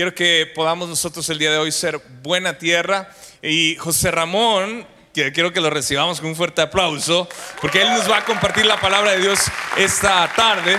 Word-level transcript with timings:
quiero 0.00 0.14
que 0.14 0.50
podamos 0.54 0.88
nosotros 0.88 1.28
el 1.28 1.38
día 1.38 1.50
de 1.50 1.58
hoy 1.58 1.70
ser 1.70 2.00
buena 2.22 2.56
tierra. 2.56 3.14
Y 3.42 3.76
José 3.76 4.10
Ramón, 4.10 4.86
que 5.12 5.30
quiero 5.30 5.52
que 5.52 5.60
lo 5.60 5.68
recibamos 5.68 6.22
con 6.22 6.30
un 6.30 6.36
fuerte 6.36 6.62
aplauso, 6.62 7.28
porque 7.60 7.82
él 7.82 7.88
nos 7.90 8.10
va 8.10 8.16
a 8.16 8.24
compartir 8.24 8.64
la 8.64 8.80
palabra 8.80 9.10
de 9.10 9.20
Dios 9.20 9.40
esta 9.76 10.26
tarde. 10.34 10.78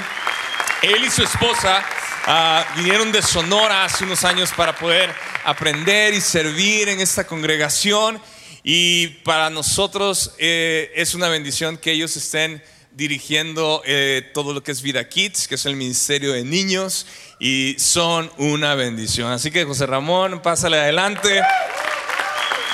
Él 0.81 1.05
y 1.05 1.11
su 1.11 1.21
esposa 1.21 1.85
ah, 2.25 2.65
vinieron 2.77 3.11
de 3.11 3.21
Sonora 3.21 3.85
hace 3.85 4.05
unos 4.05 4.23
años 4.23 4.51
para 4.57 4.75
poder 4.75 5.13
aprender 5.45 6.15
y 6.15 6.19
servir 6.19 6.89
en 6.89 6.99
esta 6.99 7.27
congregación. 7.27 8.19
Y 8.63 9.05
para 9.23 9.51
nosotros 9.51 10.33
eh, 10.39 10.91
es 10.95 11.13
una 11.13 11.29
bendición 11.29 11.77
que 11.77 11.91
ellos 11.91 12.17
estén 12.17 12.63
dirigiendo 12.93 13.81
eh, 13.85 14.31
todo 14.33 14.51
lo 14.53 14.63
que 14.63 14.71
es 14.71 14.81
Vida 14.81 15.07
Kids, 15.07 15.47
que 15.47 15.55
es 15.55 15.65
el 15.65 15.75
Ministerio 15.75 16.33
de 16.33 16.43
Niños, 16.43 17.05
y 17.43 17.75
son 17.79 18.29
una 18.37 18.75
bendición. 18.75 19.31
Así 19.31 19.49
que 19.49 19.65
José 19.65 19.87
Ramón, 19.87 20.43
pásale 20.43 20.79
adelante 20.79 21.41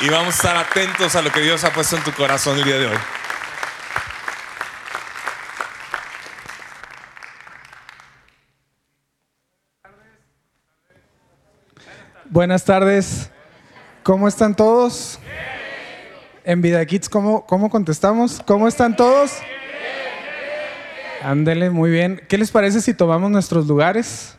y 0.02 0.10
vamos 0.10 0.34
a 0.34 0.38
estar 0.38 0.58
atentos 0.58 1.16
a 1.16 1.22
lo 1.22 1.32
que 1.32 1.40
Dios 1.40 1.64
ha 1.64 1.72
puesto 1.72 1.96
en 1.96 2.04
tu 2.04 2.12
corazón 2.12 2.58
el 2.58 2.66
día 2.66 2.78
de 2.78 2.88
hoy. 2.88 2.98
Buenas 12.26 12.66
tardes. 12.66 13.32
¿Cómo 14.04 14.28
están 14.28 14.54
todos? 14.54 15.18
En 16.44 16.62
Vida 16.62 16.86
Kids, 16.86 17.08
¿cómo, 17.08 17.46
¿cómo 17.46 17.70
contestamos? 17.70 18.42
¿Cómo 18.46 18.68
están 18.68 18.98
todos? 18.98 19.32
Ándele, 21.24 21.70
muy 21.70 21.90
bien. 21.90 22.22
¿Qué 22.28 22.38
les 22.38 22.52
parece 22.52 22.82
si 22.82 22.94
tomamos 22.94 23.32
nuestros 23.32 23.66
lugares? 23.66 24.37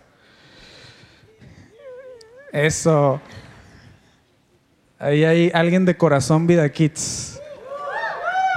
Eso. 2.53 3.21
Ahí 4.99 5.25
hay 5.25 5.51
alguien 5.55 5.85
de 5.85 5.97
corazón 5.97 6.47
Vida 6.47 6.69
Kids. 6.69 7.41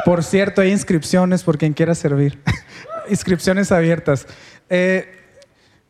Por 0.05 0.23
cierto, 0.23 0.61
hay 0.61 0.71
inscripciones 0.71 1.43
por 1.43 1.57
quien 1.57 1.73
quiera 1.73 1.93
servir. 1.93 2.41
inscripciones 3.09 3.71
abiertas. 3.71 4.25
Eh, 4.69 5.11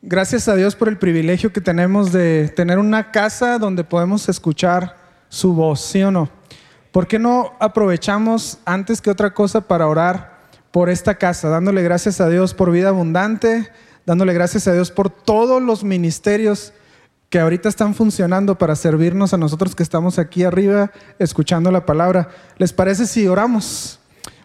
gracias 0.02 0.48
a 0.48 0.56
Dios 0.56 0.75
por 0.75 0.90
el 0.90 0.98
privilegio 0.98 1.53
que 1.53 1.62
tenemos 1.62 2.12
de 2.12 2.50
tener 2.56 2.80
una 2.80 3.12
casa 3.12 3.59
donde 3.59 3.84
podemos 3.84 4.28
escuchar 4.28 4.97
su 5.30 5.53
voz, 5.53 5.81
¿sí 5.81 6.03
o 6.03 6.12
no? 6.12 6.30
¿Por 6.92 7.08
qué 7.08 7.20
no 7.20 7.53
aprovechamos 7.59 8.59
antes 8.66 9.00
que 9.00 9.09
otra 9.09 9.34
cosa 9.34 9.62
para 9.62 9.88
orar 9.88 10.42
por 10.72 10.90
esta 10.90 11.16
casa, 11.16 11.50
dándole 11.50 11.84
gracias 11.84 12.20
a 12.20 12.30
Dios 12.30 12.53
por 12.53 12.72
vida 12.72 12.90
abundante, 12.90 13.70
dándole 14.06 14.34
gracias 14.34 14.68
a 14.68 14.73
Dios 14.73 14.92
por 14.92 15.09
todos 15.09 15.62
los 15.62 15.84
ministerios 15.84 16.73
que 17.32 17.40
ahorita 17.40 17.70
están 17.70 17.96
funcionando 17.96 18.58
para 18.58 18.76
servirnos 18.76 19.34
a 19.34 19.38
nosotros 19.38 19.74
que 19.74 19.84
estamos 19.84 20.20
aquí 20.20 20.44
arriba 20.44 20.92
escuchando 21.18 21.72
la 21.72 21.86
palabra. 21.86 22.28
¿Les 22.58 22.74
parece 22.74 23.08
si 23.08 23.26
oramos? 23.26 24.00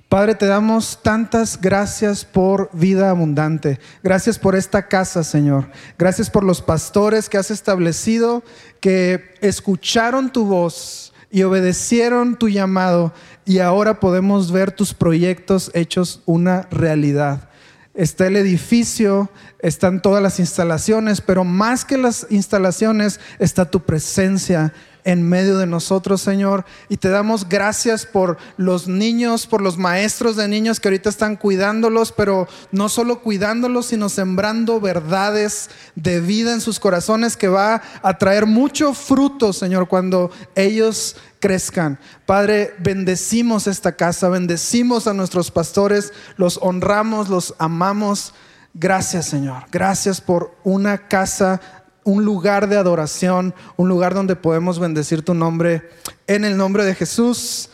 Padre, 0.09 0.37
te 0.37 0.47
damos 0.47 1.01
tantas 1.03 1.61
gracias 1.61 2.25
por 2.25 2.71
vida 2.73 3.11
abundante. 3.11 3.81
Gracias 4.05 4.39
por 4.39 4.55
esta 4.55 4.87
casa, 4.87 5.25
Señor. 5.25 5.69
Gracias 5.99 6.31
por 6.31 6.45
los 6.45 6.63
pastores 6.63 7.29
que 7.29 7.39
has 7.39 7.51
establecido, 7.51 8.45
que 8.79 9.35
escucharon 9.41 10.31
tu 10.31 10.45
voz 10.45 11.13
y 11.29 11.43
obedecieron 11.43 12.37
tu 12.37 12.49
llamado 12.49 13.13
y 13.45 13.59
ahora 13.59 13.99
podemos 13.99 14.53
ver 14.53 14.71
tus 14.71 14.95
proyectos 14.95 15.73
hechos 15.75 16.23
una 16.25 16.69
realidad 16.71 17.49
está 17.97 18.27
el 18.27 18.37
edificio, 18.37 19.31
están 19.59 20.03
todas 20.03 20.23
las 20.23 20.39
instalaciones, 20.39 21.21
pero 21.21 21.45
más 21.45 21.85
que 21.85 21.99
las 21.99 22.27
instalaciones 22.31 23.21
está 23.39 23.71
tu 23.71 23.81
presencia 23.81 24.73
en 25.07 25.23
medio 25.23 25.57
de 25.57 25.67
nosotros, 25.67 26.21
Señor. 26.21 26.67
Y 26.89 26.99
te 26.99 27.09
damos 27.09 27.49
gracias 27.49 28.05
por 28.05 28.37
los 28.57 28.89
niños, 28.89 29.47
por 29.47 29.63
los 29.63 29.79
maestros 29.79 30.35
de 30.35 30.49
niños 30.49 30.81
que 30.81 30.89
ahorita 30.89 31.09
están 31.09 31.37
cuidándolos, 31.37 32.11
pero 32.11 32.49
no 32.73 32.89
solo 32.89 33.21
cuidándolos, 33.21 33.87
sino 33.87 34.09
sembrando 34.09 34.81
verdades 34.81 35.71
de 35.95 36.21
vida 36.21 36.53
en 36.53 36.61
sus 36.61 36.81
corazones 36.81 37.37
que 37.37 37.47
va 37.47 37.83
a 38.03 38.19
traer 38.19 38.47
mucho 38.47 38.95
fruto, 38.95 39.53
Señor, 39.53 39.87
cuando 39.87 40.33
ellos 40.57 41.17
crezcan. 41.39 42.01
Padre, 42.27 42.75
bendecimos 42.81 43.69
esta 43.69 43.93
casa, 43.93 44.29
bendecimos 44.29 45.07
a 45.07 45.15
nuestros 45.15 45.53
pastores, 45.53 46.13
los 46.37 46.59
honramos, 46.61 47.29
los 47.29 47.55
amamos. 47.59 48.35
Gracias, 48.75 49.27
Señor. 49.27 49.67
Gracias 49.71 50.21
por 50.21 50.57
una 50.65 51.07
casa 51.07 51.61
un 52.07 52.25
lugar 52.25 52.69
de 52.69 52.77
adoración, 52.77 53.53
un 53.77 53.89
lugar 53.89 54.15
donde 54.15 54.37
podemos 54.37 54.79
bendecir 54.79 55.25
tu 55.25 55.35
nombre. 55.35 55.91
En 56.29 56.45
el 56.45 56.57
nombre 56.57 56.85
de 56.85 56.95
Jesús. 56.95 57.69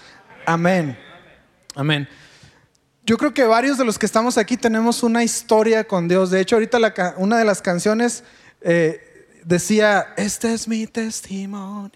Amén. 0.46 0.98
Amén. 1.74 2.08
Yo 3.04 3.18
creo 3.18 3.34
que 3.34 3.44
varios 3.44 3.76
de 3.76 3.84
los 3.84 3.98
que 3.98 4.06
estamos 4.06 4.38
aquí 4.38 4.56
tenemos 4.56 5.02
una 5.02 5.22
historia 5.22 5.84
con 5.84 6.08
Dios. 6.08 6.30
De 6.30 6.40
hecho, 6.40 6.56
ahorita 6.56 6.78
una 7.18 7.36
de 7.36 7.44
las 7.44 7.60
canciones 7.60 8.24
eh, 8.62 9.28
decía, 9.44 10.14
este 10.16 10.54
es 10.54 10.66
mi 10.66 10.86
testimonio, 10.86 11.90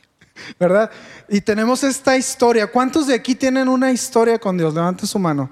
¿verdad? 0.61 0.91
Y 1.31 1.41
tenemos 1.41 1.85
esta 1.85 2.19
historia. 2.19 2.67
¿Cuántos 2.67 3.07
de 3.07 3.15
aquí 3.15 3.35
tienen 3.35 3.67
una 3.67 3.93
historia 3.93 4.39
con 4.39 4.59
Dios? 4.59 4.75
Levante 4.75 5.07
su 5.07 5.19
mano 5.19 5.51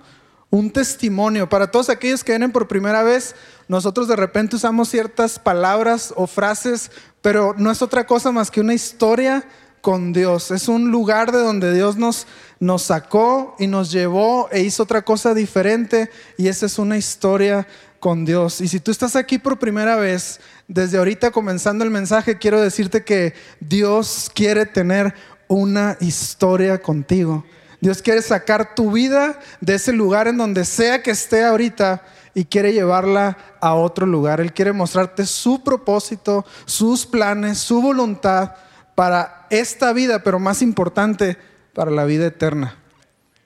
un 0.55 0.71
testimonio. 0.71 1.49
Para 1.49 1.69
todos 1.69 1.89
aquellos 1.89 2.23
que 2.23 2.31
vienen 2.31 2.53
por 2.53 2.69
primera 2.69 3.03
vez, 3.03 3.35
nosotros 3.67 4.07
de 4.07 4.15
repente 4.15 4.55
usamos 4.55 4.89
ciertas 4.89 5.41
palabras 5.41 6.15
o 6.17 6.29
frases, 6.29 6.93
pero 7.23 7.57
no 7.59 7.73
es 7.73 7.83
otra 7.83 8.07
cosa 8.07 8.31
más 8.31 8.53
que 8.53 8.61
una 8.61 8.73
historia 8.73 9.45
con 9.81 10.13
Dios. 10.13 10.53
Es 10.53 10.69
un 10.69 10.93
lugar 10.93 11.33
de 11.33 11.39
donde 11.39 11.75
Dios 11.75 11.97
nos, 11.97 12.29
nos 12.61 12.83
sacó 12.83 13.57
y 13.59 13.67
nos 13.67 13.91
llevó 13.91 14.49
e 14.53 14.61
hizo 14.61 14.85
otra 14.85 15.03
cosa 15.03 15.35
diferente 15.35 16.09
y 16.39 16.47
esa 16.47 16.67
es 16.67 16.79
una 16.79 16.97
historia 16.97 17.67
con 17.99 18.25
Dios. 18.25 18.61
Y 18.61 18.69
si 18.69 18.79
tú 18.79 18.93
estás 18.93 19.17
aquí 19.17 19.39
por 19.39 19.59
primera 19.59 19.97
vez, 19.97 20.39
desde 20.69 20.99
ahorita 20.99 21.33
comenzando 21.33 21.83
el 21.83 21.91
mensaje, 21.91 22.39
quiero 22.39 22.61
decirte 22.61 23.03
que 23.03 23.35
Dios 23.59 24.31
quiere 24.33 24.67
tener 24.67 25.15
una 25.49 25.97
historia 25.99 26.81
contigo. 26.81 27.45
Dios 27.84 28.00
quiere 28.00 28.22
sacar 28.22 28.75
tu 28.75 28.93
vida 28.93 29.39
de 29.61 29.75
ese 29.75 29.93
lugar 29.93 30.27
en 30.27 30.39
donde 30.39 30.65
sea 30.65 31.03
que 31.03 31.11
esté 31.11 31.45
ahorita 31.45 32.03
y 32.33 32.47
quiere 32.47 32.72
llevarla 32.72 33.37
a 33.61 33.75
otro 33.75 34.06
lugar. 34.06 34.41
Él 34.41 34.55
quiere 34.55 34.72
mostrarte 34.72 35.27
su 35.27 35.62
propósito, 35.62 36.47
sus 36.65 37.05
planes, 37.05 37.59
su 37.59 37.83
voluntad 37.83 38.55
para 38.94 39.47
esta 39.50 39.93
vida, 39.93 40.23
pero 40.23 40.39
más 40.39 40.62
importante, 40.62 41.37
para 41.75 41.91
la 41.91 42.06
vida 42.06 42.25
eterna. 42.25 42.75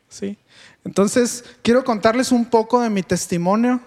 ¿Sí? 0.09 0.39
Entonces, 0.85 1.45
quiero 1.63 1.83
contarles 1.83 2.31
un 2.31 2.45
poco 2.45 2.81
de 2.81 2.91
mi 2.91 3.03
testimonio, 3.03 3.81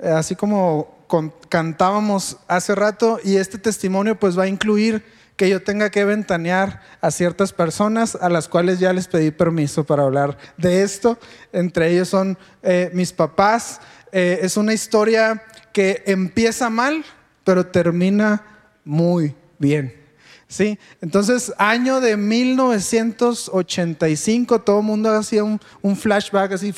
eh, 0.00 0.08
así 0.08 0.34
como 0.34 1.06
cantábamos 1.48 2.38
hace 2.48 2.74
rato, 2.74 3.20
y 3.22 3.36
este 3.36 3.56
testimonio 3.56 4.18
pues 4.18 4.36
va 4.36 4.42
a 4.42 4.48
incluir 4.48 5.04
que 5.36 5.48
yo 5.48 5.62
tenga 5.62 5.90
que 5.90 6.04
ventanear 6.04 6.82
a 7.00 7.10
ciertas 7.10 7.52
personas 7.52 8.16
a 8.20 8.28
las 8.28 8.48
cuales 8.48 8.78
ya 8.78 8.92
les 8.92 9.08
pedí 9.08 9.30
permiso 9.30 9.84
para 9.84 10.02
hablar 10.02 10.36
de 10.56 10.82
esto. 10.82 11.18
Entre 11.52 11.90
ellos 11.90 12.08
son 12.08 12.36
eh, 12.62 12.90
mis 12.92 13.12
papás. 13.12 13.80
Eh, 14.12 14.40
es 14.42 14.56
una 14.56 14.74
historia 14.74 15.42
que 15.72 16.02
empieza 16.06 16.70
mal, 16.70 17.04
pero 17.44 17.66
termina 17.66 18.42
muy 18.84 19.34
bien. 19.58 20.00
¿Sí? 20.48 20.78
Entonces, 21.00 21.52
año 21.56 22.00
de 22.02 22.18
1985, 22.18 24.60
todo 24.60 24.80
el 24.80 24.84
mundo 24.84 25.10
hacía 25.10 25.44
un, 25.44 25.58
un 25.80 25.96
flashback 25.96 26.52
así. 26.52 26.74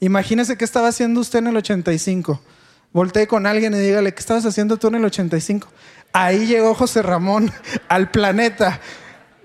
Imagínese 0.00 0.56
qué 0.56 0.64
estaba 0.64 0.88
haciendo 0.88 1.20
usted 1.20 1.38
en 1.38 1.46
el 1.46 1.58
85. 1.58 2.40
Voltee 2.92 3.28
con 3.28 3.46
alguien 3.46 3.72
y 3.72 3.78
dígale, 3.78 4.12
¿qué 4.12 4.20
estabas 4.20 4.44
haciendo 4.44 4.76
tú 4.76 4.88
en 4.88 4.96
el 4.96 5.04
85? 5.04 5.68
Ahí 6.12 6.46
llegó 6.46 6.74
José 6.74 7.02
Ramón 7.02 7.50
al 7.88 8.10
planeta. 8.10 8.80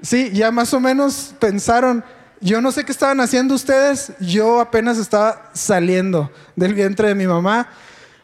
Sí, 0.02 0.32
ya 0.32 0.52
más 0.52 0.74
o 0.74 0.80
menos 0.80 1.34
pensaron, 1.40 2.04
yo 2.40 2.62
no 2.62 2.72
sé 2.72 2.86
qué 2.86 2.92
estaban 2.92 3.20
haciendo 3.20 3.56
ustedes, 3.56 4.12
yo 4.20 4.60
apenas 4.60 4.98
estaba 4.98 5.50
saliendo 5.54 6.32
del 6.56 6.74
vientre 6.74 7.08
de 7.08 7.16
mi 7.16 7.26
mamá. 7.26 7.70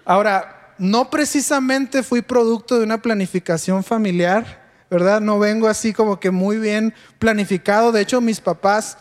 Ahora, 0.05 0.75
no 0.77 1.09
precisamente 1.09 2.03
fui 2.03 2.21
producto 2.21 2.77
de 2.77 2.83
una 2.83 3.01
planificación 3.01 3.83
familiar, 3.83 4.61
¿verdad? 4.89 5.21
No 5.21 5.39
vengo 5.39 5.67
así 5.67 5.93
como 5.93 6.19
que 6.19 6.29
muy 6.29 6.57
bien 6.57 6.93
planificado. 7.19 7.91
De 7.91 8.01
hecho, 8.01 8.21
mis 8.21 8.39
papás, 8.39 8.97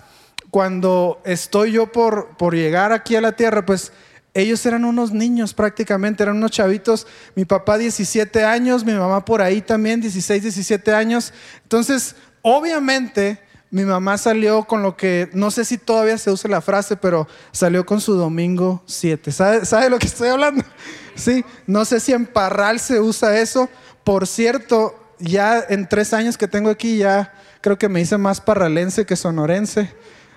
cuando 0.50 1.20
estoy 1.24 1.72
yo 1.72 1.90
por, 1.90 2.36
por 2.36 2.54
llegar 2.54 2.92
aquí 2.92 3.16
a 3.16 3.20
la 3.20 3.32
tierra, 3.32 3.66
pues 3.66 3.92
ellos 4.34 4.64
eran 4.64 4.84
unos 4.84 5.12
niños 5.12 5.52
prácticamente, 5.52 6.22
eran 6.22 6.36
unos 6.36 6.52
chavitos. 6.52 7.06
Mi 7.34 7.44
papá 7.44 7.76
17 7.76 8.44
años, 8.44 8.84
mi 8.84 8.92
mamá 8.92 9.24
por 9.24 9.42
ahí 9.42 9.60
también 9.60 10.00
16, 10.00 10.42
17 10.42 10.92
años. 10.94 11.34
Entonces, 11.62 12.16
obviamente, 12.40 13.38
mi 13.70 13.84
mamá 13.84 14.16
salió 14.16 14.64
con 14.64 14.82
lo 14.82 14.96
que, 14.96 15.28
no 15.34 15.50
sé 15.50 15.64
si 15.64 15.76
todavía 15.76 16.16
se 16.16 16.30
usa 16.30 16.50
la 16.50 16.62
frase, 16.62 16.96
pero 16.96 17.28
salió 17.52 17.84
con 17.84 18.00
su 18.00 18.14
domingo 18.14 18.82
7. 18.86 19.32
¿Sabe, 19.32 19.66
¿Sabe 19.66 19.90
lo 19.90 19.98
que 19.98 20.06
estoy 20.06 20.28
hablando? 20.28 20.64
Sí, 21.14 21.44
no 21.66 21.84
sé 21.84 22.00
si 22.00 22.14
en 22.14 22.24
Parral 22.24 22.80
se 22.80 22.98
usa 22.98 23.38
eso. 23.38 23.68
Por 24.02 24.26
cierto, 24.26 24.98
ya 25.18 25.62
en 25.68 25.86
tres 25.86 26.14
años 26.14 26.38
que 26.38 26.48
tengo 26.48 26.70
aquí, 26.70 26.96
ya 26.96 27.34
creo 27.60 27.76
que 27.76 27.90
me 27.90 28.00
hice 28.00 28.16
más 28.16 28.40
parralense 28.40 29.04
que 29.04 29.14
sonorense. 29.14 29.92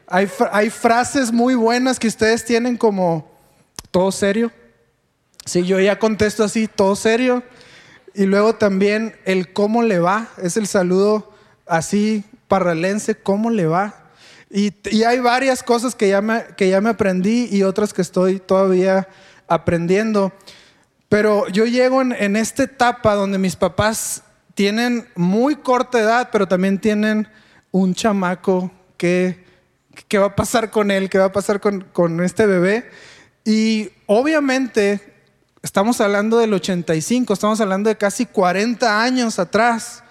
Hay, 0.05 0.29
hay 0.51 0.69
frases 0.69 1.31
muy 1.31 1.55
buenas 1.55 1.97
que 1.97 2.09
ustedes 2.09 2.43
tienen 2.43 2.75
como 2.75 3.34
todo 3.95 4.11
serio. 4.11 4.51
Sí, 5.45 5.63
yo 5.63 5.79
ya 5.79 5.97
contesto 5.99 6.43
así, 6.43 6.67
todo 6.67 6.97
serio. 6.97 7.43
Y 8.13 8.25
luego 8.25 8.55
también 8.55 9.15
el 9.23 9.53
cómo 9.53 9.83
le 9.83 9.99
va, 9.99 10.27
es 10.43 10.57
el 10.57 10.67
saludo 10.67 11.31
así 11.65 12.25
parralense, 12.49 13.15
cómo 13.15 13.51
le 13.51 13.67
va. 13.67 14.11
Y, 14.49 14.73
hay 15.05 15.19
varias 15.21 15.63
cosas 15.63 15.95
que 15.95 16.09
ya, 16.09 16.21
me, 16.21 16.43
que 16.57 16.67
ya 16.67 16.81
me 16.81 16.89
aprendí 16.89 17.47
y 17.49 17.63
otras 17.63 17.93
que 17.93 18.01
estoy 18.01 18.41
todavía 18.41 19.07
aprendiendo. 19.47 20.33
Pero 21.07 21.47
yo 21.47 21.65
llego 21.65 22.01
en, 22.01 22.11
en 22.11 22.35
esta 22.35 22.63
etapa 22.63 23.15
donde 23.15 23.37
mis 23.37 23.55
papás 23.55 24.23
tienen 24.55 25.07
muy 25.15 25.55
corta 25.55 26.01
edad, 26.01 26.29
pero 26.33 26.49
también 26.49 26.79
tienen 26.79 27.29
un 27.71 27.95
chamaco 27.95 28.69
que, 28.97 29.45
¿qué 30.09 30.17
va 30.17 30.25
a 30.25 30.35
pasar 30.35 30.69
con 30.69 30.91
él? 30.91 31.09
¿Qué 31.09 31.17
va 31.17 31.25
a 31.27 31.31
pasar 31.31 31.61
con, 31.61 31.79
con 31.93 32.21
este 32.21 32.45
bebé? 32.45 32.89
Y 33.45 33.91
obviamente 34.07 34.99
estamos 35.61 36.01
hablando 36.01 36.39
del 36.39 36.51
85, 36.51 37.31
estamos 37.31 37.61
hablando 37.61 37.89
de 37.89 37.95
casi 37.95 38.25
40 38.25 39.01
años 39.01 39.37
atrás. 39.37 40.03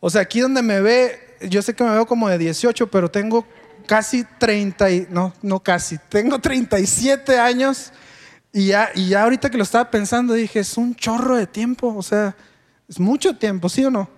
O 0.00 0.10
sea, 0.10 0.20
aquí 0.20 0.40
donde 0.40 0.60
me 0.60 0.82
ve, 0.82 1.36
yo 1.48 1.62
sé 1.62 1.74
que 1.74 1.82
me 1.82 1.90
veo 1.90 2.04
como 2.04 2.28
de 2.28 2.36
18, 2.36 2.90
pero 2.90 3.10
tengo 3.10 3.46
casi 3.86 4.24
30, 4.38 4.90
y, 4.90 5.06
no, 5.08 5.32
no 5.40 5.60
casi, 5.60 5.96
tengo 6.10 6.38
37 6.38 7.38
años 7.38 7.90
y 8.52 8.68
ya, 8.68 8.90
y 8.94 9.08
ya 9.08 9.24
ahorita 9.24 9.50
que 9.50 9.56
lo 9.56 9.64
estaba 9.64 9.90
pensando 9.90 10.32
dije, 10.34 10.60
es 10.60 10.76
un 10.76 10.94
chorro 10.94 11.36
de 11.36 11.46
tiempo, 11.46 11.94
o 11.94 12.02
sea, 12.02 12.36
es 12.88 13.00
mucho 13.00 13.36
tiempo, 13.36 13.68
¿sí 13.68 13.84
o 13.84 13.90
no? 13.90 14.08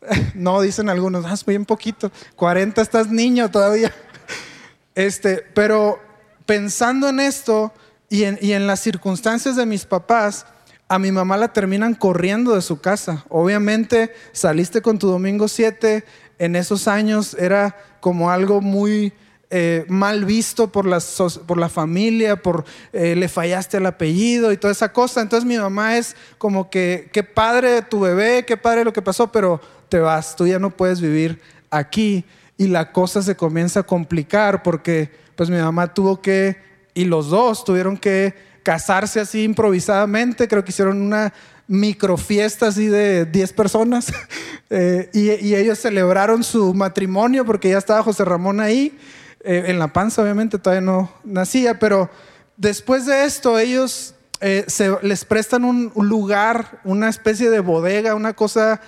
No, 0.34 0.60
dicen 0.60 0.88
algunos, 0.88 1.24
ah, 1.26 1.34
es 1.34 1.44
bien 1.44 1.64
poquito, 1.64 2.12
40 2.36 2.80
estás 2.80 3.08
niño 3.08 3.50
todavía. 3.50 3.92
Este, 4.94 5.46
pero 5.54 6.00
pensando 6.44 7.08
en 7.10 7.20
esto 7.20 7.72
y 8.10 8.24
en, 8.24 8.66
las 8.66 8.80
circunstancias 8.80 9.56
de 9.56 9.66
mis 9.66 9.84
papás, 9.84 10.46
a 10.88 10.98
mi 10.98 11.12
mamá 11.12 11.36
la 11.36 11.52
terminan 11.52 11.94
corriendo 11.94 12.54
de 12.54 12.62
su 12.62 12.80
casa. 12.80 13.24
Obviamente 13.28 14.14
saliste 14.32 14.80
con 14.80 14.98
tu 14.98 15.08
domingo 15.08 15.48
7, 15.48 16.04
en 16.38 16.56
esos 16.56 16.88
años 16.88 17.34
era 17.38 17.76
como 18.00 18.30
algo 18.30 18.60
muy 18.62 19.12
eh, 19.50 19.84
mal 19.88 20.24
visto 20.24 20.72
por 20.72 20.86
la, 20.86 21.02
por 21.46 21.58
la 21.58 21.68
familia, 21.68 22.36
por 22.42 22.64
eh, 22.92 23.14
le 23.16 23.28
fallaste 23.28 23.76
al 23.76 23.86
apellido 23.86 24.52
y 24.52 24.56
toda 24.56 24.72
esa 24.72 24.92
cosa. 24.92 25.20
Entonces 25.20 25.46
mi 25.46 25.58
mamá 25.58 25.98
es 25.98 26.16
como 26.38 26.70
que, 26.70 27.10
qué 27.12 27.22
padre 27.22 27.82
tu 27.82 28.00
bebé, 28.00 28.44
qué 28.46 28.56
padre 28.56 28.84
lo 28.84 28.92
que 28.92 29.02
pasó, 29.02 29.30
pero 29.30 29.60
te 29.90 29.98
vas, 29.98 30.36
tú 30.36 30.46
ya 30.46 30.58
no 30.58 30.70
puedes 30.70 31.00
vivir 31.00 31.40
aquí. 31.70 32.24
Y 32.56 32.68
la 32.68 32.92
cosa 32.92 33.22
se 33.22 33.36
comienza 33.36 33.80
a 33.80 33.82
complicar 33.84 34.62
porque 34.62 35.10
pues 35.36 35.50
mi 35.50 35.58
mamá 35.58 35.92
tuvo 35.94 36.20
que, 36.20 36.67
y 36.94 37.04
los 37.04 37.28
dos 37.30 37.64
tuvieron 37.64 37.96
que 37.96 38.34
casarse 38.62 39.20
así 39.20 39.44
improvisadamente, 39.44 40.48
creo 40.48 40.64
que 40.64 40.70
hicieron 40.70 41.00
una 41.00 41.32
microfiesta 41.68 42.68
así 42.68 42.86
de 42.86 43.26
10 43.26 43.52
personas. 43.52 44.12
Eh, 44.70 45.08
y, 45.14 45.54
ellos 45.54 45.78
celebraron 45.78 46.44
su 46.44 46.74
matrimonio 46.74 47.46
porque 47.46 47.70
ya 47.70 47.78
estaba 47.78 48.02
José 48.02 48.22
Ramón 48.22 48.60
ahí, 48.60 48.98
eh, 49.42 49.64
en 49.68 49.78
la 49.78 49.94
panza 49.94 50.20
obviamente 50.20 50.58
todavía 50.58 50.82
no 50.82 51.10
nacía, 51.24 51.78
pero 51.78 52.10
después 52.58 53.06
de 53.06 53.24
esto 53.24 53.58
ellos 53.58 54.14
eh, 54.42 54.66
se, 54.66 54.94
les 55.00 55.24
prestan 55.24 55.64
un, 55.64 55.90
lugar, 55.94 56.82
una 56.84 57.08
especie 57.08 57.48
de 57.48 57.60
bodega, 57.60 58.14
una 58.14 58.34
cosa 58.34 58.82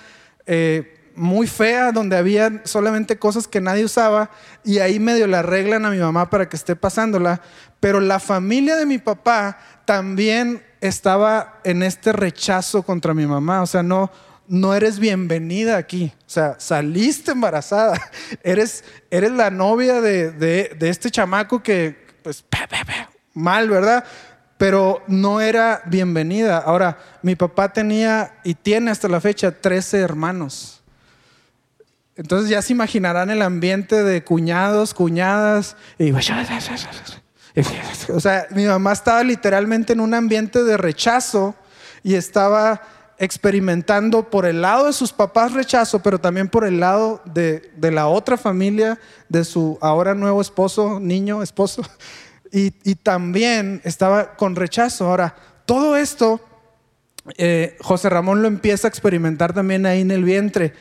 muy 1.21 1.45
fea 1.45 1.91
donde 1.91 2.17
había 2.17 2.61
solamente 2.63 3.19
cosas 3.19 3.47
que 3.47 3.61
nadie 3.61 3.85
usaba 3.85 4.31
y 4.63 4.79
ahí 4.79 4.99
medio 4.99 5.27
la 5.27 5.39
arreglan 5.39 5.85
a 5.85 5.91
mi 5.91 5.99
mamá 5.99 6.31
para 6.31 6.49
que 6.49 6.55
esté 6.55 6.75
pasándola, 6.75 7.41
pero 7.79 7.99
la 7.99 8.19
familia 8.19 8.75
de 8.75 8.87
mi 8.87 8.97
papá 8.97 9.59
también 9.85 10.63
estaba 10.81 11.59
en 11.63 11.83
este 11.83 12.11
rechazo 12.11 12.81
contra 12.81 13.13
mi 13.13 13.27
mamá, 13.27 13.61
o 13.61 13.67
sea, 13.67 13.83
no, 13.83 14.09
no 14.47 14.73
eres 14.73 14.97
bienvenida 14.97 15.77
aquí, 15.77 16.11
o 16.21 16.29
sea, 16.29 16.55
saliste 16.57 17.33
embarazada, 17.33 18.01
eres, 18.43 18.83
eres 19.11 19.31
la 19.31 19.51
novia 19.51 20.01
de, 20.01 20.31
de, 20.31 20.75
de 20.75 20.89
este 20.89 21.11
chamaco 21.11 21.61
que, 21.61 22.03
pues, 22.23 22.43
mal, 23.35 23.69
¿verdad? 23.69 24.05
Pero 24.57 25.03
no 25.07 25.39
era 25.39 25.81
bienvenida. 25.85 26.57
Ahora, 26.57 26.97
mi 27.21 27.35
papá 27.35 27.73
tenía 27.73 28.39
y 28.43 28.53
tiene 28.53 28.91
hasta 28.91 29.07
la 29.07 29.21
fecha 29.21 29.51
13 29.51 29.99
hermanos. 29.99 30.80
Entonces 32.21 32.51
ya 32.51 32.61
se 32.61 32.73
imaginarán 32.73 33.31
el 33.31 33.41
ambiente 33.41 34.03
de 34.03 34.23
cuñados, 34.23 34.93
cuñadas, 34.93 35.75
y 35.97 36.11
o 36.11 38.19
sea, 38.19 38.45
mi 38.51 38.65
mamá 38.65 38.93
estaba 38.93 39.23
literalmente 39.23 39.93
en 39.93 39.99
un 39.99 40.13
ambiente 40.13 40.63
de 40.63 40.77
rechazo 40.77 41.55
y 42.03 42.13
estaba 42.13 42.83
experimentando 43.17 44.29
por 44.29 44.45
el 44.45 44.61
lado 44.61 44.85
de 44.85 44.93
sus 44.93 45.11
papás 45.11 45.53
rechazo, 45.53 46.03
pero 46.03 46.19
también 46.19 46.47
por 46.47 46.63
el 46.63 46.79
lado 46.79 47.23
de, 47.25 47.71
de 47.75 47.89
la 47.89 48.07
otra 48.07 48.37
familia, 48.37 48.99
de 49.27 49.43
su 49.43 49.79
ahora 49.81 50.13
nuevo 50.13 50.41
esposo, 50.41 50.99
niño, 50.99 51.41
esposo, 51.41 51.81
y, 52.51 52.71
y 52.83 52.93
también 52.93 53.81
estaba 53.83 54.35
con 54.35 54.55
rechazo. 54.55 55.07
Ahora, 55.07 55.35
todo 55.65 55.97
esto, 55.97 56.39
eh, 57.39 57.77
José 57.81 58.09
Ramón 58.09 58.43
lo 58.43 58.47
empieza 58.47 58.87
a 58.87 58.89
experimentar 58.89 59.53
también 59.53 59.87
ahí 59.87 60.01
en 60.01 60.11
el 60.11 60.23
vientre. 60.23 60.75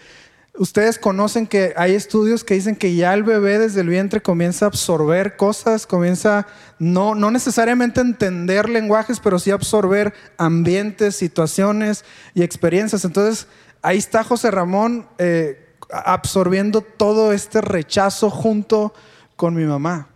Ustedes 0.58 0.98
conocen 0.98 1.46
que 1.46 1.72
hay 1.76 1.94
estudios 1.94 2.42
que 2.44 2.54
dicen 2.54 2.76
que 2.76 2.94
ya 2.94 3.14
el 3.14 3.22
bebé 3.22 3.58
desde 3.58 3.80
el 3.80 3.88
vientre 3.88 4.20
comienza 4.20 4.64
a 4.64 4.68
absorber 4.68 5.36
cosas, 5.36 5.86
comienza 5.86 6.46
no, 6.78 7.14
no 7.14 7.30
necesariamente 7.30 8.00
a 8.00 8.02
entender 8.02 8.68
lenguajes, 8.68 9.20
pero 9.20 9.38
sí 9.38 9.50
a 9.52 9.54
absorber 9.54 10.12
ambientes, 10.38 11.16
situaciones 11.16 12.04
y 12.34 12.42
experiencias. 12.42 13.04
Entonces, 13.04 13.46
ahí 13.80 13.98
está 13.98 14.24
José 14.24 14.50
Ramón 14.50 15.08
eh, 15.18 15.76
absorbiendo 15.90 16.80
todo 16.82 17.32
este 17.32 17.60
rechazo 17.60 18.28
junto 18.28 18.92
con 19.36 19.54
mi 19.54 19.64
mamá. 19.64 20.08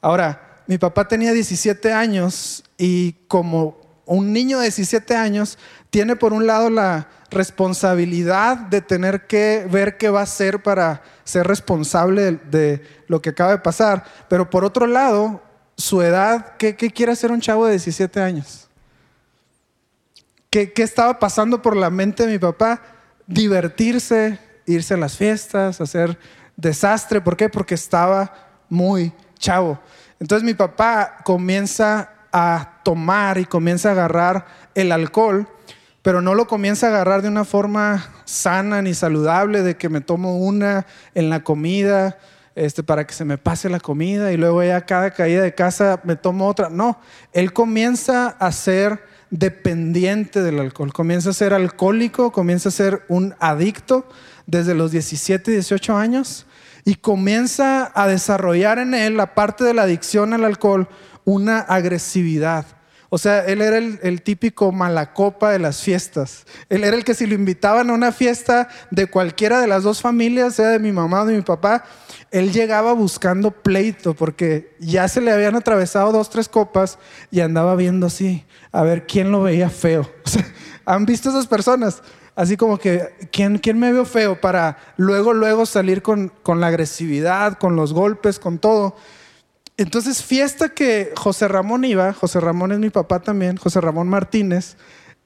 Ahora, 0.00 0.62
mi 0.66 0.78
papá 0.78 1.06
tenía 1.06 1.32
17 1.32 1.92
años 1.92 2.64
y 2.76 3.12
como 3.28 4.02
un 4.04 4.32
niño 4.32 4.58
de 4.58 4.64
17 4.64 5.14
años 5.14 5.58
tiene 5.90 6.16
por 6.16 6.32
un 6.32 6.46
lado 6.46 6.70
la 6.70 7.08
responsabilidad 7.30 8.56
de 8.56 8.80
tener 8.80 9.26
que 9.26 9.66
ver 9.70 9.96
qué 9.96 10.10
va 10.10 10.20
a 10.20 10.24
hacer 10.24 10.62
para 10.62 11.02
ser 11.24 11.46
responsable 11.46 12.38
de, 12.50 12.82
lo 13.08 13.20
que 13.20 13.30
acaba 13.30 13.52
de 13.52 13.58
pasar, 13.58 14.04
pero 14.28 14.50
por 14.50 14.64
otro 14.64 14.86
lado, 14.86 15.42
su 15.76 16.02
edad, 16.02 16.56
¿qué, 16.56 16.74
quiere 16.76 17.12
hacer 17.12 17.30
un 17.32 17.40
chavo 17.40 17.66
de 17.66 17.72
17 17.72 18.20
años? 18.20 18.68
¿Qué, 20.50 20.72
¿Qué 20.72 20.82
estaba 20.82 21.18
pasando 21.18 21.60
por 21.60 21.76
la 21.76 21.90
mente 21.90 22.24
de 22.24 22.32
mi 22.32 22.38
papá? 22.38 22.80
Divertirse, 23.26 24.38
irse 24.64 24.94
a 24.94 24.96
las 24.96 25.16
fiestas, 25.16 25.80
hacer 25.80 26.18
desastre. 26.56 27.20
¿Por 27.20 27.36
qué? 27.36 27.48
Porque 27.48 27.74
estaba 27.74 28.32
muy 28.68 29.12
chavo. 29.38 29.78
Entonces 30.18 30.44
mi 30.44 30.54
papá 30.54 31.18
comienza 31.24 32.10
a 32.32 32.80
tomar 32.82 33.38
y 33.38 33.44
comienza 33.44 33.90
a 33.90 33.92
agarrar 33.92 34.46
el 34.74 34.92
alcohol 34.92 35.48
pero 36.06 36.22
no 36.22 36.36
lo 36.36 36.46
comienza 36.46 36.86
a 36.86 36.90
agarrar 36.90 37.20
de 37.20 37.26
una 37.26 37.44
forma 37.44 38.12
sana 38.24 38.80
ni 38.80 38.94
saludable, 38.94 39.62
de 39.62 39.76
que 39.76 39.88
me 39.88 40.00
tomo 40.00 40.38
una 40.38 40.86
en 41.16 41.30
la 41.30 41.42
comida 41.42 42.16
este, 42.54 42.84
para 42.84 43.04
que 43.08 43.12
se 43.12 43.24
me 43.24 43.38
pase 43.38 43.68
la 43.68 43.80
comida 43.80 44.30
y 44.30 44.36
luego 44.36 44.62
ya 44.62 44.86
cada 44.86 45.10
caída 45.10 45.42
de 45.42 45.56
casa 45.56 46.00
me 46.04 46.14
tomo 46.14 46.46
otra. 46.46 46.70
No, 46.70 47.00
él 47.32 47.52
comienza 47.52 48.28
a 48.28 48.52
ser 48.52 49.02
dependiente 49.30 50.44
del 50.44 50.60
alcohol, 50.60 50.92
comienza 50.92 51.30
a 51.30 51.32
ser 51.32 51.52
alcohólico, 51.52 52.30
comienza 52.30 52.68
a 52.68 52.72
ser 52.72 53.02
un 53.08 53.34
adicto 53.40 54.08
desde 54.46 54.76
los 54.76 54.92
17, 54.92 55.50
18 55.50 55.96
años 55.96 56.46
y 56.84 56.94
comienza 56.94 57.90
a 57.96 58.06
desarrollar 58.06 58.78
en 58.78 58.94
él, 58.94 59.16
la 59.16 59.34
parte 59.34 59.64
de 59.64 59.74
la 59.74 59.82
adicción 59.82 60.34
al 60.34 60.44
alcohol, 60.44 60.86
una 61.24 61.58
agresividad 61.58 62.75
o 63.08 63.18
sea, 63.18 63.44
él 63.44 63.62
era 63.62 63.78
el, 63.78 64.22
típico 64.22 64.72
malacopa 64.72 65.50
de 65.52 65.58
las 65.58 65.80
fiestas. 65.80 66.44
Él 66.68 66.82
era 66.82 66.96
el 66.96 67.04
que 67.04 67.14
si 67.14 67.26
lo 67.26 67.34
invitaban 67.34 67.90
a 67.90 67.92
una 67.92 68.10
fiesta 68.10 68.68
de 68.90 69.06
cualquiera 69.06 69.60
de 69.60 69.68
las 69.68 69.84
dos 69.84 70.00
familias, 70.00 70.54
sea 70.54 70.68
de 70.68 70.78
mi 70.80 70.90
mamá 70.90 71.22
o 71.22 71.26
de 71.26 71.36
mi 71.36 71.42
papá, 71.42 71.84
él 72.32 72.52
llegaba 72.52 72.92
buscando 72.92 73.52
pleito 73.52 74.14
porque 74.14 74.74
ya 74.80 75.06
se 75.06 75.20
le 75.20 75.30
habían 75.30 75.54
atravesado 75.54 76.10
dos, 76.10 76.30
tres 76.30 76.48
copas 76.48 76.98
y 77.30 77.40
andaba 77.40 77.76
viendo 77.76 78.06
así, 78.06 78.44
a 78.72 78.82
ver 78.82 79.06
quién 79.06 79.30
lo 79.30 79.42
veía 79.42 79.70
feo. 79.70 80.10
O 80.26 80.28
sea, 80.28 80.44
¿Han 80.86 81.04
visto 81.04 81.30
esas 81.30 81.46
personas? 81.46 82.02
Así 82.36 82.56
como 82.56 82.78
que, 82.78 83.08
¿quién, 83.32 83.58
quién 83.58 83.78
me 83.78 83.92
veo 83.92 84.04
feo? 84.04 84.40
Para 84.40 84.78
luego, 84.96 85.32
luego 85.32 85.66
salir 85.66 86.02
con, 86.02 86.32
con 86.42 86.60
la 86.60 86.68
agresividad, 86.68 87.58
con 87.58 87.74
los 87.76 87.92
golpes, 87.92 88.38
con 88.38 88.58
todo. 88.58 88.94
Entonces, 89.76 90.22
fiesta 90.22 90.70
que 90.70 91.12
José 91.16 91.48
Ramón 91.48 91.84
iba, 91.84 92.12
José 92.12 92.40
Ramón 92.40 92.72
es 92.72 92.78
mi 92.78 92.90
papá 92.90 93.20
también, 93.20 93.56
José 93.56 93.80
Ramón 93.80 94.08
Martínez, 94.08 94.76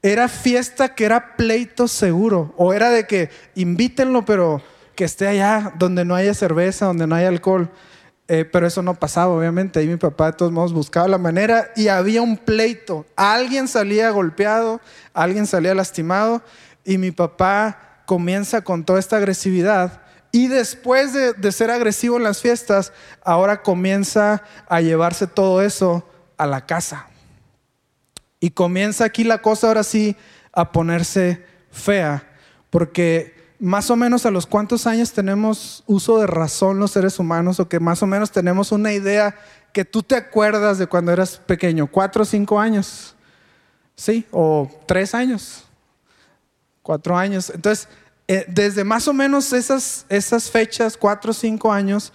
era 0.02 0.28
fiesta 0.28 0.95
que 0.95 1.04
era 1.04 1.37
pleito 1.37 1.87
seguro. 1.87 2.54
O 2.57 2.73
era 2.73 2.90
de 2.90 3.07
que 3.07 3.30
invítenlo, 3.54 4.25
pero 4.25 4.62
que 4.95 5.04
esté 5.04 5.28
allá 5.28 5.73
donde 5.78 6.04
no 6.04 6.14
haya 6.14 6.35
cerveza, 6.35 6.87
donde 6.87 7.07
no 7.07 7.14
haya 7.14 7.28
alcohol. 7.28 7.71
Eh, 8.26 8.45
pero 8.45 8.66
eso 8.66 8.83
no 8.83 8.95
pasaba, 8.95 9.35
obviamente. 9.35 9.78
Ahí 9.78 9.87
mi 9.87 9.97
papá 9.97 10.26
de 10.26 10.33
todos 10.35 10.52
modos 10.52 10.73
buscaba 10.73 11.09
la 11.09 11.19
manera 11.19 11.71
y 11.76 11.88
había 11.88 12.23
un 12.23 12.37
pleito. 12.37 13.04
Alguien 13.16 13.69
salía 13.69 14.11
golpeado, 14.11 14.80
alguien 15.12 15.47
salía 15.47 15.75
lastimado 15.75 16.42
y 16.85 16.99
mi 16.99 17.11
papá 17.11 18.02
comienza 18.07 18.62
con 18.62 18.85
toda 18.85 18.99
esta 18.99 19.16
agresividad. 19.16 20.02
Y 20.33 20.49
después 20.49 21.13
de, 21.13 21.33
de 21.33 21.53
ser 21.53 21.71
agresivo 21.71 22.17
en 22.17 22.23
las 22.23 22.41
fiestas, 22.41 22.93
ahora 23.23 23.63
comienza 23.63 24.43
a 24.69 24.81
llevarse 24.81 25.27
todo 25.27 25.63
eso 25.63 26.09
a 26.37 26.47
la 26.47 26.67
casa. 26.67 27.09
Y 28.39 28.51
comienza 28.51 29.05
aquí 29.05 29.25
la 29.25 29.43
cosa 29.43 29.69
ahora 29.69 29.83
sí 29.83 30.17
a 30.53 30.73
ponerse 30.73 31.45
fea, 31.71 32.29
porque 32.71 33.41
más 33.59 33.91
o 33.91 33.97
menos 33.97 34.25
a 34.25 34.31
los 34.31 34.47
cuántos 34.47 34.87
años 34.87 35.13
tenemos 35.13 35.85
uso 35.87 36.19
de 36.19 36.27
razón 36.27 36.79
los 36.79 36.93
seres 36.93 37.19
humanos 37.19 37.61
o 37.61 37.69
que 37.69 37.79
más 37.79 38.03
o 38.03 38.07
menos 38.07 38.31
tenemos 38.33 38.73
una 38.73 38.93
idea 38.93 39.37
que 39.73 39.85
tú 39.85 40.03
te 40.03 40.17
acuerdas 40.17 40.79
de 40.79 40.87
cuando 40.87 41.13
eras 41.13 41.37
pequeño, 41.37 41.87
cuatro 41.87 42.23
o 42.23 42.25
cinco 42.27 42.59
años, 42.59 43.15
¿sí? 43.95 44.27
O 44.31 44.69
tres 44.87 45.15
años, 45.15 45.65
cuatro 46.83 47.17
años. 47.17 47.51
Entonces, 47.51 47.87
eh, 48.33 48.45
desde 48.49 48.85
más 48.85 49.09
o 49.09 49.13
menos 49.13 49.53
esas, 49.53 50.07
esas 50.09 50.51
fechas, 50.51 50.97
cuatro 50.97 51.33
o 51.33 51.35
cinco 51.35 51.73
años, 51.73 52.13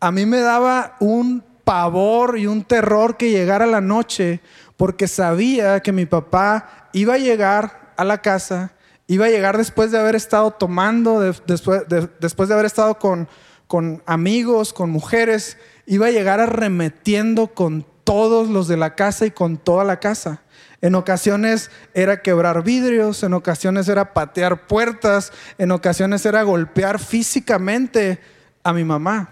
a 0.00 0.12
mí 0.12 0.26
me 0.26 0.38
daba 0.38 0.96
un 1.00 1.44
pavor 1.64 2.38
y 2.38 2.46
un 2.46 2.64
terror 2.64 3.16
que 3.16 3.30
llegara 3.30 3.66
la 3.66 3.80
noche 3.80 4.40
porque 4.76 5.08
sabía 5.08 5.80
que 5.80 5.92
mi 5.92 6.06
papá 6.06 6.88
iba 6.92 7.14
a 7.14 7.18
llegar 7.18 7.92
a 7.96 8.04
la 8.04 8.22
casa 8.22 8.72
Iba 9.10 9.24
a 9.24 9.30
llegar 9.30 9.56
después 9.56 9.90
de 9.90 9.98
haber 9.98 10.14
estado 10.14 10.50
tomando, 10.50 11.20
después, 11.20 11.88
de, 11.88 12.10
después 12.20 12.50
de 12.50 12.54
haber 12.54 12.66
estado 12.66 12.98
con, 12.98 13.26
con 13.66 14.02
amigos, 14.04 14.74
con 14.74 14.90
mujeres. 14.90 15.56
Iba 15.86 16.08
a 16.08 16.10
llegar 16.10 16.40
arremetiendo 16.40 17.46
con 17.46 17.86
todos 18.04 18.50
los 18.50 18.68
de 18.68 18.76
la 18.76 18.94
casa 18.94 19.24
y 19.24 19.30
con 19.30 19.56
toda 19.56 19.82
la 19.84 19.98
casa. 19.98 20.42
En 20.80 20.94
ocasiones 20.94 21.70
era 21.92 22.22
quebrar 22.22 22.62
vidrios, 22.62 23.22
en 23.22 23.34
ocasiones 23.34 23.88
era 23.88 24.14
patear 24.14 24.66
puertas, 24.66 25.32
en 25.58 25.72
ocasiones 25.72 26.24
era 26.24 26.42
golpear 26.42 27.00
físicamente 27.00 28.20
a 28.62 28.72
mi 28.72 28.84
mamá. 28.84 29.30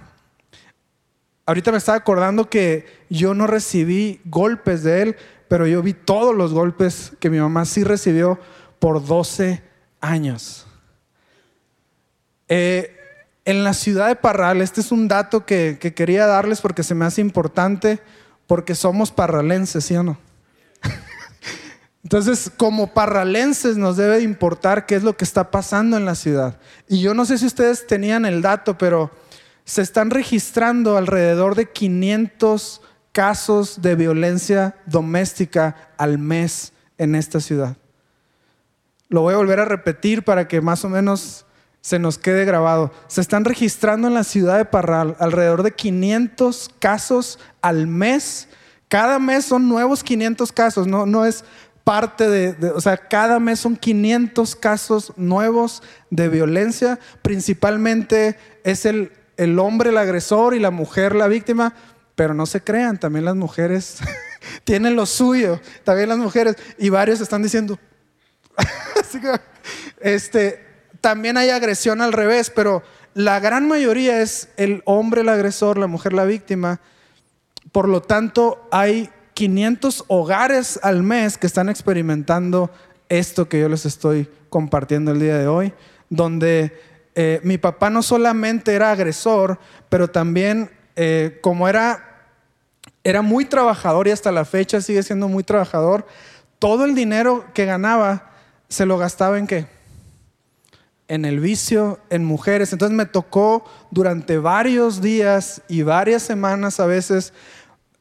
Ahorita 1.44 1.70
me 1.70 1.78
estaba 1.78 1.98
acordando 1.98 2.50
que 2.50 2.86
yo 3.08 3.32
no 3.34 3.46
recibí 3.46 4.20
golpes 4.24 4.82
de 4.82 5.02
él, 5.02 5.16
pero 5.48 5.68
yo 5.68 5.80
vi 5.82 5.94
todos 5.94 6.34
los 6.34 6.52
golpes 6.52 7.12
que 7.20 7.30
mi 7.30 7.38
mamá 7.38 7.64
sí 7.64 7.84
recibió 7.84 8.40
por 8.80 9.04
12 9.04 9.62
años. 10.00 10.66
Eh, 12.48 12.96
en 13.44 13.62
la 13.62 13.74
ciudad 13.74 14.08
de 14.08 14.16
Parral, 14.16 14.60
este 14.60 14.80
es 14.80 14.90
un 14.90 15.06
dato 15.06 15.46
que, 15.46 15.78
quería 15.78 16.26
darles 16.26 16.60
porque 16.60 16.82
se 16.82 16.96
me 16.96 17.04
hace 17.04 17.20
importante, 17.20 18.00
porque 18.48 18.74
somos 18.74 19.12
parralenses, 19.12 19.84
¿sí 19.84 19.94
o 19.94 20.02
no? 20.02 20.18
Entonces, 22.06 22.52
como 22.56 22.94
parralenses 22.94 23.76
nos 23.76 23.96
debe 23.96 24.18
de 24.18 24.22
importar 24.22 24.86
qué 24.86 24.94
es 24.94 25.02
lo 25.02 25.16
que 25.16 25.24
está 25.24 25.50
pasando 25.50 25.96
en 25.96 26.04
la 26.04 26.14
ciudad. 26.14 26.56
Y 26.86 27.00
yo 27.00 27.14
no 27.14 27.24
sé 27.24 27.36
si 27.36 27.46
ustedes 27.46 27.84
tenían 27.88 28.24
el 28.24 28.42
dato, 28.42 28.78
pero 28.78 29.10
se 29.64 29.82
están 29.82 30.10
registrando 30.10 30.96
alrededor 30.96 31.56
de 31.56 31.68
500 31.68 32.80
casos 33.10 33.82
de 33.82 33.96
violencia 33.96 34.76
doméstica 34.86 35.90
al 35.98 36.18
mes 36.18 36.72
en 36.96 37.16
esta 37.16 37.40
ciudad. 37.40 37.76
Lo 39.08 39.22
voy 39.22 39.34
a 39.34 39.38
volver 39.38 39.58
a 39.58 39.64
repetir 39.64 40.22
para 40.22 40.46
que 40.46 40.60
más 40.60 40.84
o 40.84 40.88
menos 40.88 41.44
se 41.80 41.98
nos 41.98 42.18
quede 42.18 42.44
grabado. 42.44 42.92
Se 43.08 43.20
están 43.20 43.44
registrando 43.44 44.06
en 44.06 44.14
la 44.14 44.22
ciudad 44.22 44.58
de 44.58 44.64
Parral 44.64 45.16
alrededor 45.18 45.64
de 45.64 45.72
500 45.72 46.70
casos 46.78 47.40
al 47.62 47.88
mes. 47.88 48.46
Cada 48.86 49.18
mes 49.18 49.44
son 49.44 49.68
nuevos 49.68 50.04
500 50.04 50.52
casos, 50.52 50.86
no, 50.86 51.06
no 51.06 51.24
es 51.24 51.42
parte 51.86 52.28
de, 52.28 52.70
o 52.70 52.80
sea, 52.80 52.96
cada 52.96 53.38
mes 53.38 53.60
son 53.60 53.76
500 53.76 54.56
casos 54.56 55.12
nuevos 55.14 55.84
de 56.10 56.28
violencia. 56.28 56.98
Principalmente 57.22 58.36
es 58.64 58.86
el, 58.86 59.12
el 59.36 59.56
hombre 59.60 59.90
el 59.90 59.96
agresor 59.96 60.56
y 60.56 60.58
la 60.58 60.72
mujer 60.72 61.14
la 61.14 61.28
víctima, 61.28 61.74
pero 62.16 62.34
no 62.34 62.44
se 62.44 62.60
crean, 62.60 62.98
también 62.98 63.24
las 63.24 63.36
mujeres 63.36 63.98
tienen 64.64 64.96
lo 64.96 65.06
suyo, 65.06 65.60
también 65.84 66.08
las 66.08 66.18
mujeres. 66.18 66.56
Y 66.76 66.88
varios 66.88 67.20
están 67.20 67.44
diciendo, 67.44 67.78
este, 70.00 70.66
también 71.00 71.36
hay 71.36 71.50
agresión 71.50 72.00
al 72.00 72.12
revés, 72.12 72.50
pero 72.50 72.82
la 73.14 73.38
gran 73.38 73.68
mayoría 73.68 74.22
es 74.22 74.48
el 74.56 74.82
hombre 74.86 75.20
el 75.20 75.28
agresor, 75.28 75.78
la 75.78 75.86
mujer 75.86 76.14
la 76.14 76.24
víctima. 76.24 76.80
Por 77.70 77.88
lo 77.88 78.02
tanto, 78.02 78.66
hay 78.72 79.08
500 79.36 80.04
hogares 80.08 80.80
al 80.82 81.02
mes 81.02 81.36
que 81.36 81.46
están 81.46 81.68
experimentando 81.68 82.70
esto 83.10 83.50
que 83.50 83.60
yo 83.60 83.68
les 83.68 83.84
estoy 83.84 84.30
compartiendo 84.48 85.12
el 85.12 85.20
día 85.20 85.36
de 85.36 85.46
hoy, 85.46 85.74
donde 86.08 86.80
eh, 87.14 87.40
mi 87.44 87.58
papá 87.58 87.90
no 87.90 88.02
solamente 88.02 88.74
era 88.74 88.92
agresor, 88.92 89.58
pero 89.90 90.08
también 90.08 90.70
eh, 90.96 91.38
como 91.42 91.68
era, 91.68 92.30
era 93.04 93.20
muy 93.20 93.44
trabajador 93.44 94.08
y 94.08 94.12
hasta 94.12 94.32
la 94.32 94.46
fecha 94.46 94.80
sigue 94.80 95.02
siendo 95.02 95.28
muy 95.28 95.44
trabajador, 95.44 96.06
todo 96.58 96.86
el 96.86 96.94
dinero 96.94 97.44
que 97.52 97.66
ganaba 97.66 98.30
se 98.70 98.86
lo 98.86 98.96
gastaba 98.96 99.38
en 99.38 99.46
qué? 99.46 99.66
En 101.08 101.26
el 101.26 101.40
vicio, 101.40 102.00
en 102.08 102.24
mujeres. 102.24 102.72
Entonces 102.72 102.96
me 102.96 103.04
tocó 103.04 103.66
durante 103.90 104.38
varios 104.38 105.02
días 105.02 105.60
y 105.68 105.82
varias 105.82 106.22
semanas 106.22 106.80
a 106.80 106.86
veces 106.86 107.34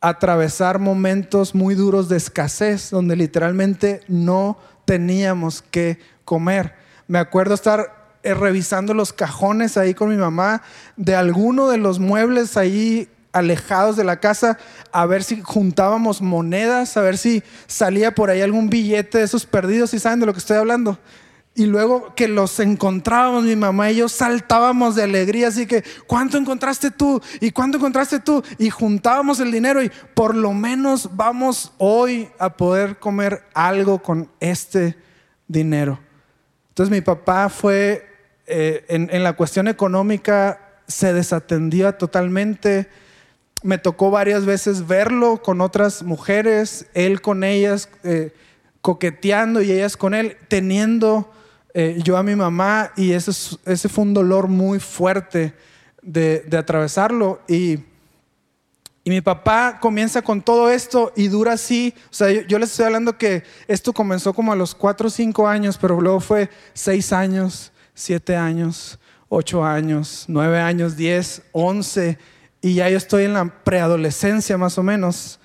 atravesar 0.07 0.77
momentos 0.77 1.55
muy 1.55 1.73
duros 1.73 2.09
de 2.09 2.17
escasez, 2.17 2.91
donde 2.91 3.15
literalmente 3.15 4.01
no 4.07 4.57
teníamos 4.85 5.63
que 5.63 5.99
comer. 6.25 6.75
Me 7.07 7.17
acuerdo 7.17 7.55
estar 7.55 8.11
eh, 8.21 8.35
revisando 8.35 8.93
los 8.93 9.13
cajones 9.13 9.77
ahí 9.77 9.95
con 9.95 10.09
mi 10.09 10.15
mamá 10.15 10.61
de 10.95 11.15
alguno 11.15 11.69
de 11.69 11.77
los 11.77 11.99
muebles 11.99 12.55
ahí 12.55 13.09
alejados 13.31 13.97
de 13.97 14.03
la 14.03 14.19
casa 14.19 14.59
a 14.91 15.05
ver 15.07 15.23
si 15.23 15.41
juntábamos 15.41 16.21
monedas, 16.21 16.95
a 16.97 17.01
ver 17.01 17.17
si 17.17 17.43
salía 17.65 18.13
por 18.13 18.29
ahí 18.29 18.41
algún 18.41 18.69
billete 18.69 19.17
de 19.17 19.23
esos 19.23 19.45
perdidos, 19.45 19.93
y 19.93 19.99
saben 19.99 20.19
de 20.19 20.27
lo 20.27 20.33
que 20.33 20.39
estoy 20.39 20.57
hablando. 20.57 20.99
Y 21.55 21.65
luego 21.67 22.13
que 22.15 22.27
los 22.27 22.59
encontrábamos, 22.59 23.45
mi 23.45 23.55
mamá 23.55 23.89
y 23.89 23.95
yo 23.95 24.09
saltábamos 24.09 24.95
de 24.95 25.03
alegría, 25.03 25.47
así 25.47 25.65
que, 25.65 25.83
¿cuánto 26.05 26.37
encontraste 26.37 26.91
tú? 26.91 27.21
¿Y 27.39 27.51
cuánto 27.51 27.77
encontraste 27.77 28.19
tú? 28.19 28.43
Y 28.57 28.69
juntábamos 28.69 29.39
el 29.39 29.51
dinero 29.51 29.81
y 29.81 29.89
por 30.13 30.35
lo 30.35 30.51
menos 30.51 31.15
vamos 31.15 31.71
hoy 31.77 32.29
a 32.39 32.57
poder 32.57 32.99
comer 32.99 33.43
algo 33.53 34.03
con 34.03 34.29
este 34.41 34.97
dinero. 35.47 35.97
Entonces 36.69 36.91
mi 36.91 36.99
papá 36.99 37.47
fue, 37.47 38.05
eh, 38.47 38.85
en, 38.89 39.09
en 39.11 39.23
la 39.23 39.33
cuestión 39.33 39.69
económica, 39.69 40.59
se 40.87 41.13
desatendía 41.13 41.97
totalmente 41.97 42.89
me 43.65 43.79
tocó 43.79 44.11
varias 44.11 44.45
veces 44.45 44.85
verlo 44.85 45.41
con 45.41 45.59
otras 45.59 46.03
mujeres, 46.03 46.85
él 46.93 47.19
con 47.21 47.43
ellas, 47.43 47.89
eh, 48.03 48.31
coqueteando 48.81 49.63
y 49.63 49.71
ellas 49.71 49.97
con 49.97 50.13
él, 50.13 50.37
teniendo 50.47 51.33
eh, 51.77 51.99
yo 52.01 52.15
a 52.15 52.23
mi 52.23 52.37
mamá 52.37 52.93
y 52.95 53.11
ese, 53.11 53.31
ese 53.65 53.89
fue 53.89 54.05
un 54.05 54.13
dolor 54.13 54.47
muy 54.47 54.79
fuerte 54.79 55.53
de, 56.01 56.47
atravesarlo. 56.57 57.41
Y, 57.49 57.73
y, 59.03 59.09
mi 59.09 59.19
papá 59.19 59.77
comienza 59.81 60.21
con 60.21 60.41
todo 60.41 60.71
esto 60.71 61.11
y 61.17 61.27
dura 61.27 61.51
así, 61.51 61.93
o 62.09 62.13
sea, 62.13 62.31
yo, 62.31 62.43
yo 62.43 62.59
les 62.59 62.71
estoy 62.71 62.85
hablando 62.85 63.17
que 63.17 63.43
esto 63.67 63.91
comenzó 63.91 64.33
como 64.33 64.53
a 64.53 64.55
los 64.55 64.73
4 64.73 65.07
o 65.07 65.09
5 65.09 65.49
años, 65.49 65.77
pero 65.77 65.99
luego 65.99 66.21
fue 66.21 66.49
6 66.75 67.11
años, 67.11 67.73
7 67.93 68.37
años, 68.37 68.97
8 69.27 69.65
años, 69.65 70.23
9 70.29 70.61
años, 70.61 70.95
10, 70.95 71.41
11 71.51 72.17
y 72.61 72.75
ya 72.75 72.89
yo 72.89 72.97
estoy 72.97 73.25
en 73.25 73.33
la 73.33 73.63
preadolescencia 73.65 74.57
más 74.57 74.77
o 74.77 74.83
menos. 74.83 75.41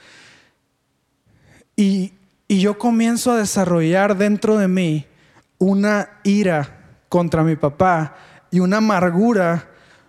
Y, 1.74 2.12
y 2.46 2.60
yo 2.60 2.78
comienzo 2.78 3.32
a 3.32 3.36
desarrollar 3.36 4.16
dentro 4.16 4.56
de 4.58 4.68
mí 4.68 5.06
una 5.60 6.08
ira 6.24 6.80
contra 7.08 7.44
mi 7.44 7.54
papá 7.54 8.16
y 8.50 8.58
una 8.60 8.78
amargura, 8.78 9.68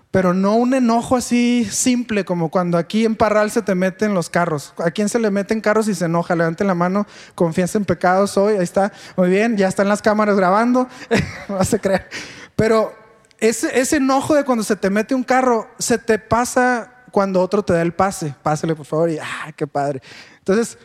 pero 0.10 0.34
no 0.34 0.56
un 0.56 0.74
enojo 0.74 1.18
así 1.18 1.66
simple 1.66 2.26
como 2.26 2.50
cuando 2.50 2.78
aquí 2.78 3.06
en 3.06 3.16
Parral 3.16 3.52
se 3.52 3.62
te 3.62 3.76
meten 3.76 4.14
los 4.14 4.30
carros. 4.30 4.74
¿A 4.78 4.92
quién 4.92 5.10
se 5.10 5.20
le 5.20 5.30
meten 5.30 5.62
carros 5.62 5.88
y 5.88 5.94
se 5.94 6.06
enoja? 6.06 6.36
Levanten 6.36 6.68
la 6.68 6.74
mano, 6.74 7.06
confianza 7.36 7.78
en 7.78 7.86
pecados 7.86 8.38
hoy, 8.38 8.56
ahí 8.56 8.64
está. 8.64 8.92
Muy 9.16 9.30
bien, 9.30 9.58
ya 9.58 9.68
están 9.68 9.88
las 9.88 10.02
cámaras 10.02 10.36
grabando, 10.38 10.88
no 11.50 11.58
a 11.58 11.66
creer. 11.80 12.10
Pero 12.56 12.94
ese, 13.40 13.80
ese 13.80 13.98
enojo 13.98 14.34
de 14.34 14.44
cuando 14.46 14.64
se 14.64 14.76
te 14.76 14.90
mete 14.90 15.14
un 15.14 15.24
carro, 15.24 15.70
se 15.78 15.98
te 15.98 16.18
pasa 16.18 17.06
cuando 17.12 17.42
otro 17.42 17.64
te 17.64 17.74
da 17.74 17.82
el 17.82 17.94
pase. 17.94 18.34
Pásale, 18.42 18.74
por 18.74 18.86
favor, 18.86 19.10
y 19.10 19.18
¡ah, 19.20 19.52
qué 19.56 19.68
padre! 19.68 20.02
Entonces, 20.40 20.78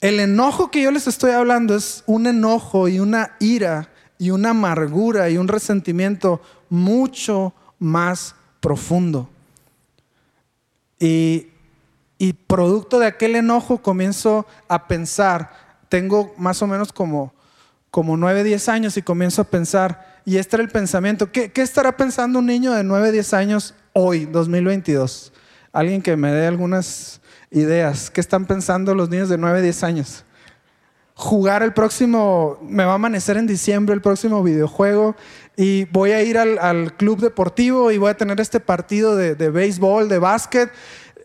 El 0.00 0.20
enojo 0.20 0.70
que 0.70 0.80
yo 0.80 0.92
les 0.92 1.08
estoy 1.08 1.32
hablando 1.32 1.74
es 1.74 2.04
un 2.06 2.28
enojo 2.28 2.86
y 2.86 3.00
una 3.00 3.34
ira 3.40 3.88
y 4.18 4.30
una 4.30 4.50
amargura 4.50 5.30
y 5.30 5.38
un 5.38 5.48
resentimiento 5.48 6.40
mucho 6.68 7.54
más 7.78 8.34
profundo. 8.60 9.28
Y, 10.98 11.46
producto 12.48 12.98
de 12.98 13.06
aquel 13.06 13.36
enojo 13.36 13.78
comienzo 13.78 14.46
a 14.66 14.88
pensar, 14.88 15.52
tengo 15.88 16.34
más 16.36 16.60
o 16.62 16.66
menos 16.66 16.92
como, 16.92 17.32
como 17.90 18.16
9, 18.16 18.42
10 18.42 18.68
años 18.68 18.96
y 18.96 19.02
comienzo 19.02 19.42
a 19.42 19.44
pensar, 19.44 20.20
y 20.24 20.36
este 20.36 20.56
era 20.56 20.64
el 20.64 20.70
pensamiento, 20.70 21.30
¿qué, 21.30 21.52
qué 21.52 21.62
estará 21.62 21.96
pensando 21.96 22.40
un 22.40 22.46
niño 22.46 22.72
de 22.72 22.82
9, 22.82 23.12
10 23.12 23.34
años 23.34 23.74
hoy, 23.92 24.24
2022? 24.26 25.32
Alguien 25.72 26.02
que 26.02 26.16
me 26.16 26.32
dé 26.32 26.46
algunas 26.46 27.20
ideas. 27.50 28.10
¿Qué 28.10 28.20
están 28.20 28.46
pensando 28.46 28.94
los 28.94 29.08
niños 29.08 29.28
de 29.28 29.38
9, 29.38 29.62
10 29.62 29.84
años? 29.84 30.24
Jugar 31.20 31.64
el 31.64 31.74
próximo, 31.74 32.58
me 32.62 32.84
va 32.84 32.92
a 32.92 32.94
amanecer 32.94 33.36
en 33.36 33.48
diciembre 33.48 33.92
el 33.92 34.00
próximo 34.00 34.40
videojuego 34.44 35.16
y 35.56 35.84
voy 35.86 36.12
a 36.12 36.22
ir 36.22 36.38
al, 36.38 36.94
club 36.96 37.20
deportivo 37.20 37.90
y 37.90 37.98
voy 37.98 38.10
a 38.10 38.16
tener 38.16 38.40
este 38.40 38.60
partido 38.60 39.16
de, 39.16 39.34
de 39.34 39.50
béisbol, 39.50 40.08
de 40.08 40.20
básquet, 40.20 40.70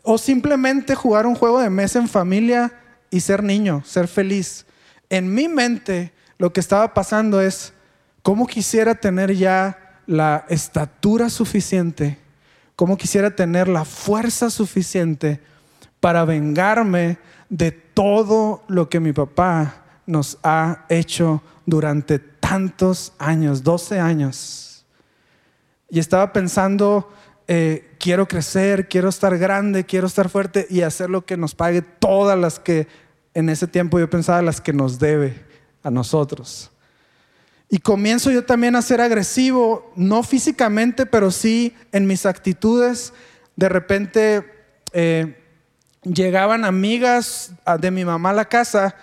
o 0.01 0.17
simplemente 0.17 0.95
jugar 0.95 1.27
un 1.27 1.35
juego 1.35 1.59
de 1.59 1.69
mesa 1.69 1.99
en 1.99 2.09
familia 2.09 2.73
y 3.11 3.19
ser 3.19 3.43
niño, 3.43 3.83
ser 3.85 4.07
feliz. 4.07 4.65
En 5.09 5.31
mi 5.31 5.47
mente 5.47 6.11
lo 6.39 6.51
que 6.51 6.59
estaba 6.59 6.95
pasando 6.95 7.39
es, 7.39 7.73
¿cómo 8.23 8.47
quisiera 8.47 8.95
tener 8.95 9.35
ya 9.35 10.01
la 10.07 10.45
estatura 10.49 11.29
suficiente 11.29 12.17
cómo 12.75 12.97
quisiera 12.97 13.35
tener 13.35 13.67
la 13.67 13.85
fuerza 13.85 14.49
suficiente 14.49 15.39
para 15.99 16.25
vengarme 16.25 17.17
de 17.49 17.71
todo 17.71 18.63
lo 18.67 18.89
que 18.89 18.99
mi 18.99 19.13
papá 19.13 19.82
nos 20.05 20.37
ha 20.43 20.85
hecho 20.89 21.41
durante 21.65 22.19
tantos 22.19 23.13
años, 23.17 23.63
12 23.63 23.99
años. 23.99 24.85
Y 25.89 25.99
estaba 25.99 26.33
pensando, 26.33 27.11
eh, 27.47 27.95
quiero 27.99 28.27
crecer, 28.27 28.87
quiero 28.87 29.09
estar 29.09 29.37
grande, 29.37 29.85
quiero 29.85 30.07
estar 30.07 30.29
fuerte 30.29 30.67
y 30.69 30.81
hacer 30.81 31.09
lo 31.09 31.25
que 31.25 31.37
nos 31.37 31.55
pague 31.55 31.81
todas 31.81 32.37
las 32.37 32.59
que 32.59 32.87
en 33.33 33.49
ese 33.49 33.67
tiempo 33.67 33.99
yo 33.99 34.09
pensaba 34.09 34.41
las 34.41 34.61
que 34.61 34.73
nos 34.73 34.99
debe 34.99 35.41
a 35.83 35.89
nosotros. 35.89 36.71
Y 37.69 37.79
comienzo 37.79 38.29
yo 38.29 38.45
también 38.45 38.75
a 38.75 38.81
ser 38.81 39.01
agresivo, 39.01 39.91
no 39.95 40.21
físicamente, 40.21 41.05
pero 41.05 41.31
sí 41.31 41.75
en 41.91 42.05
mis 42.05 42.25
actitudes. 42.25 43.13
De 43.55 43.67
repente 43.67 44.45
eh, 44.91 45.41
llegaban 46.03 46.65
amigas 46.65 47.53
de 47.79 47.89
mi 47.89 48.05
mamá 48.05 48.29
a 48.29 48.33
la 48.33 48.45
casa 48.45 48.95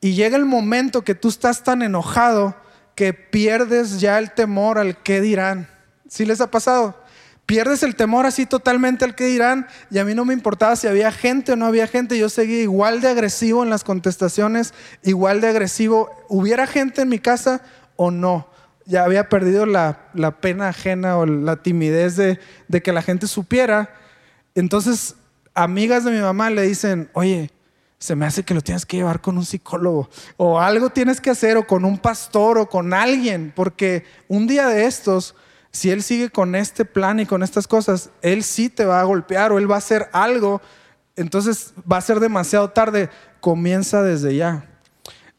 y 0.00 0.14
llega 0.14 0.36
el 0.36 0.46
momento 0.46 1.02
que 1.02 1.14
tú 1.14 1.28
estás 1.28 1.62
tan 1.62 1.82
enojado 1.82 2.56
que 2.94 3.14
pierdes 3.14 4.00
ya 4.00 4.18
el 4.18 4.32
temor 4.32 4.78
al 4.78 5.02
qué 5.02 5.20
dirán. 5.20 5.68
¿Sí 6.08 6.24
les 6.24 6.40
ha 6.40 6.50
pasado? 6.50 6.98
Pierdes 7.46 7.82
el 7.82 7.96
temor 7.96 8.26
así 8.26 8.46
totalmente 8.46 9.04
al 9.04 9.14
qué 9.14 9.26
dirán 9.26 9.66
y 9.90 9.98
a 9.98 10.04
mí 10.04 10.14
no 10.14 10.24
me 10.24 10.34
importaba 10.34 10.76
si 10.76 10.86
había 10.86 11.10
gente 11.10 11.52
o 11.52 11.56
no 11.56 11.66
había 11.66 11.86
gente, 11.86 12.18
yo 12.18 12.28
seguía 12.28 12.62
igual 12.62 13.00
de 13.00 13.08
agresivo 13.08 13.62
en 13.62 13.70
las 13.70 13.84
contestaciones, 13.84 14.72
igual 15.02 15.40
de 15.40 15.48
agresivo. 15.48 16.10
Hubiera 16.28 16.66
gente 16.66 17.02
en 17.02 17.08
mi 17.08 17.18
casa, 17.18 17.62
o 18.02 18.10
no. 18.10 18.48
Ya 18.86 19.04
había 19.04 19.28
perdido 19.28 19.66
la, 19.66 20.08
pena 20.40 20.70
ajena 20.70 21.18
o 21.18 21.26
la 21.26 21.56
timidez 21.56 22.16
de, 22.16 22.38
que 22.82 22.92
la 22.94 23.02
gente 23.02 23.26
supiera. 23.26 23.90
Entonces, 24.54 25.16
amigas 25.52 26.04
de 26.04 26.12
mi 26.12 26.20
mamá 26.20 26.48
le 26.48 26.62
dicen, 26.62 27.10
oye, 27.12 27.50
se 28.00 28.16
me 28.16 28.24
hace 28.24 28.44
que 28.44 28.54
lo 28.54 28.62
tienes 28.62 28.86
que 28.86 28.96
llevar 28.96 29.20
con 29.20 29.36
un 29.36 29.44
psicólogo 29.44 30.08
o 30.38 30.58
algo 30.58 30.88
tienes 30.88 31.20
que 31.20 31.28
hacer 31.28 31.58
o 31.58 31.66
con 31.66 31.84
un 31.84 31.98
pastor 31.98 32.56
o 32.56 32.66
con 32.66 32.94
alguien, 32.94 33.52
porque 33.54 34.04
un 34.26 34.46
día 34.46 34.68
de 34.68 34.86
estos, 34.86 35.36
si 35.70 35.90
él 35.90 36.02
sigue 36.02 36.30
con 36.30 36.54
este 36.54 36.86
plan 36.86 37.20
y 37.20 37.26
con 37.26 37.42
estas 37.42 37.68
cosas, 37.68 38.08
él 38.22 38.42
sí 38.42 38.70
te 38.70 38.86
va 38.86 39.02
a 39.02 39.04
golpear 39.04 39.52
o 39.52 39.58
él 39.58 39.70
va 39.70 39.74
a 39.74 39.78
hacer 39.78 40.08
algo, 40.12 40.62
entonces 41.14 41.74
va 41.90 41.98
a 41.98 42.00
ser 42.00 42.20
demasiado 42.20 42.70
tarde, 42.70 43.10
comienza 43.40 44.02
desde 44.02 44.34
ya. 44.34 44.64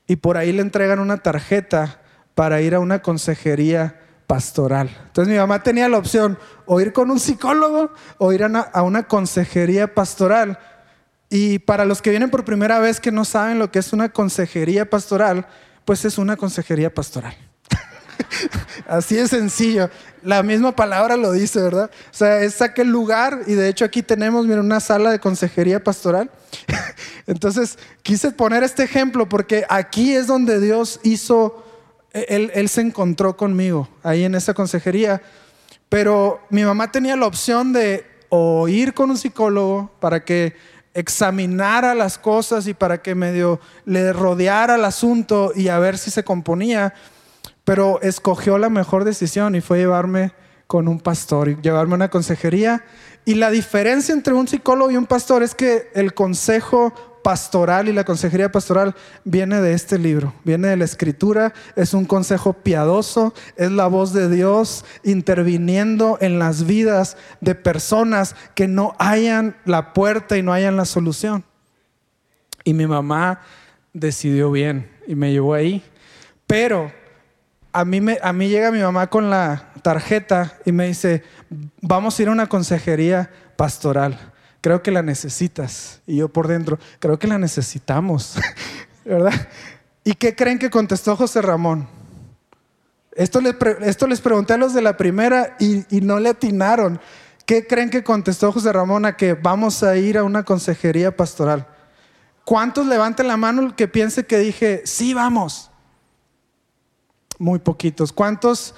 Y 0.06 0.18
por 0.18 0.38
ahí 0.38 0.52
le 0.52 0.62
entregan 0.62 1.00
una 1.00 1.18
tarjeta 1.18 2.00
para 2.36 2.62
ir 2.62 2.76
a 2.76 2.80
una 2.80 3.02
consejería 3.02 4.00
pastoral. 4.32 4.90
Entonces 5.08 5.30
mi 5.30 5.38
mamá 5.38 5.62
tenía 5.62 5.90
la 5.90 5.98
opción 5.98 6.40
o 6.66 6.80
ir 6.80 6.94
con 6.94 7.12
un 7.12 7.20
psicólogo 7.20 7.92
o 8.18 8.32
ir 8.32 8.46
a 8.46 8.82
una, 8.82 9.04
consejería 9.04 9.94
pastoral. 9.94 10.58
Y 11.34 11.60
para 11.60 11.86
los 11.86 12.02
que 12.02 12.10
vienen 12.10 12.30
por 12.30 12.44
primera 12.44 12.80
vez 12.80 13.00
que 13.00 13.10
no 13.10 13.24
saben 13.24 13.58
lo 13.58 13.72
que 13.72 13.80
es 13.80 13.94
una 13.94 14.10
consejería 14.10 14.90
pastoral, 14.90 15.48
pues 15.86 16.04
es 16.04 16.18
una 16.18 16.36
consejería 16.36 16.94
pastoral. 16.94 17.34
Así 18.88 19.16
de 19.16 19.30
sencillo. 19.30 19.90
La 20.24 20.44
misma 20.44 20.76
palabra 20.76 21.16
lo 21.16 21.32
dice, 21.32 21.62
¿verdad? 21.62 21.90
O 22.12 22.14
sea, 22.14 22.42
es 22.42 22.62
aquel 22.62 22.90
lugar, 22.90 23.44
y 23.48 23.54
de 23.54 23.70
hecho 23.70 23.86
aquí 23.86 24.04
tenemos, 24.04 24.46
mira, 24.46 24.60
una 24.60 24.82
sala 24.82 25.10
de 25.10 25.20
consejería 25.20 25.82
pastoral. 25.82 26.30
Entonces, 27.28 27.80
quise 28.04 28.32
poner 28.32 28.64
este 28.64 28.84
ejemplo 28.84 29.30
porque 29.30 29.66
aquí 29.70 30.14
es 30.14 30.28
donde 30.28 30.60
Dios 30.60 31.00
hizo 31.04 31.64
él, 32.12 32.68
se 32.68 32.82
encontró 32.82 33.38
conmigo 33.38 33.88
ahí 34.04 34.26
en 34.26 34.36
esa 34.36 34.54
consejería, 34.54 35.22
pero 35.88 36.42
mi 36.50 36.66
mamá 36.66 36.92
tenía 36.92 37.16
la 37.16 37.26
opción 37.26 37.72
de 37.72 38.06
o 38.28 38.68
ir 38.68 38.94
con 38.94 39.12
un 39.12 39.18
psicólogo 39.18 39.92
para 40.02 40.26
que 40.26 40.56
examinara 40.94 41.96
las 41.96 42.18
cosas 42.18 42.68
y 42.68 42.74
para 42.74 43.02
que 43.02 43.16
medio 43.16 43.60
le 43.86 44.14
rodeara 44.14 44.76
el 44.76 44.86
asunto 44.86 45.52
y 45.56 45.70
a 45.70 45.80
ver 45.80 45.98
si 45.98 46.12
se 46.12 46.24
componía, 46.24 46.94
pero 47.64 48.02
escogió 48.02 48.58
la 48.58 48.70
mejor 48.70 49.04
decisión 49.04 49.56
y 49.56 49.62
fue 49.62 49.80
llevarme 49.80 50.34
con 50.68 50.88
un 50.88 51.00
pastor 51.00 51.50
y 51.50 51.58
llevarme 51.62 51.94
a 51.94 51.96
una 51.96 52.10
consejería. 52.10 52.84
Y 53.26 53.36
la 53.36 53.52
diferencia 53.52 54.14
entre 54.14 54.34
un 54.34 54.48
psicólogo 54.48 54.92
y 54.92 54.98
un 54.98 55.06
pastor 55.06 55.44
es 55.44 55.54
que 55.54 55.90
el 55.94 56.14
consejo 56.14 56.94
pastoral 57.24 57.88
y 57.88 57.94
la 57.94 58.04
consejería 58.04 58.52
pastoral 58.52 58.96
viene 59.24 59.62
de 59.62 59.74
este 59.74 59.98
libro, 59.98 60.34
viene 60.44 60.70
de 60.70 60.78
la 60.78 60.86
escritura, 60.86 61.54
es 61.76 61.94
un 61.94 62.06
consejo 62.06 62.54
piadoso, 62.54 63.34
es 63.56 63.72
la 63.72 63.88
voz 63.88 64.14
de 64.14 64.30
Dios 64.30 64.86
interviniendo 65.04 66.18
en 66.22 66.40
las 66.40 66.66
vidas 66.66 67.18
de 67.40 67.56
personas 67.56 68.36
que 68.56 68.68
no 68.68 68.96
hayan 69.00 69.56
la 69.66 69.94
puerta 69.94 70.38
y 70.38 70.44
no 70.44 70.54
hayan 70.54 70.78
la 70.78 70.86
solución. 70.86 71.44
Y 72.64 72.74
mi 72.74 72.88
mamá 72.88 73.42
decidió 73.94 74.52
bien 74.52 74.90
y 75.08 75.16
me 75.16 75.32
llevó 75.32 75.54
ahí, 75.54 75.84
pero 76.48 76.92
a 77.74 77.86
mí, 77.86 78.02
me, 78.02 78.18
a 78.22 78.34
mí 78.34 78.50
llega 78.50 78.72
mi 78.72 78.82
mamá 78.82 79.08
con 79.08 79.30
la 79.30 79.72
tarjeta 79.82 80.58
y 80.66 80.72
me 80.72 80.88
dice, 80.88 81.24
vamos 81.82 82.20
a 82.20 82.22
ir 82.22 82.28
a 82.30 82.32
una 82.32 82.48
consejería 82.48 83.30
pastoral 83.56 84.31
creo 84.62 84.82
que 84.82 84.92
la 84.92 85.02
necesitas. 85.02 86.02
Y 86.08 86.18
yo 86.18 86.30
por 86.30 86.48
dentro, 86.48 86.80
creo 87.00 87.20
que 87.20 87.28
la 87.28 87.38
necesitamos, 87.38 88.38
¿verdad? 89.06 89.50
¿Y 90.04 90.14
qué 90.14 90.36
creen 90.36 90.60
que 90.60 90.70
contestó 90.70 91.16
José 91.16 91.42
Ramón? 91.42 91.88
Esto, 93.14 93.42
esto 93.82 94.08
les 94.08 94.22
pregunté 94.22 94.54
a 94.54 94.58
los 94.58 94.74
de 94.74 94.82
la 94.82 94.96
primera 94.96 95.58
y, 95.60 95.84
y 95.96 96.02
no 96.02 96.20
le 96.20 96.30
atinaron. 96.30 97.02
¿Qué 97.46 97.68
creen 97.68 97.90
que 97.90 98.04
contestó 98.04 98.52
José 98.52 98.72
Ramón 98.72 99.06
a 99.06 99.18
que 99.18 99.34
vamos 99.34 99.84
a 99.84 99.98
ir 99.98 100.18
a 100.18 100.24
una 100.24 100.44
consejería 100.44 101.16
pastoral? 101.16 101.68
¿Cuántos 102.46 102.88
levanten 102.88 103.28
la 103.28 103.38
mano 103.38 103.76
que 103.76 103.88
piense 103.88 104.26
que 104.26 104.40
dije, 104.40 104.82
sí, 104.86 105.14
vamos? 105.14 105.70
Muy 107.38 107.60
poquitos. 107.60 108.14
¿Cuántos 108.14 108.76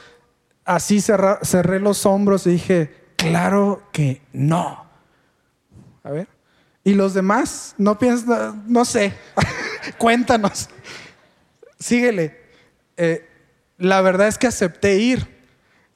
así 0.66 1.02
cerré 1.02 1.80
los 1.80 2.06
hombros 2.06 2.48
y 2.48 2.52
dije, 2.52 3.14
claro 3.16 3.84
que 3.92 4.22
no? 4.32 4.84
A 6.04 6.12
ver. 6.12 6.28
¿Y 6.84 6.94
los 6.94 7.14
demás? 7.14 7.76
No 7.78 7.98
piensas, 7.98 8.54
no 8.68 8.84
sé. 8.86 9.14
Cuéntanos. 9.98 10.70
Síguele. 11.80 12.38
Eh, 12.98 13.28
la 13.78 14.02
verdad 14.02 14.28
es 14.28 14.38
que 14.38 14.48
acepté 14.48 14.98
ir. 14.98 15.34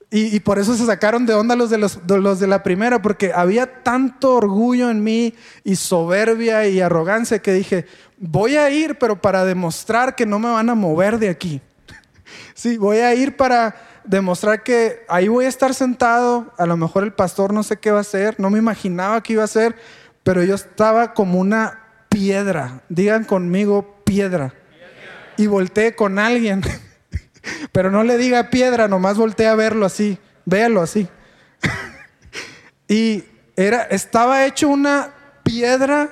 Y, 0.10 0.40
por 0.40 0.58
eso 0.58 0.74
se 0.78 0.86
sacaron 0.86 1.26
de 1.26 1.34
onda 1.34 1.58
los 1.58 1.70
de, 1.70 1.78
los, 1.78 2.00
los 2.08 2.40
de 2.40 2.48
la 2.48 2.64
primera, 2.64 3.02
porque 3.02 3.34
había 3.34 3.84
tanto 3.84 4.36
orgullo 4.36 4.90
en 4.90 5.04
mí 5.04 5.34
y 5.66 5.76
soberbia 5.76 6.66
y 6.66 6.80
arrogancia 6.80 7.40
que 7.40 7.52
dije, 7.52 7.86
voy 8.18 8.56
a 8.56 8.70
ir, 8.70 8.98
pero 8.98 9.22
para 9.22 9.44
demostrar 9.44 10.16
que 10.16 10.26
no 10.26 10.40
me 10.40 10.50
van 10.50 10.70
a 10.70 10.76
mover 10.76 11.20
de 11.20 11.30
aquí. 11.30 11.62
Sí, 12.54 12.78
voy 12.78 12.98
a 12.98 13.14
ir 13.14 13.38
para 13.38 13.76
demostrar 14.08 14.64
que 14.64 15.06
ahí 15.10 15.28
voy 15.28 15.46
a 15.46 15.50
estar 15.50 15.74
sentado, 15.74 16.54
a 16.58 16.66
lo 16.66 16.78
mejor 16.78 17.04
el 17.04 17.14
pastor 17.14 17.54
no 17.54 17.64
sé 17.64 17.78
qué 17.78 17.92
va 17.92 18.00
a 18.00 18.02
hacer, 18.02 18.40
no 18.40 18.50
me 18.50 18.58
imaginaba 18.58 19.22
qué 19.22 19.34
iba 19.34 19.44
a 19.44 19.46
hacer, 19.46 19.76
pero 20.24 20.44
yo 20.44 20.56
estaba 20.56 21.14
como 21.14 21.40
una 21.40 21.84
piedra, 22.10 22.82
digan 22.90 23.26
conmigo 23.26 24.02
piedra, 24.04 24.54
y 25.38 25.48
volteé 25.48 25.96
con 25.96 26.18
alguien, 26.18 26.64
pero 27.72 27.92
no 27.92 28.04
le 28.04 28.18
diga 28.18 28.50
piedra, 28.50 28.88
nomás 28.88 29.18
volteé 29.18 29.48
a 29.48 29.56
verlo 29.56 29.86
así, 29.86 30.18
véalo 30.46 30.82
así. 30.82 31.08
y 32.88 33.24
era, 33.56 33.84
estaba 33.84 34.46
hecho 34.46 34.70
una 34.70 35.12
piedra 35.44 36.10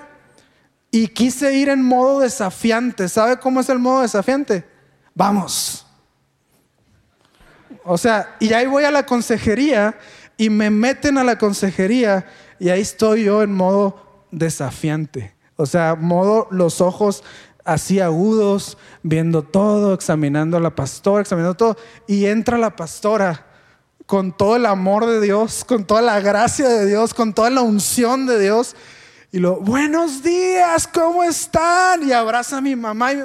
Y 0.92 1.10
quise 1.10 1.54
ir 1.54 1.68
en 1.68 1.84
modo 1.84 2.22
desafiante. 2.22 3.10
¿Sabe 3.10 3.38
cómo 3.38 3.60
es 3.60 3.68
el 3.68 3.80
modo 3.80 4.02
desafiante? 4.02 4.64
Vamos. 5.14 5.85
O 7.86 7.98
sea, 7.98 8.36
y 8.40 8.52
ahí 8.54 8.66
voy 8.66 8.84
a 8.84 8.92
la 8.92 9.06
consejería 9.06 9.98
y 10.38 10.50
me 10.50 10.70
meten 10.70 11.18
a 11.18 11.24
la 11.24 11.38
consejería 11.38 12.26
y 12.60 12.70
ahí 12.70 12.82
estoy 12.82 13.26
yo 13.26 13.44
en 13.44 13.54
modo 13.54 14.26
desafiante. 14.32 15.36
O 15.56 15.66
sea, 15.66 15.96
modo 15.96 16.48
los 16.52 16.82
ojos 16.82 17.24
así 17.64 18.00
agudos, 18.00 18.78
viendo 19.04 19.44
todo, 19.44 19.94
examinando 19.94 20.58
a 20.58 20.60
la 20.60 20.76
pastora, 20.76 21.22
examinando 21.22 21.56
todo. 21.56 21.78
Y 22.08 22.26
entra 22.26 22.58
la 22.58 22.76
pastora 22.76 23.46
con 24.06 24.36
todo 24.36 24.56
el 24.56 24.66
amor 24.66 25.06
de 25.06 25.22
Dios, 25.22 25.64
con 25.66 25.86
toda 25.86 26.02
la 26.02 26.20
gracia 26.20 26.68
de 26.68 26.86
Dios, 26.86 27.14
con 27.14 27.34
toda 27.34 27.50
la 27.50 27.62
unción 27.62 28.26
de 28.26 28.40
Dios. 28.40 28.76
Y 29.32 29.40
lo, 29.40 29.60
buenos 29.60 30.24
días, 30.24 30.88
¿cómo 30.88 31.24
están? 31.24 32.08
Y 32.08 32.12
abraza 32.12 32.58
a 32.58 32.62
mi 32.62 32.76
mamá 32.76 33.14
y 33.14 33.18
mi 33.18 33.24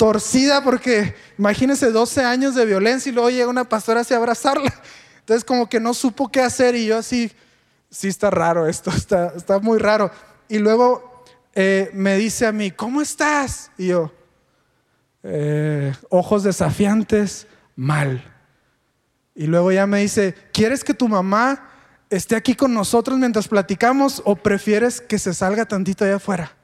torcida 0.00 0.64
porque 0.64 1.14
imagínense 1.36 1.90
12 1.90 2.24
años 2.24 2.54
de 2.54 2.64
violencia 2.64 3.10
y 3.10 3.12
luego 3.12 3.28
llega 3.28 3.48
una 3.48 3.68
pastora 3.68 4.00
así 4.00 4.14
a 4.14 4.16
abrazarla. 4.16 4.72
Entonces 5.18 5.44
como 5.44 5.68
que 5.68 5.78
no 5.78 5.92
supo 5.92 6.32
qué 6.32 6.40
hacer 6.40 6.74
y 6.74 6.86
yo 6.86 6.96
así, 6.96 7.30
sí 7.90 8.08
está 8.08 8.30
raro 8.30 8.66
esto, 8.66 8.88
está, 8.96 9.34
está 9.36 9.58
muy 9.58 9.78
raro. 9.78 10.10
Y 10.48 10.56
luego 10.56 11.22
eh, 11.54 11.90
me 11.92 12.16
dice 12.16 12.46
a 12.46 12.52
mí, 12.52 12.70
¿cómo 12.70 13.02
estás? 13.02 13.72
Y 13.76 13.88
yo, 13.88 14.10
eh, 15.22 15.92
ojos 16.08 16.44
desafiantes, 16.44 17.46
mal. 17.76 18.24
Y 19.34 19.48
luego 19.48 19.70
ya 19.70 19.86
me 19.86 20.00
dice, 20.00 20.34
¿quieres 20.50 20.82
que 20.82 20.94
tu 20.94 21.08
mamá 21.08 21.68
esté 22.08 22.36
aquí 22.36 22.54
con 22.54 22.72
nosotros 22.72 23.18
mientras 23.18 23.48
platicamos 23.48 24.22
o 24.24 24.34
prefieres 24.34 25.02
que 25.02 25.18
se 25.18 25.34
salga 25.34 25.66
tantito 25.66 26.06
allá 26.06 26.16
afuera? 26.16 26.56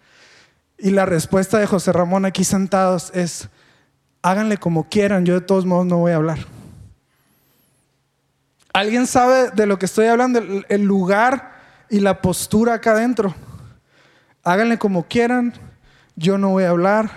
Y 0.79 0.91
la 0.91 1.07
respuesta 1.07 1.59
de 1.59 1.67
José 1.67 1.93
Ramón 1.93 2.25
aquí 2.25 2.45
sentados 2.45 3.11
es, 3.15 3.49
háganle 4.23 4.59
como 4.59 4.89
quieran, 4.89 5.25
yo 5.25 5.35
de 5.35 5.41
todos 5.41 5.65
modos 5.65 5.87
no 5.87 5.99
voy 5.99 6.13
a 6.13 6.17
hablar. 6.17 6.39
¿Alguien 8.73 9.07
sabe 9.07 9.51
de 9.51 9.67
lo 9.67 9.79
que 9.79 9.87
estoy 9.87 10.07
hablando? 10.07 10.39
El 10.69 10.83
lugar 10.83 11.55
y 11.89 12.01
la 12.01 12.21
postura 12.21 12.75
acá 12.75 12.93
adentro. 12.93 13.35
Háganle 14.43 14.77
como 14.77 15.09
quieran, 15.09 15.55
yo 16.15 16.37
no 16.37 16.51
voy 16.51 16.65
a 16.65 16.71
hablar. 16.71 17.11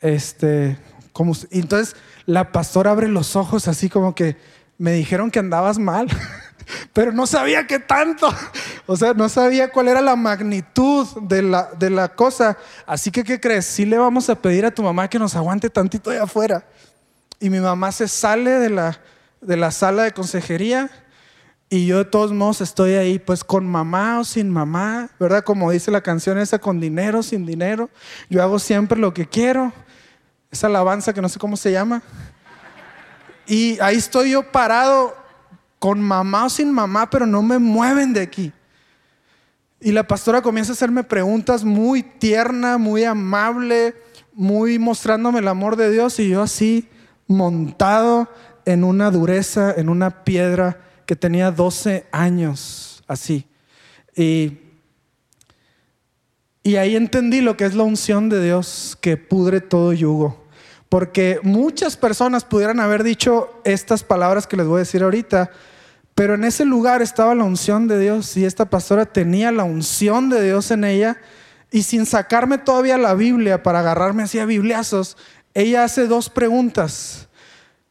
Este, 0.00 0.76
como, 1.12 1.34
entonces 1.50 1.96
la 2.26 2.50
pastora 2.50 2.90
abre 2.90 3.08
los 3.08 3.36
ojos 3.36 3.68
así 3.68 3.88
como 3.88 4.14
que 4.14 4.36
me 4.76 4.92
dijeron 4.92 5.30
que 5.30 5.38
andabas 5.38 5.78
mal. 5.78 6.08
pero 6.92 7.12
no 7.12 7.26
sabía 7.26 7.66
qué 7.66 7.78
tanto. 7.78 8.28
O 8.86 8.96
sea, 8.96 9.14
no 9.14 9.30
sabía 9.30 9.70
cuál 9.70 9.88
era 9.88 10.02
la 10.02 10.14
magnitud 10.14 11.06
de 11.22 11.40
la, 11.40 11.70
de 11.78 11.88
la 11.88 12.08
cosa. 12.08 12.58
Así 12.84 13.10
que, 13.10 13.24
¿qué 13.24 13.40
crees? 13.40 13.64
Sí 13.64 13.86
le 13.86 13.96
vamos 13.96 14.28
a 14.28 14.34
pedir 14.34 14.66
a 14.66 14.70
tu 14.70 14.82
mamá 14.82 15.08
que 15.08 15.18
nos 15.18 15.34
aguante 15.34 15.70
tantito 15.70 16.10
de 16.10 16.18
afuera. 16.18 16.66
Y 17.40 17.48
mi 17.48 17.60
mamá 17.60 17.92
se 17.92 18.06
sale 18.06 18.50
de 18.50 18.68
la, 18.68 19.00
de 19.40 19.56
la 19.56 19.70
sala 19.70 20.02
de 20.02 20.12
consejería 20.12 20.90
y 21.70 21.86
yo 21.86 21.98
de 21.98 22.04
todos 22.04 22.32
modos 22.32 22.60
estoy 22.60 22.92
ahí, 22.92 23.18
pues 23.18 23.42
con 23.42 23.66
mamá 23.66 24.20
o 24.20 24.24
sin 24.24 24.50
mamá, 24.50 25.10
¿verdad? 25.18 25.42
Como 25.42 25.70
dice 25.70 25.90
la 25.90 26.02
canción 26.02 26.38
esa, 26.38 26.58
con 26.58 26.78
dinero, 26.78 27.22
sin 27.22 27.46
dinero. 27.46 27.90
Yo 28.28 28.42
hago 28.42 28.58
siempre 28.58 28.98
lo 28.98 29.12
que 29.12 29.26
quiero. 29.26 29.72
Esa 30.50 30.68
alabanza 30.68 31.12
que 31.12 31.20
no 31.20 31.28
sé 31.28 31.38
cómo 31.38 31.56
se 31.56 31.72
llama. 31.72 32.02
Y 33.46 33.78
ahí 33.80 33.96
estoy 33.96 34.30
yo 34.30 34.52
parado 34.52 35.16
con 35.84 36.00
mamá 36.00 36.46
o 36.46 36.48
sin 36.48 36.72
mamá, 36.72 37.10
pero 37.10 37.26
no 37.26 37.42
me 37.42 37.58
mueven 37.58 38.14
de 38.14 38.22
aquí. 38.22 38.50
Y 39.82 39.92
la 39.92 40.06
pastora 40.06 40.40
comienza 40.40 40.72
a 40.72 40.76
hacerme 40.76 41.04
preguntas 41.04 41.62
muy 41.62 42.02
tierna, 42.02 42.78
muy 42.78 43.04
amable, 43.04 43.94
muy 44.32 44.78
mostrándome 44.78 45.40
el 45.40 45.48
amor 45.48 45.76
de 45.76 45.92
Dios 45.92 46.18
y 46.20 46.30
yo 46.30 46.40
así 46.40 46.88
montado 47.26 48.30
en 48.64 48.82
una 48.82 49.10
dureza, 49.10 49.74
en 49.76 49.90
una 49.90 50.24
piedra 50.24 50.80
que 51.04 51.16
tenía 51.16 51.50
12 51.50 52.06
años, 52.12 53.04
así. 53.06 53.46
Y, 54.16 54.60
y 56.62 56.76
ahí 56.76 56.96
entendí 56.96 57.42
lo 57.42 57.58
que 57.58 57.66
es 57.66 57.74
la 57.74 57.82
unción 57.82 58.30
de 58.30 58.42
Dios 58.42 58.96
que 59.02 59.18
pudre 59.18 59.60
todo 59.60 59.92
yugo. 59.92 60.46
Porque 60.88 61.40
muchas 61.42 61.98
personas 61.98 62.42
pudieran 62.42 62.80
haber 62.80 63.04
dicho 63.04 63.60
estas 63.64 64.02
palabras 64.02 64.46
que 64.46 64.56
les 64.56 64.66
voy 64.66 64.76
a 64.76 64.78
decir 64.78 65.02
ahorita, 65.02 65.50
pero 66.14 66.34
en 66.34 66.44
ese 66.44 66.64
lugar 66.64 67.02
estaba 67.02 67.34
la 67.34 67.44
unción 67.44 67.88
de 67.88 67.98
Dios 67.98 68.36
y 68.36 68.44
esta 68.44 68.66
pastora 68.66 69.06
tenía 69.06 69.50
la 69.50 69.64
unción 69.64 70.28
de 70.30 70.42
Dios 70.42 70.70
en 70.70 70.84
ella 70.84 71.18
y 71.70 71.82
sin 71.82 72.06
sacarme 72.06 72.58
todavía 72.58 72.98
la 72.98 73.14
Biblia 73.14 73.62
para 73.64 73.80
agarrarme 73.80 74.22
así 74.22 74.38
a 74.38 74.46
bibliazos, 74.46 75.16
ella 75.54 75.84
hace 75.84 76.06
dos 76.06 76.30
preguntas. 76.30 77.28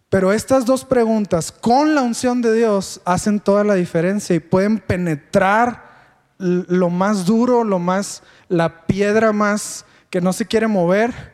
Pero 0.10 0.32
estas 0.32 0.66
dos 0.66 0.86
preguntas 0.86 1.52
con 1.52 1.96
la 1.96 2.02
unción 2.02 2.42
de 2.42 2.54
Dios 2.54 3.02
hacen 3.04 3.40
toda 3.40 3.64
la 3.64 3.74
diferencia 3.74 4.36
y 4.36 4.40
pueden 4.40 4.80
penetrar 4.80 5.92
lo 6.38 6.90
más 6.90 7.26
duro, 7.26 7.64
lo 7.64 7.80
más 7.80 8.24
la 8.48 8.86
piedra 8.86 9.34
más 9.34 9.86
que 10.10 10.22
no 10.22 10.32
se 10.32 10.46
quiere 10.46 10.68
mover. 10.68 11.34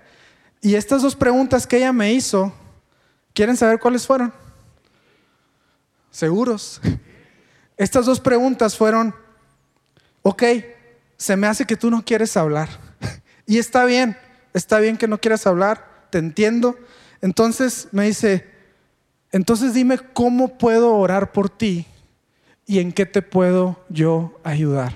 Y 0.62 0.76
estas 0.76 1.02
dos 1.02 1.16
preguntas 1.16 1.68
que 1.68 1.78
ella 1.78 1.94
me 1.94 2.14
hizo, 2.14 2.54
¿quieren 3.34 3.58
saber 3.58 3.80
cuáles 3.80 4.08
fueron? 4.08 4.34
Seguros. 6.12 6.82
Estas 7.78 8.06
dos 8.06 8.20
preguntas 8.20 8.76
fueron, 8.76 9.16
ok, 10.22 10.44
se 11.18 11.36
me 11.36 11.48
hace 11.48 11.66
que 11.66 11.78
tú 11.78 11.90
no 11.90 12.04
quieres 12.04 12.36
hablar. 12.38 12.70
Y 13.46 13.58
está 13.58 13.86
bien, 13.86 14.16
está 14.54 14.80
bien 14.80 14.98
que 14.98 15.08
no 15.08 15.20
quieras 15.20 15.48
hablar, 15.48 16.08
te 16.12 16.18
entiendo. 16.18 16.78
Entonces 17.22 17.88
me 17.92 18.06
dice, 18.06 18.48
entonces 19.32 19.74
dime 19.74 19.98
cómo 20.14 20.58
puedo 20.58 20.96
orar 20.96 21.32
por 21.32 21.50
ti 21.50 21.86
y 22.66 22.80
en 22.80 22.92
qué 22.92 23.06
te 23.06 23.22
puedo 23.22 23.84
yo 23.90 24.40
ayudar. 24.44 24.94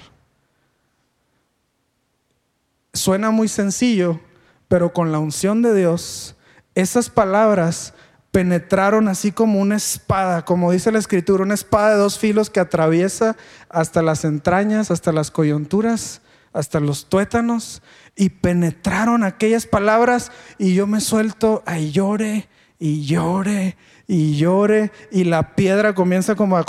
Suena 2.94 3.32
muy 3.32 3.48
sencillo, 3.48 4.20
pero 4.68 4.94
con 4.94 5.12
la 5.12 5.20
unción 5.20 5.62
de 5.64 5.74
Dios, 5.74 6.36
esas 6.76 7.10
palabras 7.10 7.94
penetraron 8.34 9.10
así 9.10 9.32
como 9.32 9.60
una 9.60 9.76
espada, 9.76 10.44
como 10.44 10.72
dice 10.72 10.92
la 10.92 10.98
escritura, 10.98 11.44
una 11.44 11.54
espada 11.54 11.92
de 11.92 11.98
dos 11.98 12.18
filos 12.18 12.50
que 12.50 12.60
atraviesa 12.60 13.38
hasta 13.70 14.02
las 14.02 14.26
entrañas, 14.26 14.90
hasta 14.90 15.12
las 15.12 15.30
coyunturas, 15.30 16.24
hasta 16.52 16.80
los 16.80 17.10
tuétanos, 17.10 17.84
y 18.16 18.30
penetraron 18.30 19.24
aquellas 19.24 19.68
palabras 19.68 20.32
y 20.58 20.74
yo 20.74 20.88
me 20.88 21.00
suelto 21.00 21.62
a 21.68 21.78
llore 21.78 22.50
y 22.80 23.06
llore 23.06 23.78
y 24.08 24.36
llore 24.36 24.92
y 25.12 25.26
la 25.26 25.54
piedra 25.56 25.94
comienza 25.94 26.34
como 26.34 26.58
a... 26.58 26.66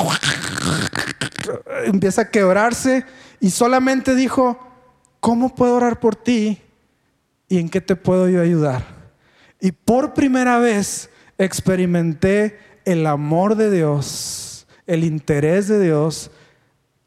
empieza 1.87 2.23
a 2.23 2.31
quebrarse 2.31 3.07
y 3.41 3.49
solamente 3.49 4.15
dijo, 4.15 4.59
¿cómo 5.19 5.55
puedo 5.55 5.77
orar 5.77 5.99
por 5.99 6.15
ti 6.15 6.61
y 7.49 7.59
en 7.59 7.71
qué 7.71 7.81
te 7.81 7.97
puedo 7.97 8.29
yo 8.29 8.43
ayudar? 8.43 8.85
Y 9.63 9.73
por 9.73 10.13
primera 10.13 10.59
vez 10.59 11.09
experimenté 11.39 12.59
el 12.85 13.07
amor 13.07 13.57
de 13.57 13.71
Dios, 13.71 14.67
el 14.87 15.05
interés 15.05 15.69
de 15.69 15.81
Dios 15.81 16.31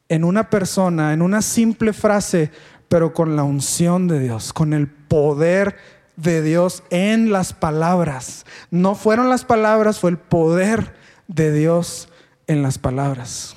en 0.10 0.24
una 0.24 0.50
persona, 0.50 1.14
en 1.14 1.22
una 1.22 1.42
simple 1.42 1.94
frase, 1.94 2.52
pero 2.88 3.14
con 3.14 3.36
la 3.36 3.44
unción 3.44 4.08
de 4.08 4.20
Dios, 4.20 4.54
con 4.54 4.74
el 4.74 4.88
poder 4.88 5.76
de 6.16 6.42
Dios 6.42 6.84
en 6.90 7.32
las 7.32 7.54
palabras. 7.54 8.46
No 8.72 8.96
fueron 8.96 9.30
las 9.30 9.46
palabras, 9.46 10.00
fue 10.00 10.12
el 10.12 10.18
poder 10.18 10.94
de 11.28 11.52
Dios 11.52 12.10
en 12.48 12.64
las 12.64 12.78
palabras. 12.78 13.56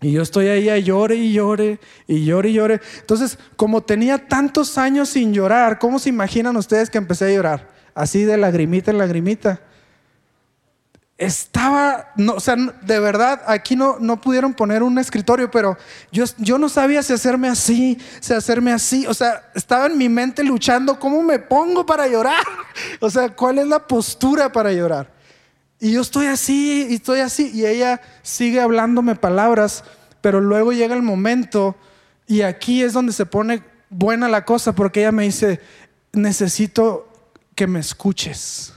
Y 0.00 0.12
yo 0.12 0.22
estoy 0.22 0.48
ahí 0.48 0.68
a 0.68 0.78
llore 0.78 1.16
y 1.16 1.32
llore 1.32 1.80
y 2.06 2.24
llore 2.24 2.50
y 2.50 2.52
llore. 2.52 2.80
Entonces, 3.00 3.38
como 3.56 3.82
tenía 3.82 4.28
tantos 4.28 4.78
años 4.78 5.08
sin 5.08 5.32
llorar, 5.32 5.78
¿cómo 5.78 5.98
se 5.98 6.10
imaginan 6.10 6.56
ustedes 6.56 6.90
que 6.90 6.98
empecé 6.98 7.26
a 7.26 7.34
llorar? 7.34 7.68
Así 7.94 8.24
de 8.24 8.36
lagrimita 8.36 8.90
en 8.90 8.98
lagrimita 8.98 9.60
estaba, 11.18 12.12
o 12.34 12.40
sea, 12.40 12.56
de 12.56 13.00
verdad, 13.00 13.42
aquí 13.46 13.74
no, 13.74 13.96
no 13.98 14.20
pudieron 14.20 14.52
poner 14.52 14.82
un 14.82 14.98
escritorio, 14.98 15.50
pero 15.50 15.78
yo, 16.12 16.24
yo 16.36 16.58
no 16.58 16.68
sabía 16.68 17.02
si 17.02 17.14
hacerme 17.14 17.48
así, 17.48 17.98
si 18.20 18.34
hacerme 18.34 18.72
así, 18.72 19.06
o 19.06 19.14
sea, 19.14 19.50
estaba 19.54 19.86
en 19.86 19.96
mi 19.96 20.10
mente 20.10 20.44
luchando, 20.44 20.98
¿cómo 20.98 21.22
me 21.22 21.38
pongo 21.38 21.86
para 21.86 22.06
llorar? 22.06 22.44
O 23.00 23.08
sea, 23.08 23.34
¿cuál 23.34 23.58
es 23.58 23.66
la 23.66 23.86
postura 23.86 24.52
para 24.52 24.70
llorar? 24.70 25.10
Y 25.80 25.92
yo 25.92 26.02
estoy 26.02 26.26
así, 26.26 26.86
y 26.90 26.96
estoy 26.96 27.20
así, 27.20 27.50
y 27.54 27.64
ella 27.64 28.02
sigue 28.22 28.60
hablándome 28.60 29.14
palabras, 29.14 29.82
pero 30.20 30.42
luego 30.42 30.72
llega 30.72 30.94
el 30.94 31.02
momento, 31.02 31.74
y 32.26 32.42
aquí 32.42 32.82
es 32.82 32.92
donde 32.92 33.14
se 33.14 33.24
pone 33.24 33.62
buena 33.88 34.28
la 34.28 34.44
cosa, 34.44 34.74
porque 34.74 35.00
ella 35.00 35.12
me 35.12 35.22
dice, 35.22 35.60
necesito 36.12 37.08
que 37.54 37.66
me 37.66 37.80
escuches 37.80 38.74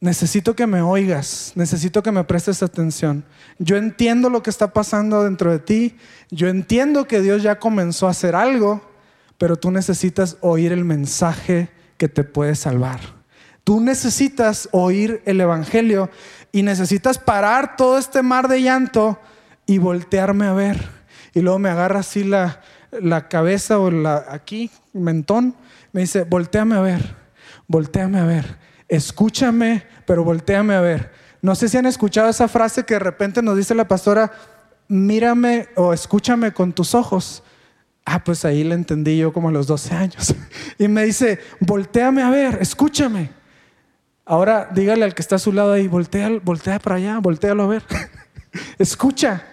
necesito 0.00 0.54
que 0.54 0.66
me 0.66 0.82
oigas, 0.82 1.52
necesito 1.54 2.02
que 2.02 2.12
me 2.12 2.24
prestes 2.24 2.62
atención. 2.62 3.24
Yo 3.58 3.76
entiendo 3.76 4.30
lo 4.30 4.42
que 4.42 4.50
está 4.50 4.72
pasando 4.72 5.24
dentro 5.24 5.50
de 5.50 5.58
ti, 5.58 5.96
yo 6.30 6.48
entiendo 6.48 7.06
que 7.06 7.20
Dios 7.20 7.42
ya 7.42 7.58
comenzó 7.58 8.06
a 8.06 8.10
hacer 8.10 8.34
algo, 8.34 8.82
pero 9.38 9.56
tú 9.56 9.70
necesitas 9.70 10.36
oír 10.40 10.72
el 10.72 10.84
mensaje 10.84 11.70
que 11.96 12.08
te 12.08 12.24
puede 12.24 12.54
salvar. 12.54 13.00
Tú 13.64 13.80
necesitas 13.80 14.68
oír 14.72 15.22
el 15.24 15.40
Evangelio 15.40 16.10
y 16.52 16.62
necesitas 16.62 17.18
parar 17.18 17.76
todo 17.76 17.98
este 17.98 18.22
mar 18.22 18.48
de 18.48 18.62
llanto 18.62 19.18
y 19.66 19.78
voltearme 19.78 20.46
a 20.46 20.52
ver. 20.52 20.88
Y 21.32 21.40
luego 21.40 21.58
me 21.58 21.70
agarra 21.70 22.00
así 22.00 22.24
la, 22.24 22.60
la 22.92 23.28
cabeza 23.28 23.78
o 23.78 23.90
la, 23.90 24.26
aquí, 24.28 24.70
mentón, 24.92 25.56
me 25.92 26.02
dice, 26.02 26.24
volteame 26.24 26.76
a 26.76 26.80
ver, 26.80 27.14
volteame 27.66 28.18
a 28.18 28.24
ver, 28.24 28.56
escúchame, 28.88 29.84
pero 30.06 30.24
volteame 30.24 30.74
a 30.74 30.80
ver. 30.80 31.12
No 31.42 31.54
sé 31.54 31.68
si 31.68 31.76
han 31.76 31.86
escuchado 31.86 32.28
esa 32.28 32.48
frase 32.48 32.84
que 32.84 32.94
de 32.94 33.00
repente 33.00 33.42
nos 33.42 33.56
dice 33.56 33.74
la 33.74 33.86
pastora, 33.86 34.32
mírame 34.88 35.68
o 35.76 35.92
escúchame 35.92 36.52
con 36.52 36.72
tus 36.72 36.94
ojos. 36.94 37.42
Ah, 38.04 38.22
pues 38.22 38.44
ahí 38.44 38.64
le 38.64 38.74
entendí 38.74 39.18
yo 39.18 39.32
como 39.32 39.48
a 39.48 39.52
los 39.52 39.66
12 39.66 39.94
años. 39.94 40.34
Y 40.78 40.88
me 40.88 41.04
dice, 41.04 41.38
volteame 41.60 42.22
a 42.22 42.30
ver, 42.30 42.58
escúchame. 42.60 43.30
Ahora 44.24 44.70
dígale 44.74 45.04
al 45.04 45.14
que 45.14 45.22
está 45.22 45.36
a 45.36 45.38
su 45.38 45.52
lado 45.52 45.72
ahí, 45.72 45.86
voltea, 45.86 46.30
voltea 46.42 46.78
para 46.78 46.96
allá, 46.96 47.18
voltealo 47.18 47.64
a 47.64 47.66
ver. 47.66 47.84
Escucha, 48.78 49.44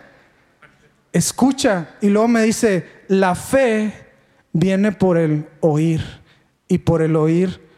escucha. 1.12 1.96
Y 2.02 2.10
luego 2.10 2.28
me 2.28 2.44
dice, 2.44 2.88
la 3.08 3.36
fe 3.36 3.94
viene 4.54 4.92
por 4.92 5.18
el 5.18 5.48
oír 5.60 6.02
y 6.68 6.80
por 6.80 7.02
el 7.02 7.16
oír 7.16 7.71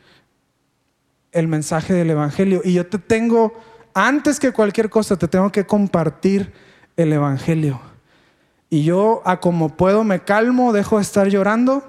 el 1.34 1.48
mensaje 1.48 1.94
del 1.94 2.12
Evangelio. 2.12 2.62
Y 2.64 2.74
yo 2.74 2.88
te 2.88 3.00
tengo, 3.00 3.54
antes 3.94 4.40
que 4.40 4.52
cualquier 4.52 4.90
cosa, 4.90 5.18
te 5.18 5.28
tengo 5.28 5.52
que 5.52 5.66
compartir 5.66 6.54
el 6.96 7.12
Evangelio. 7.12 7.82
Y 8.70 8.84
yo, 8.84 9.22
a 9.26 9.40
como 9.40 9.76
puedo, 9.76 10.04
me 10.04 10.24
calmo, 10.24 10.74
dejo 10.74 10.98
de 10.98 11.04
estar 11.04 11.28
llorando 11.28 11.84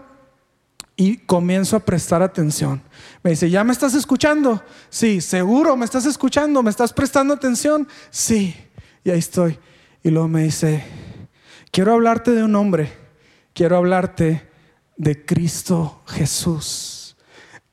y 0.97 1.19
comienzo 1.19 1.77
a 1.77 1.81
prestar 1.81 2.23
atención. 2.23 2.83
Me 3.23 3.31
dice, 3.31 3.51
¿ya 3.51 3.65
me 3.65 3.73
estás 3.73 3.95
escuchando? 3.95 4.63
Sí, 4.91 5.21
seguro, 5.21 5.77
me 5.77 5.85
estás 5.85 6.07
escuchando, 6.07 6.63
me 6.63 6.71
estás 6.71 6.93
prestando 6.93 7.35
atención. 7.35 7.89
Sí, 8.11 8.55
y 9.03 9.11
ahí 9.11 9.19
estoy. 9.19 9.59
Y 10.03 10.11
luego 10.11 10.29
me 10.29 10.43
dice, 10.43 10.85
quiero 11.71 11.93
hablarte 11.93 12.33
de 12.33 12.45
un 12.45 12.55
hombre, 12.55 12.93
quiero 13.55 13.77
hablarte 13.77 14.49
de 14.97 15.25
Cristo 15.25 16.03
Jesús. 16.07 17.17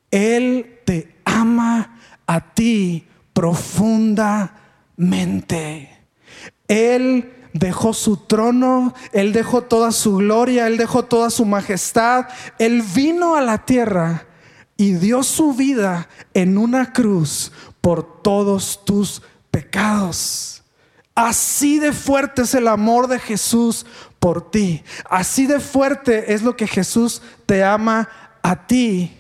Él 0.10 0.81
te 0.92 1.16
ama 1.24 1.96
a 2.28 2.54
ti 2.54 3.08
profundamente. 3.32 5.90
Él 6.68 7.32
dejó 7.54 7.94
su 7.94 8.18
trono, 8.18 8.94
Él 9.14 9.32
dejó 9.32 9.62
toda 9.62 9.94
su 9.94 10.18
gloria, 10.18 10.68
Él 10.68 10.76
dejó 10.76 11.06
toda 11.06 11.30
su 11.30 11.46
majestad. 11.46 12.26
Él 12.60 12.84
vino 12.94 13.38
a 13.38 13.42
la 13.42 13.60
tierra 13.60 14.26
y 14.76 14.96
dio 14.96 15.24
su 15.24 15.54
vida 15.54 16.10
en 16.34 16.58
una 16.58 16.92
cruz 16.92 17.54
por 17.80 18.22
todos 18.22 18.84
tus 18.84 19.22
pecados. 19.50 20.62
Así 21.16 21.80
de 21.80 21.94
fuerte 21.94 22.42
es 22.42 22.54
el 22.54 22.68
amor 22.68 23.08
de 23.08 23.20
Jesús 23.20 23.86
por 24.20 24.52
ti. 24.52 24.84
Así 25.10 25.48
de 25.48 25.62
fuerte 25.62 26.34
es 26.34 26.42
lo 26.42 26.58
que 26.58 26.68
Jesús 26.68 27.22
te 27.46 27.64
ama 27.64 28.10
a 28.42 28.68
ti. 28.68 29.20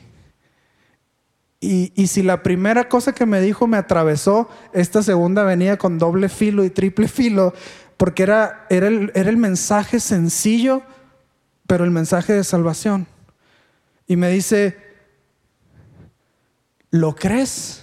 Y, 1.63 2.07
si 2.07 2.23
la 2.23 2.41
primera 2.41 2.89
cosa 2.89 3.13
que 3.13 3.27
me 3.27 3.39
dijo 3.39 3.67
me 3.67 3.77
atravesó, 3.77 4.49
esta 4.73 5.03
segunda 5.03 5.43
venía 5.43 5.77
con 5.77 5.99
doble 5.99 6.27
filo 6.27 6.65
y 6.65 6.71
triple 6.71 7.07
filo, 7.07 7.53
porque 7.97 8.23
era, 8.23 8.65
era, 8.71 8.87
el, 8.87 9.11
era 9.13 9.29
el 9.29 9.37
mensaje 9.37 9.99
sencillo, 9.99 10.81
pero 11.67 11.83
el 11.83 11.91
mensaje 11.91 12.33
de 12.33 12.43
salvación. 12.43 13.05
Y 14.07 14.15
me 14.15 14.31
dice, 14.31 14.75
¿lo 16.89 17.15
crees? 17.15 17.80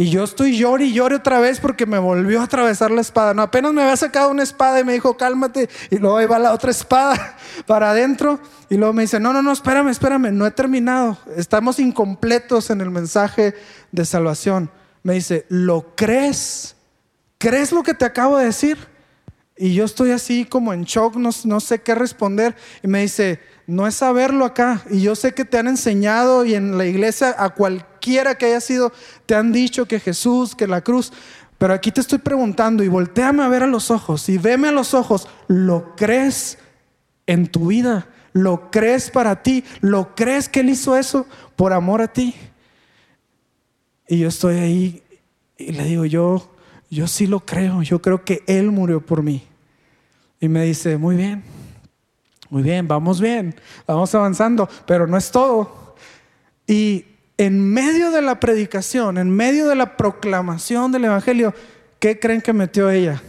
Y 0.00 0.10
yo 0.10 0.22
estoy 0.22 0.56
llore 0.56 0.84
y 0.84 0.92
llore 0.92 1.16
otra 1.16 1.40
vez 1.40 1.58
porque 1.58 1.84
me 1.84 1.98
volvió 1.98 2.40
a 2.40 2.44
atravesar 2.44 2.92
la 2.92 3.00
espada. 3.00 3.34
No, 3.34 3.42
apenas 3.42 3.72
me 3.72 3.82
había 3.82 3.96
sacado 3.96 4.30
una 4.30 4.44
espada 4.44 4.78
y 4.78 4.84
me 4.84 4.92
dijo, 4.92 5.16
cálmate. 5.16 5.68
Y 5.90 5.96
luego 5.96 6.18
ahí 6.18 6.26
va 6.26 6.38
la 6.38 6.52
otra 6.52 6.70
espada 6.70 7.36
para 7.66 7.90
adentro. 7.90 8.38
Y 8.70 8.76
luego 8.76 8.92
me 8.92 9.02
dice, 9.02 9.18
no, 9.18 9.32
no, 9.32 9.42
no, 9.42 9.50
espérame, 9.50 9.88
espérame, 9.88 10.30
no 10.30 10.46
he 10.46 10.52
terminado. 10.52 11.18
Estamos 11.34 11.80
incompletos 11.80 12.70
en 12.70 12.80
el 12.80 12.92
mensaje 12.92 13.56
de 13.90 14.04
salvación. 14.04 14.70
Me 15.02 15.14
dice, 15.14 15.46
¿lo 15.48 15.96
crees? 15.96 16.76
¿Crees 17.36 17.72
lo 17.72 17.82
que 17.82 17.94
te 17.94 18.04
acabo 18.04 18.38
de 18.38 18.44
decir? 18.44 18.78
Y 19.58 19.74
yo 19.74 19.84
estoy 19.84 20.12
así 20.12 20.44
como 20.44 20.72
en 20.72 20.84
shock, 20.84 21.16
no, 21.16 21.30
no 21.44 21.60
sé 21.60 21.80
qué 21.80 21.94
responder. 21.94 22.54
Y 22.82 22.86
me 22.88 23.02
dice, 23.02 23.40
no 23.66 23.86
es 23.86 23.96
saberlo 23.96 24.44
acá. 24.44 24.82
Y 24.90 25.02
yo 25.02 25.16
sé 25.16 25.34
que 25.34 25.44
te 25.44 25.58
han 25.58 25.66
enseñado 25.66 26.44
y 26.44 26.54
en 26.54 26.78
la 26.78 26.86
iglesia 26.86 27.34
a 27.36 27.50
cualquiera 27.50 28.38
que 28.38 28.46
haya 28.46 28.60
sido, 28.60 28.92
te 29.26 29.34
han 29.34 29.52
dicho 29.52 29.86
que 29.86 30.00
Jesús, 30.00 30.54
que 30.54 30.66
la 30.66 30.80
cruz. 30.80 31.12
Pero 31.58 31.74
aquí 31.74 31.90
te 31.90 32.00
estoy 32.00 32.18
preguntando 32.18 32.84
y 32.84 32.88
volteame 32.88 33.42
a 33.42 33.48
ver 33.48 33.64
a 33.64 33.66
los 33.66 33.90
ojos 33.90 34.28
y 34.28 34.38
veme 34.38 34.68
a 34.68 34.72
los 34.72 34.94
ojos. 34.94 35.28
¿Lo 35.48 35.96
crees 35.96 36.58
en 37.26 37.48
tu 37.48 37.66
vida? 37.66 38.06
¿Lo 38.32 38.70
crees 38.70 39.10
para 39.10 39.42
ti? 39.42 39.64
¿Lo 39.80 40.14
crees 40.14 40.48
que 40.48 40.60
Él 40.60 40.70
hizo 40.70 40.96
eso 40.96 41.26
por 41.56 41.72
amor 41.72 42.00
a 42.00 42.12
ti? 42.12 42.36
Y 44.06 44.20
yo 44.20 44.28
estoy 44.28 44.56
ahí 44.58 45.02
y 45.56 45.72
le 45.72 45.84
digo, 45.84 46.04
yo, 46.04 46.54
yo 46.88 47.08
sí 47.08 47.26
lo 47.26 47.40
creo. 47.40 47.82
Yo 47.82 48.00
creo 48.00 48.24
que 48.24 48.44
Él 48.46 48.70
murió 48.70 49.04
por 49.04 49.24
mí. 49.24 49.47
Y 50.40 50.48
me 50.48 50.64
dice, 50.64 50.96
muy 50.96 51.16
bien 51.16 51.42
muy 52.50 52.62
bien, 52.62 52.88
vamos 52.88 53.20
bien, 53.20 53.54
vamos 53.86 54.14
avanzando, 54.14 54.68
pero 54.86 55.06
no 55.06 55.18
es 55.18 55.30
todo. 55.30 55.96
Y 56.66 57.04
en 57.36 57.60
medio 57.72 58.10
de 58.10 58.22
la 58.22 58.40
predicación, 58.40 59.18
en 59.18 59.30
medio 59.30 59.68
de 59.68 59.74
la 59.74 59.96
proclamación 59.96 60.90
del 60.90 61.04
Evangelio, 61.04 61.54
¿qué 61.98 62.18
creen 62.18 62.40
que 62.40 62.54
metió 62.54 62.88
ella? 62.88 63.22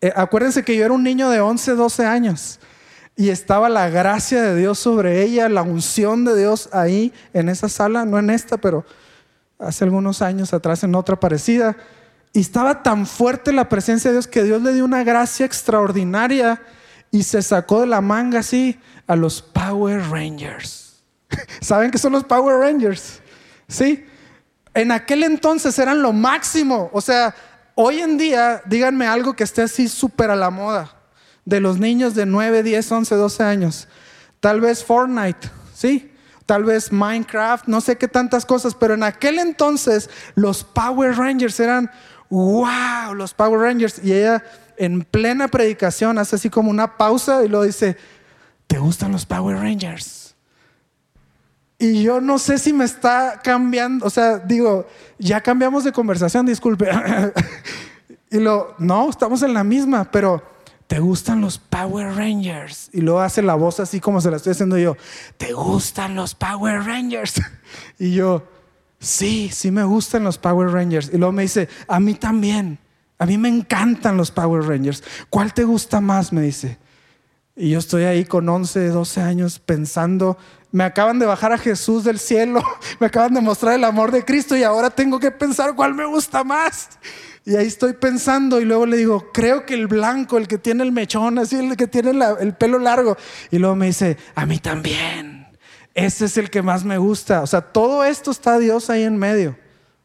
Eh, 0.00 0.12
acuérdense 0.14 0.64
que 0.64 0.76
yo 0.76 0.84
era 0.84 0.94
un 0.94 1.04
niño 1.04 1.30
de 1.30 1.40
11, 1.40 1.74
12 1.74 2.04
años 2.04 2.58
y 3.16 3.30
estaba 3.30 3.68
la 3.68 3.88
gracia 3.90 4.42
de 4.42 4.56
Dios 4.56 4.78
sobre 4.78 5.22
ella, 5.22 5.48
la 5.48 5.62
unción 5.62 6.24
de 6.24 6.36
Dios 6.36 6.68
ahí 6.72 7.12
en 7.32 7.48
esa 7.48 7.68
sala, 7.68 8.04
no 8.04 8.18
en 8.18 8.30
esta, 8.30 8.56
pero 8.56 8.84
hace 9.58 9.84
algunos 9.84 10.20
años 10.20 10.52
atrás 10.52 10.82
en 10.82 10.94
otra 10.96 11.18
parecida. 11.18 11.76
Y 12.32 12.40
estaba 12.40 12.82
tan 12.82 13.06
fuerte 13.06 13.52
la 13.52 13.68
presencia 13.68 14.10
de 14.10 14.16
Dios 14.16 14.26
que 14.26 14.42
Dios 14.42 14.62
le 14.62 14.72
dio 14.72 14.84
una 14.84 15.04
gracia 15.04 15.46
extraordinaria 15.46 16.60
y 17.10 17.22
se 17.22 17.42
sacó 17.42 17.80
de 17.80 17.86
la 17.86 18.00
manga 18.00 18.40
así 18.40 18.78
a 19.06 19.16
los 19.16 19.40
Power 19.42 20.10
Rangers. 20.10 21.02
¿Saben 21.60 21.90
qué 21.90 21.98
son 21.98 22.12
los 22.12 22.24
Power 22.24 22.58
Rangers? 22.58 23.20
Sí. 23.66 24.04
En 24.74 24.92
aquel 24.92 25.24
entonces 25.24 25.78
eran 25.78 26.02
lo 26.02 26.12
máximo. 26.12 26.90
O 26.92 27.00
sea, 27.00 27.34
hoy 27.74 28.00
en 28.00 28.18
día, 28.18 28.62
díganme 28.66 29.06
algo 29.06 29.34
que 29.34 29.44
esté 29.44 29.62
así 29.62 29.88
súper 29.88 30.30
a 30.30 30.36
la 30.36 30.50
moda. 30.50 30.94
De 31.44 31.60
los 31.60 31.78
niños 31.78 32.14
de 32.14 32.26
9, 32.26 32.62
10, 32.62 32.92
11, 32.92 33.14
12 33.14 33.42
años. 33.42 33.88
Tal 34.40 34.60
vez 34.60 34.84
Fortnite, 34.84 35.48
¿sí? 35.74 36.12
Tal 36.44 36.64
vez 36.64 36.92
Minecraft, 36.92 37.66
no 37.66 37.80
sé 37.80 37.96
qué 37.96 38.06
tantas 38.06 38.46
cosas. 38.46 38.74
Pero 38.74 38.94
en 38.94 39.02
aquel 39.02 39.38
entonces 39.38 40.10
los 40.34 40.62
Power 40.62 41.16
Rangers 41.16 41.58
eran, 41.60 41.90
wow, 42.30 43.14
los 43.14 43.34
Power 43.34 43.60
Rangers. 43.60 44.00
Y 44.02 44.12
ella 44.12 44.42
en 44.76 45.02
plena 45.02 45.48
predicación 45.48 46.18
hace 46.18 46.36
así 46.36 46.50
como 46.50 46.70
una 46.70 46.96
pausa 46.96 47.44
y 47.44 47.48
luego 47.48 47.64
dice, 47.64 47.96
¿te 48.66 48.78
gustan 48.78 49.12
los 49.12 49.26
Power 49.26 49.56
Rangers? 49.56 50.34
Y 51.78 52.02
yo 52.02 52.20
no 52.20 52.38
sé 52.38 52.58
si 52.58 52.72
me 52.72 52.84
está 52.84 53.40
cambiando, 53.42 54.04
o 54.04 54.10
sea, 54.10 54.38
digo, 54.38 54.86
ya 55.18 55.40
cambiamos 55.40 55.84
de 55.84 55.92
conversación, 55.92 56.44
disculpe. 56.44 56.90
y 58.30 58.38
lo, 58.38 58.74
no, 58.78 59.08
estamos 59.08 59.42
en 59.42 59.54
la 59.54 59.62
misma, 59.62 60.10
pero 60.10 60.42
¿te 60.88 60.98
gustan 60.98 61.40
los 61.40 61.58
Power 61.58 62.16
Rangers? 62.16 62.90
Y 62.92 63.00
luego 63.00 63.20
hace 63.20 63.42
la 63.42 63.54
voz 63.54 63.78
así 63.78 64.00
como 64.00 64.20
se 64.20 64.30
la 64.30 64.38
estoy 64.38 64.52
haciendo 64.52 64.76
yo, 64.76 64.96
¿te 65.36 65.52
gustan 65.52 66.16
los 66.16 66.34
Power 66.34 66.82
Rangers? 66.82 67.34
y 67.98 68.12
yo, 68.12 68.42
sí, 68.98 69.50
sí 69.52 69.70
me 69.70 69.84
gustan 69.84 70.24
los 70.24 70.38
Power 70.38 70.70
Rangers. 70.70 71.10
Y 71.12 71.18
luego 71.18 71.32
me 71.32 71.42
dice, 71.42 71.68
a 71.86 72.00
mí 72.00 72.14
también. 72.14 72.78
A 73.18 73.26
mí 73.26 73.36
me 73.36 73.48
encantan 73.48 74.16
los 74.16 74.30
Power 74.30 74.62
Rangers. 74.64 75.02
¿Cuál 75.28 75.52
te 75.52 75.64
gusta 75.64 76.00
más? 76.00 76.32
Me 76.32 76.42
dice. 76.42 76.78
Y 77.56 77.70
yo 77.70 77.80
estoy 77.80 78.04
ahí 78.04 78.24
con 78.24 78.48
11, 78.48 78.88
12 78.90 79.20
años 79.20 79.58
pensando, 79.58 80.38
me 80.70 80.84
acaban 80.84 81.18
de 81.18 81.26
bajar 81.26 81.52
a 81.52 81.58
Jesús 81.58 82.04
del 82.04 82.20
cielo, 82.20 82.62
me 83.00 83.08
acaban 83.08 83.34
de 83.34 83.40
mostrar 83.40 83.74
el 83.74 83.82
amor 83.82 84.12
de 84.12 84.24
Cristo 84.24 84.56
y 84.56 84.62
ahora 84.62 84.90
tengo 84.90 85.18
que 85.18 85.32
pensar 85.32 85.74
cuál 85.74 85.92
me 85.94 86.06
gusta 86.06 86.44
más. 86.44 86.90
Y 87.44 87.56
ahí 87.56 87.66
estoy 87.66 87.94
pensando 87.94 88.60
y 88.60 88.64
luego 88.64 88.86
le 88.86 88.98
digo, 88.98 89.32
creo 89.32 89.66
que 89.66 89.74
el 89.74 89.88
blanco, 89.88 90.38
el 90.38 90.46
que 90.46 90.58
tiene 90.58 90.84
el 90.84 90.92
mechón, 90.92 91.38
así 91.38 91.56
el 91.56 91.76
que 91.76 91.88
tiene 91.88 92.12
el 92.40 92.54
pelo 92.54 92.78
largo. 92.78 93.16
Y 93.50 93.58
luego 93.58 93.74
me 93.74 93.86
dice, 93.86 94.18
a 94.36 94.46
mí 94.46 94.58
también. 94.58 95.37
Ese 95.98 96.26
es 96.26 96.36
el 96.36 96.48
que 96.48 96.62
más 96.62 96.84
me 96.84 96.96
gusta. 96.96 97.42
O 97.42 97.46
sea, 97.48 97.60
todo 97.60 98.04
esto 98.04 98.30
está 98.30 98.56
Dios 98.56 98.88
ahí 98.88 99.02
en 99.02 99.16
medio. 99.16 99.58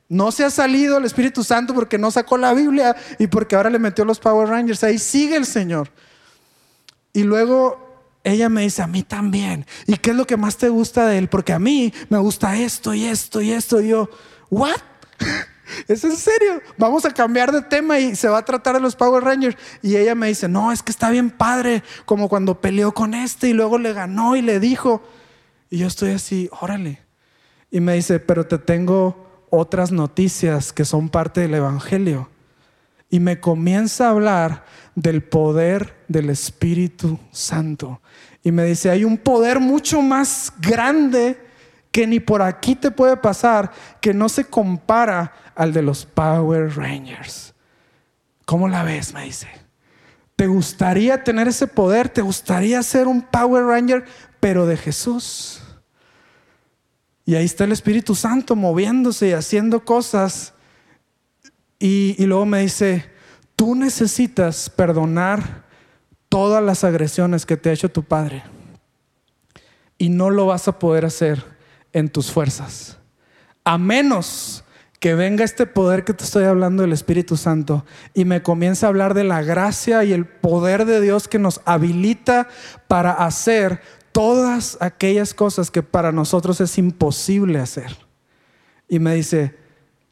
No 0.09 0.31
se 0.31 0.43
ha 0.43 0.49
salido 0.49 0.97
el 0.97 1.05
Espíritu 1.05 1.43
Santo 1.43 1.75
porque 1.75 1.99
no 1.99 2.09
sacó 2.09 2.35
la 2.35 2.51
Biblia 2.55 2.95
y 3.19 3.27
porque 3.27 3.55
ahora 3.55 3.69
le 3.69 3.77
metió 3.77 4.03
los 4.03 4.19
Power 4.19 4.49
Rangers. 4.49 4.83
Ahí 4.83 4.97
sigue 4.97 5.35
el 5.35 5.45
Señor. 5.45 5.91
Y 7.13 7.21
luego 7.21 8.09
ella 8.23 8.49
me 8.49 8.63
dice, 8.63 8.81
a 8.81 8.87
mí 8.87 9.03
también. 9.03 9.67
¿Y 9.85 9.97
qué 9.97 10.09
es 10.09 10.15
lo 10.15 10.25
que 10.25 10.35
más 10.35 10.57
te 10.57 10.67
gusta 10.67 11.05
de 11.05 11.19
él? 11.19 11.29
Porque 11.29 11.53
a 11.53 11.59
mí 11.59 11.93
me 12.09 12.17
gusta 12.17 12.57
esto 12.57 12.95
y 12.95 13.05
esto 13.05 13.39
y 13.39 13.51
esto. 13.51 13.79
Y 13.79 13.89
yo, 13.89 14.09
¿what? 14.49 14.77
¿Es 15.87 16.03
en 16.03 16.17
serio? 16.17 16.59
Vamos 16.75 17.05
a 17.05 17.11
cambiar 17.11 17.51
de 17.51 17.61
tema 17.61 17.99
y 17.99 18.15
se 18.15 18.29
va 18.29 18.39
a 18.39 18.45
tratar 18.45 18.73
de 18.73 18.81
los 18.81 18.95
Power 18.95 19.23
Rangers. 19.23 19.57
Y 19.83 19.95
ella 19.95 20.15
me 20.15 20.29
dice, 20.29 20.47
no, 20.47 20.71
es 20.71 20.81
que 20.81 20.91
está 20.91 21.11
bien 21.11 21.29
padre, 21.29 21.83
como 22.05 22.29
cuando 22.29 22.59
peleó 22.59 22.95
con 22.95 23.13
este 23.13 23.49
y 23.49 23.53
luego 23.53 23.77
le 23.77 23.93
ganó 23.93 24.35
y 24.35 24.41
le 24.41 24.59
dijo. 24.59 25.03
Y 25.73 25.79
yo 25.79 25.87
estoy 25.87 26.11
así, 26.11 26.51
órale. 26.61 26.99
Y 27.71 27.79
me 27.79 27.95
dice, 27.95 28.19
pero 28.19 28.45
te 28.45 28.59
tengo 28.59 29.47
otras 29.49 29.91
noticias 29.91 30.71
que 30.71 30.85
son 30.85 31.09
parte 31.09 31.41
del 31.41 31.55
Evangelio. 31.55 32.29
Y 33.09 33.19
me 33.19 33.39
comienza 33.39 34.05
a 34.05 34.11
hablar 34.11 34.65
del 34.93 35.23
poder 35.23 35.95
del 36.07 36.29
Espíritu 36.29 37.19
Santo. 37.31 38.01
Y 38.43 38.51
me 38.51 38.65
dice, 38.65 38.91
hay 38.91 39.03
un 39.03 39.17
poder 39.17 39.59
mucho 39.59 40.03
más 40.03 40.53
grande 40.59 41.41
que 41.91 42.05
ni 42.05 42.19
por 42.19 42.43
aquí 42.43 42.75
te 42.75 42.91
puede 42.91 43.17
pasar, 43.17 43.71
que 43.99 44.13
no 44.13 44.29
se 44.29 44.45
compara 44.45 45.33
al 45.55 45.73
de 45.73 45.81
los 45.81 46.05
Power 46.05 46.77
Rangers. 46.77 47.55
¿Cómo 48.45 48.67
la 48.67 48.83
ves? 48.83 49.11
Me 49.11 49.23
dice. 49.23 49.47
¿Te 50.35 50.45
gustaría 50.45 51.23
tener 51.23 51.47
ese 51.47 51.65
poder? 51.65 52.09
¿Te 52.09 52.21
gustaría 52.21 52.83
ser 52.83 53.07
un 53.07 53.23
Power 53.23 53.63
Ranger, 53.65 54.05
pero 54.39 54.67
de 54.67 54.77
Jesús? 54.77 55.62
Y 57.25 57.35
ahí 57.35 57.45
está 57.45 57.63
el 57.63 57.71
Espíritu 57.71 58.15
Santo 58.15 58.55
moviéndose 58.55 59.29
y 59.29 59.33
haciendo 59.33 59.85
cosas. 59.85 60.53
Y, 61.79 62.23
luego 62.25 62.45
me 62.45 62.61
dice, 62.61 63.05
tú 63.55 63.75
necesitas 63.75 64.69
perdonar 64.69 65.63
todas 66.29 66.63
las 66.63 66.83
agresiones 66.83 67.45
que 67.45 67.57
te 67.57 67.69
ha 67.69 67.73
hecho 67.73 67.89
tu 67.89 68.03
padre. 68.03 68.43
Y 69.97 70.09
no 70.09 70.29
lo 70.29 70.47
vas 70.47 70.67
a 70.67 70.79
poder 70.79 71.05
hacer 71.05 71.43
en 71.93 72.09
tus 72.09 72.31
fuerzas. 72.31 72.97
A 73.63 73.77
menos 73.77 74.63
que 74.99 75.15
venga 75.15 75.43
este 75.43 75.65
poder 75.65 76.05
que 76.05 76.13
te 76.13 76.23
estoy 76.23 76.45
hablando 76.45 76.81
del 76.83 76.93
Espíritu 76.93 77.35
Santo 77.35 77.85
y 78.13 78.23
me 78.23 78.41
comience 78.41 78.85
a 78.85 78.89
hablar 78.89 79.13
de 79.13 79.25
la 79.25 79.41
gracia 79.41 80.03
y 80.05 80.13
el 80.13 80.25
poder 80.25 80.85
de 80.85 81.01
Dios 81.01 81.27
que 81.27 81.39
nos 81.39 81.61
habilita 81.65 82.47
para 82.87 83.11
hacer 83.11 83.81
todas 84.13 84.77
aquellas 84.79 85.33
cosas 85.33 85.69
que 85.69 85.83
para 85.83 86.13
nosotros 86.13 86.61
es 86.61 86.77
imposible 86.77 87.59
hacer. 87.59 87.97
Y 88.87 88.99
me 88.99 89.15
dice, 89.15 89.55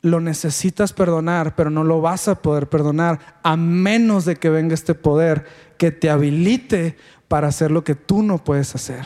lo 0.02 0.20
necesitas 0.20 0.92
perdonar, 0.92 1.56
pero 1.56 1.70
no 1.70 1.84
lo 1.84 2.02
vas 2.02 2.28
a 2.28 2.42
poder 2.42 2.68
perdonar 2.68 3.40
a 3.44 3.56
menos 3.56 4.26
de 4.26 4.36
que 4.36 4.50
venga 4.50 4.74
este 4.74 4.96
poder 4.96 5.46
que 5.78 5.92
te 5.92 6.10
habilite 6.10 6.98
para 7.28 7.48
hacer 7.48 7.72
lo 7.72 7.84
que 7.84 7.96
tú 7.96 8.24
no 8.24 8.44
puedes 8.44 8.76
hacer. 8.76 9.06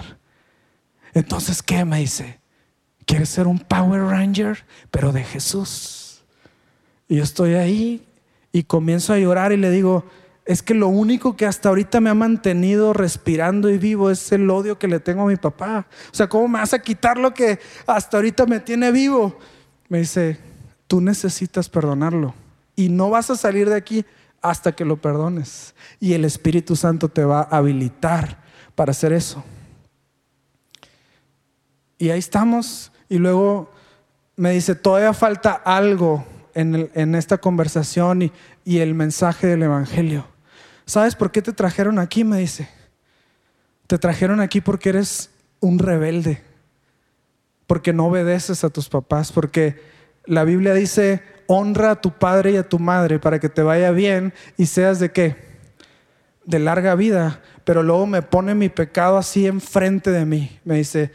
Entonces, 1.13 1.61
¿qué 1.61 1.85
me 1.85 1.99
dice? 1.99 2.39
¿Quieres 3.05 3.29
ser 3.29 3.47
un 3.47 3.59
Power 3.59 4.01
Ranger, 4.01 4.65
pero 4.89 5.11
de 5.11 5.23
Jesús? 5.23 6.23
Y 7.07 7.17
yo 7.17 7.23
estoy 7.23 7.53
ahí 7.53 8.07
y 8.51 8.63
comienzo 8.63 9.13
a 9.13 9.19
llorar 9.19 9.51
y 9.51 9.57
le 9.57 9.69
digo, 9.69 10.05
es 10.45 10.61
que 10.61 10.75
lo 10.75 10.87
único 10.87 11.35
que 11.35 11.47
hasta 11.47 11.69
ahorita 11.69 11.99
me 11.99 12.11
ha 12.11 12.13
mantenido 12.13 12.93
respirando 12.93 13.69
y 13.69 13.79
vivo 13.79 14.11
es 14.11 14.31
el 14.31 14.47
odio 14.49 14.77
que 14.77 14.87
le 14.87 14.99
tengo 14.99 15.23
a 15.23 15.27
mi 15.27 15.37
papá. 15.37 15.87
O 16.11 16.15
sea, 16.15 16.29
¿cómo 16.29 16.47
me 16.47 16.59
vas 16.59 16.73
a 16.73 16.79
quitar 16.79 17.17
lo 17.17 17.33
que 17.33 17.59
hasta 17.87 18.17
ahorita 18.17 18.45
me 18.45 18.59
tiene 18.59 18.91
vivo? 18.91 19.39
Me 19.89 19.99
dice, 19.99 20.37
tú 20.87 21.01
necesitas 21.01 21.67
perdonarlo 21.67 22.35
y 22.75 22.89
no 22.89 23.09
vas 23.09 23.31
a 23.31 23.35
salir 23.35 23.69
de 23.69 23.75
aquí 23.75 24.05
hasta 24.39 24.73
que 24.73 24.85
lo 24.85 24.97
perdones. 24.97 25.73
Y 25.99 26.13
el 26.13 26.23
Espíritu 26.25 26.75
Santo 26.75 27.09
te 27.09 27.25
va 27.25 27.39
a 27.41 27.57
habilitar 27.57 28.37
para 28.75 28.91
hacer 28.91 29.13
eso. 29.13 29.43
Y 31.97 32.11
ahí 32.11 32.19
estamos 32.19 32.91
y 33.09 33.17
luego 33.17 33.71
me 34.35 34.51
dice, 34.51 34.75
todavía 34.75 35.13
falta 35.13 35.53
algo 35.53 36.23
en, 36.53 37.15
esta 37.15 37.39
conversación 37.39 38.21
y, 38.21 38.31
y 38.63 38.79
el 38.79 38.93
mensaje 38.93 39.47
del 39.47 39.63
Evangelio. 39.63 40.34
¿Sabes 40.85 41.15
por 41.15 41.31
qué 41.31 41.41
te 41.41 41.53
trajeron 41.53 41.99
aquí? 41.99 42.23
Me 42.23 42.37
dice. 42.37 42.69
Te 43.87 43.97
trajeron 43.97 44.39
aquí 44.39 44.61
porque 44.61 44.89
eres 44.89 45.29
un 45.59 45.79
rebelde, 45.79 46.41
porque 47.67 47.93
no 47.93 48.07
obedeces 48.07 48.63
a 48.63 48.69
tus 48.69 48.89
papás, 48.89 49.31
porque 49.31 49.79
la 50.25 50.43
Biblia 50.43 50.73
dice, 50.73 51.21
honra 51.47 51.91
a 51.91 52.01
tu 52.01 52.11
padre 52.11 52.51
y 52.51 52.57
a 52.57 52.67
tu 52.67 52.79
madre 52.79 53.19
para 53.19 53.39
que 53.39 53.49
te 53.49 53.61
vaya 53.61 53.91
bien 53.91 54.33
y 54.57 54.65
seas 54.65 54.99
de 54.99 55.11
qué? 55.11 55.35
De 56.45 56.59
larga 56.59 56.95
vida. 56.95 57.41
Pero 57.63 57.83
luego 57.83 58.05
me 58.05 58.21
pone 58.21 58.55
mi 58.55 58.69
pecado 58.69 59.17
así 59.17 59.47
enfrente 59.47 60.11
de 60.11 60.25
mí. 60.25 60.59
Me 60.63 60.75
dice, 60.75 61.11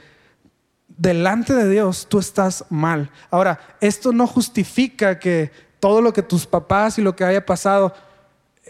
delante 0.89 1.55
de 1.55 1.69
Dios 1.69 2.07
tú 2.09 2.19
estás 2.19 2.65
mal. 2.71 3.11
Ahora, 3.31 3.61
esto 3.81 4.13
no 4.13 4.27
justifica 4.27 5.19
que 5.19 5.51
todo 5.79 6.03
lo 6.03 6.13
que 6.13 6.23
tus 6.23 6.47
papás 6.47 6.99
y 6.99 7.03
lo 7.03 7.17
que 7.17 7.25
haya 7.25 7.47
pasado, 7.47 7.95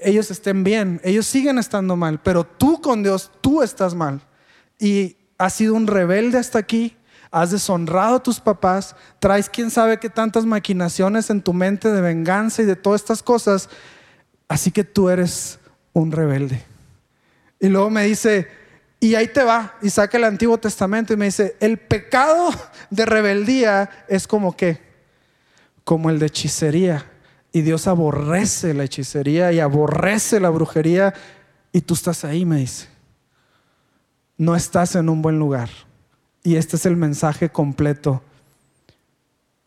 ellos 0.03 0.31
estén 0.31 0.65
bien, 0.65 1.01
ellos 1.05 1.27
siguen 1.27 1.59
estando 1.59 1.97
mal, 1.97 2.21
pero 2.23 2.45
tú 2.45 2.81
con 2.81 3.03
Dios, 3.03 3.31
tú 3.41 3.63
estás 3.63 3.95
mal. 3.95 4.21
Y 4.79 5.17
has 5.39 5.55
sido 5.55 5.75
un 5.75 5.87
rebelde 5.87 6.39
hasta 6.39 6.59
aquí, 6.59 6.97
has 7.31 7.51
deshonrado 7.51 8.17
a 8.17 8.23
tus 8.23 8.41
papás, 8.41 8.97
traes 9.19 9.49
quién 9.49 9.71
sabe 9.71 9.99
qué 9.99 10.11
tantas 10.11 10.45
maquinaciones 10.45 11.31
en 11.31 11.43
tu 11.43 11.53
mente 11.53 11.91
de 11.91 12.01
venganza 12.01 12.63
y 12.63 12.67
de 12.67 12.77
todas 12.77 13.01
estas 13.01 13.23
cosas, 13.23 13.69
así 14.49 14.71
que 14.71 14.85
tú 14.85 15.09
eres 15.09 15.59
un 15.93 16.13
rebelde. 16.13 16.63
Y 17.61 17.69
luego 17.69 17.91
me 17.91 18.05
dice, 18.05 18.49
y 18.99 19.15
ahí 19.15 19.29
te 19.29 19.43
va 19.43 19.77
y 19.81 19.91
saca 19.91 20.19
el 20.19 20.25
Antiguo 20.25 20.59
Testamento 20.59 21.13
y 21.13 21.17
me 21.17 21.27
dice, 21.27 21.57
el 21.61 21.79
pecado 21.79 22.51
de 22.91 23.07
rebeldía 23.07 24.05
es 24.09 24.27
como 24.27 24.57
que, 24.57 24.81
como 25.85 26.11
el 26.11 26.19
de 26.19 26.27
hechicería. 26.27 27.10
Y 27.53 27.63
Dios 27.63 27.87
aborrece 27.87 28.75
la 28.75 28.85
hechicería 28.85 29.53
y 29.53 29.61
aborrece 29.61 30.39
la 30.41 30.51
brujería. 30.51 31.15
Y 31.73 31.81
tú 31.81 31.95
estás 31.95 32.25
ahí, 32.25 32.45
me 32.45 32.59
dice. 32.59 32.89
No 34.37 34.55
estás 34.55 34.95
en 34.95 35.09
un 35.09 35.21
buen 35.23 35.39
lugar. 35.39 35.69
Y 36.43 36.57
este 36.57 36.77
es 36.77 36.87
el 36.87 36.97
mensaje 36.97 37.51
completo. 37.51 38.23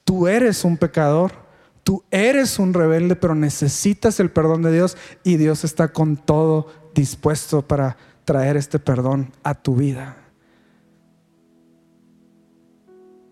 Tú 0.04 0.28
eres 0.28 0.64
un 0.64 0.78
pecador, 0.78 1.34
tú 1.84 2.04
eres 2.10 2.60
un 2.60 2.74
rebelde, 2.74 3.16
pero 3.16 3.36
necesitas 3.36 4.20
el 4.20 4.32
perdón 4.32 4.64
de 4.64 4.72
Dios 4.72 4.98
y 5.24 5.38
Dios 5.38 5.64
está 5.64 5.90
con 5.90 6.18
todo 6.18 6.68
dispuesto 6.94 7.62
para 7.68 7.98
traer 8.26 8.58
este 8.58 8.80
perdón 8.80 9.32
a 9.44 9.54
tu 9.54 9.76
vida. 9.76 10.18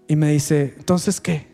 Y 0.07 0.15
me 0.15 0.31
dice, 0.31 0.73
entonces, 0.77 1.21
¿qué? 1.21 1.47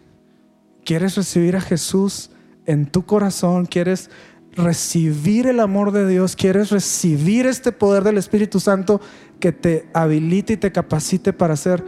¿Quieres 0.84 1.16
recibir 1.16 1.56
a 1.56 1.62
Jesús 1.62 2.32
en 2.68 2.86
tu 2.86 3.06
corazón? 3.06 3.66
¿Quieres 3.66 4.12
recibir 4.52 5.48
el 5.48 5.60
amor 5.60 5.92
de 5.92 6.08
Dios? 6.08 6.36
¿Quieres 6.36 6.70
recibir 6.70 7.48
este 7.48 7.72
poder 7.72 8.04
del 8.04 8.18
Espíritu 8.18 8.60
Santo 8.60 9.02
que 9.40 9.52
te 9.52 9.88
habilite 9.94 10.54
y 10.54 10.58
te 10.58 10.72
capacite 10.72 11.34
para 11.34 11.56
hacer 11.56 11.84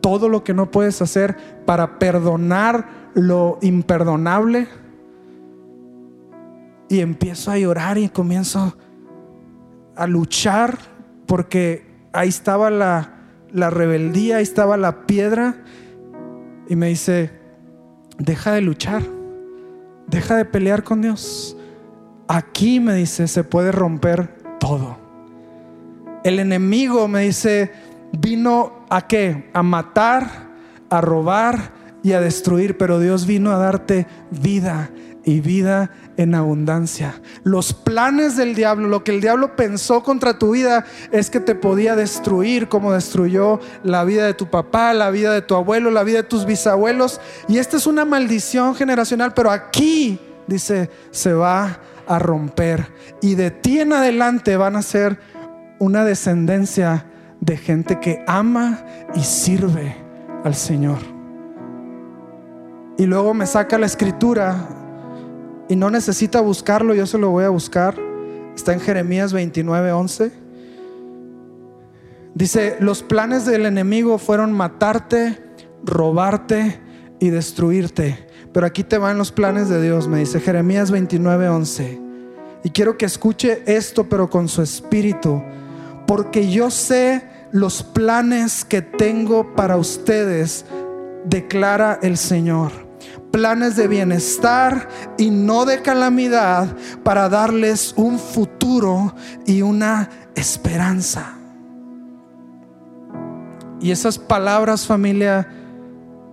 todo 0.00 0.28
lo 0.28 0.44
que 0.44 0.54
no 0.54 0.70
puedes 0.70 1.02
hacer, 1.02 1.36
para 1.66 1.98
perdonar 1.98 3.10
lo 3.14 3.58
imperdonable? 3.60 4.68
Y 6.88 7.00
empiezo 7.00 7.50
a 7.50 7.58
llorar 7.58 7.98
y 7.98 8.08
comienzo 8.08 8.76
a 9.96 10.06
luchar 10.06 10.78
porque 11.26 11.86
ahí 12.12 12.28
estaba 12.28 12.70
la, 12.70 13.14
la 13.52 13.70
rebeldía, 13.70 14.36
ahí 14.36 14.42
estaba 14.42 14.76
la 14.76 15.06
piedra. 15.06 15.56
Y 16.68 16.76
me 16.76 16.88
dice, 16.88 17.30
deja 18.18 18.52
de 18.52 18.60
luchar, 18.60 19.02
deja 20.06 20.36
de 20.36 20.44
pelear 20.44 20.84
con 20.84 21.02
Dios. 21.02 21.56
Aquí 22.28 22.80
me 22.80 22.94
dice, 22.94 23.28
se 23.28 23.44
puede 23.44 23.72
romper 23.72 24.28
todo. 24.58 24.96
El 26.24 26.38
enemigo 26.38 27.06
me 27.08 27.22
dice, 27.22 27.70
vino 28.12 28.86
a 28.88 29.06
qué? 29.06 29.50
A 29.52 29.62
matar, 29.62 30.48
a 30.88 31.00
robar 31.00 31.72
y 32.02 32.12
a 32.12 32.20
destruir, 32.20 32.78
pero 32.78 32.98
Dios 32.98 33.26
vino 33.26 33.50
a 33.50 33.58
darte 33.58 34.06
vida 34.30 34.90
y 35.24 35.40
vida 35.40 35.90
en 36.16 36.34
abundancia. 36.34 37.20
Los 37.42 37.72
planes 37.72 38.36
del 38.36 38.54
diablo, 38.54 38.88
lo 38.88 39.04
que 39.04 39.12
el 39.12 39.20
diablo 39.20 39.56
pensó 39.56 40.02
contra 40.02 40.38
tu 40.38 40.52
vida 40.52 40.84
es 41.12 41.30
que 41.30 41.40
te 41.40 41.54
podía 41.54 41.96
destruir 41.96 42.68
como 42.68 42.92
destruyó 42.92 43.60
la 43.82 44.04
vida 44.04 44.26
de 44.26 44.34
tu 44.34 44.50
papá, 44.50 44.92
la 44.94 45.10
vida 45.10 45.32
de 45.32 45.42
tu 45.42 45.54
abuelo, 45.54 45.90
la 45.90 46.04
vida 46.04 46.18
de 46.18 46.28
tus 46.28 46.46
bisabuelos. 46.46 47.20
Y 47.48 47.58
esta 47.58 47.76
es 47.76 47.86
una 47.86 48.04
maldición 48.04 48.74
generacional, 48.74 49.34
pero 49.34 49.50
aquí, 49.50 50.20
dice, 50.46 50.90
se 51.10 51.32
va 51.32 51.80
a 52.06 52.18
romper. 52.18 52.92
Y 53.20 53.34
de 53.34 53.50
ti 53.50 53.80
en 53.80 53.92
adelante 53.92 54.56
van 54.56 54.76
a 54.76 54.82
ser 54.82 55.18
una 55.78 56.04
descendencia 56.04 57.06
de 57.40 57.56
gente 57.56 58.00
que 58.00 58.24
ama 58.26 58.84
y 59.14 59.20
sirve 59.20 59.96
al 60.44 60.54
Señor. 60.54 60.98
Y 62.96 63.06
luego 63.06 63.34
me 63.34 63.46
saca 63.46 63.76
la 63.76 63.86
escritura 63.86 64.83
y 65.68 65.76
no 65.76 65.90
necesita 65.90 66.40
buscarlo, 66.40 66.94
yo 66.94 67.06
se 67.06 67.18
lo 67.18 67.30
voy 67.30 67.44
a 67.44 67.48
buscar. 67.48 67.96
Está 68.54 68.72
en 68.72 68.80
Jeremías 68.80 69.32
29, 69.32 69.92
11. 69.92 70.32
Dice, 72.34 72.76
los 72.80 73.02
planes 73.02 73.46
del 73.46 73.64
enemigo 73.66 74.18
fueron 74.18 74.52
matarte, 74.52 75.38
robarte 75.84 76.80
y 77.20 77.30
destruirte. 77.30 78.26
Pero 78.52 78.66
aquí 78.66 78.84
te 78.84 78.98
van 78.98 79.18
los 79.18 79.32
planes 79.32 79.68
de 79.68 79.80
Dios, 79.82 80.08
me 80.08 80.18
dice 80.18 80.40
Jeremías 80.40 80.90
29, 80.90 81.48
11. 81.48 82.00
Y 82.64 82.70
quiero 82.70 82.96
que 82.96 83.04
escuche 83.04 83.62
esto, 83.66 84.08
pero 84.08 84.30
con 84.30 84.48
su 84.48 84.62
espíritu. 84.62 85.42
Porque 86.06 86.50
yo 86.50 86.70
sé 86.70 87.22
los 87.52 87.82
planes 87.82 88.64
que 88.64 88.82
tengo 88.82 89.54
para 89.54 89.76
ustedes, 89.76 90.64
declara 91.24 91.98
el 92.02 92.16
Señor. 92.16 92.83
Planes 93.34 93.74
de 93.74 93.88
bienestar 93.88 94.88
y 95.18 95.28
no 95.28 95.64
de 95.64 95.82
calamidad 95.82 96.68
para 97.02 97.28
darles 97.28 97.92
un 97.96 98.20
futuro 98.20 99.12
y 99.44 99.60
una 99.60 100.08
esperanza. 100.36 101.34
Y 103.80 103.90
esas 103.90 104.20
palabras, 104.20 104.86
familia, 104.86 105.48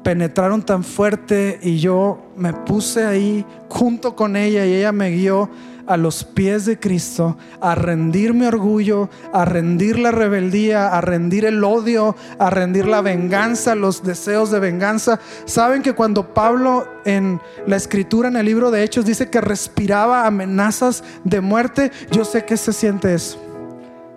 penetraron 0.04 0.62
tan 0.62 0.84
fuerte 0.84 1.60
y 1.64 1.80
yo 1.80 2.34
me 2.38 2.54
puse 2.54 3.04
ahí 3.04 3.48
junto 3.68 4.16
con 4.16 4.36
ella 4.36 4.64
y 4.68 4.76
ella 4.76 4.92
me 4.92 5.10
guió 5.10 5.50
a 5.92 5.98
los 5.98 6.24
pies 6.24 6.66
de 6.66 6.80
Cristo, 6.80 7.38
a 7.60 7.76
rendir 7.76 8.34
mi 8.34 8.46
orgullo, 8.46 9.10
a 9.34 9.44
rendir 9.44 10.00
la 10.00 10.12
rebeldía, 10.12 10.88
a 10.88 11.02
rendir 11.02 11.44
el 11.44 11.62
odio, 11.66 12.16
a 12.40 12.50
rendir 12.50 12.86
la 12.86 13.02
venganza, 13.02 13.76
los 13.76 14.02
deseos 14.02 14.52
de 14.52 14.62
venganza. 14.62 15.20
Saben 15.44 15.82
que 15.82 15.94
cuando 15.94 16.34
Pablo 16.34 16.88
en 17.04 17.42
la 17.68 17.76
escritura, 17.76 18.30
en 18.30 18.38
el 18.38 18.46
libro 18.46 18.72
de 18.72 18.84
Hechos, 18.84 19.06
dice 19.06 19.30
que 19.30 19.42
respiraba 19.42 20.26
amenazas 20.26 21.04
de 21.26 21.42
muerte, 21.42 21.92
yo 22.10 22.24
sé 22.24 22.46
que 22.46 22.56
se 22.56 22.72
siente 22.72 23.14
eso 23.14 23.38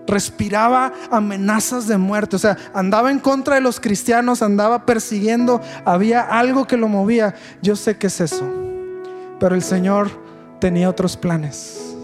respiraba 0.07 0.93
amenazas 1.11 1.87
de 1.89 1.97
muerte, 1.97 2.37
o 2.37 2.39
sea, 2.39 2.59
andaba 2.75 3.11
en 3.11 3.18
contra 3.18 3.55
de 3.55 3.62
los 3.62 3.81
cristianos, 3.81 4.43
andaba 4.43 4.85
persiguiendo, 4.85 5.62
había 5.87 6.20
algo 6.20 6.66
que 6.66 6.77
lo 6.77 6.89
movía. 6.89 7.35
Yo 7.62 7.75
sé 7.75 7.97
que 7.97 8.09
es 8.09 8.20
eso, 8.20 8.47
pero 9.41 9.55
el 9.55 9.62
Señor 9.62 10.24
tenía 10.64 10.88
otros 10.88 11.18
planes. 11.18 11.94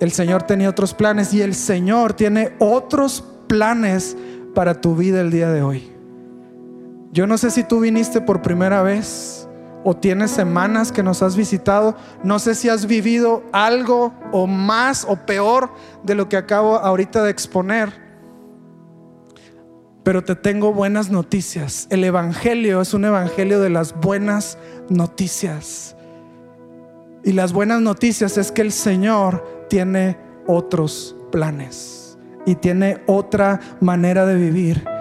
El 0.00 0.10
Señor 0.10 0.42
tenía 0.42 0.68
otros 0.68 0.92
planes 0.94 1.32
y 1.32 1.42
el 1.42 1.54
Señor 1.54 2.12
tiene 2.14 2.54
otros 2.58 3.22
planes 3.46 4.16
para 4.52 4.80
tu 4.80 4.96
vida 4.96 5.20
el 5.20 5.30
día 5.30 5.50
de 5.50 5.62
hoy. 5.62 5.92
Yo 7.12 7.28
no 7.28 7.38
sé 7.38 7.52
si 7.52 7.62
tú 7.62 7.78
viniste 7.78 8.20
por 8.20 8.42
primera 8.42 8.82
vez 8.82 9.46
o 9.84 9.94
tienes 9.94 10.32
semanas 10.32 10.90
que 10.90 11.04
nos 11.04 11.22
has 11.22 11.36
visitado. 11.36 11.96
No 12.24 12.40
sé 12.40 12.56
si 12.56 12.68
has 12.68 12.86
vivido 12.86 13.44
algo 13.52 14.12
o 14.32 14.48
más 14.48 15.06
o 15.08 15.14
peor 15.14 15.70
de 16.02 16.16
lo 16.16 16.28
que 16.28 16.36
acabo 16.36 16.74
ahorita 16.74 17.22
de 17.22 17.30
exponer. 17.30 17.92
Pero 20.02 20.24
te 20.24 20.34
tengo 20.34 20.72
buenas 20.72 21.10
noticias. 21.10 21.86
El 21.90 22.02
Evangelio 22.02 22.80
es 22.80 22.92
un 22.92 23.04
Evangelio 23.04 23.60
de 23.60 23.70
las 23.70 23.94
buenas 23.94 24.58
noticias. 24.88 25.96
Y 27.26 27.32
las 27.32 27.52
buenas 27.52 27.82
noticias 27.82 28.38
es 28.38 28.50
que 28.50 28.62
el 28.62 28.72
Señor 28.72 29.66
tiene 29.68 30.16
otros 30.46 31.14
planes 31.30 32.16
y 32.46 32.54
tiene 32.54 33.02
otra 33.06 33.60
manera 33.80 34.24
de 34.24 34.36
vivir 34.36 34.96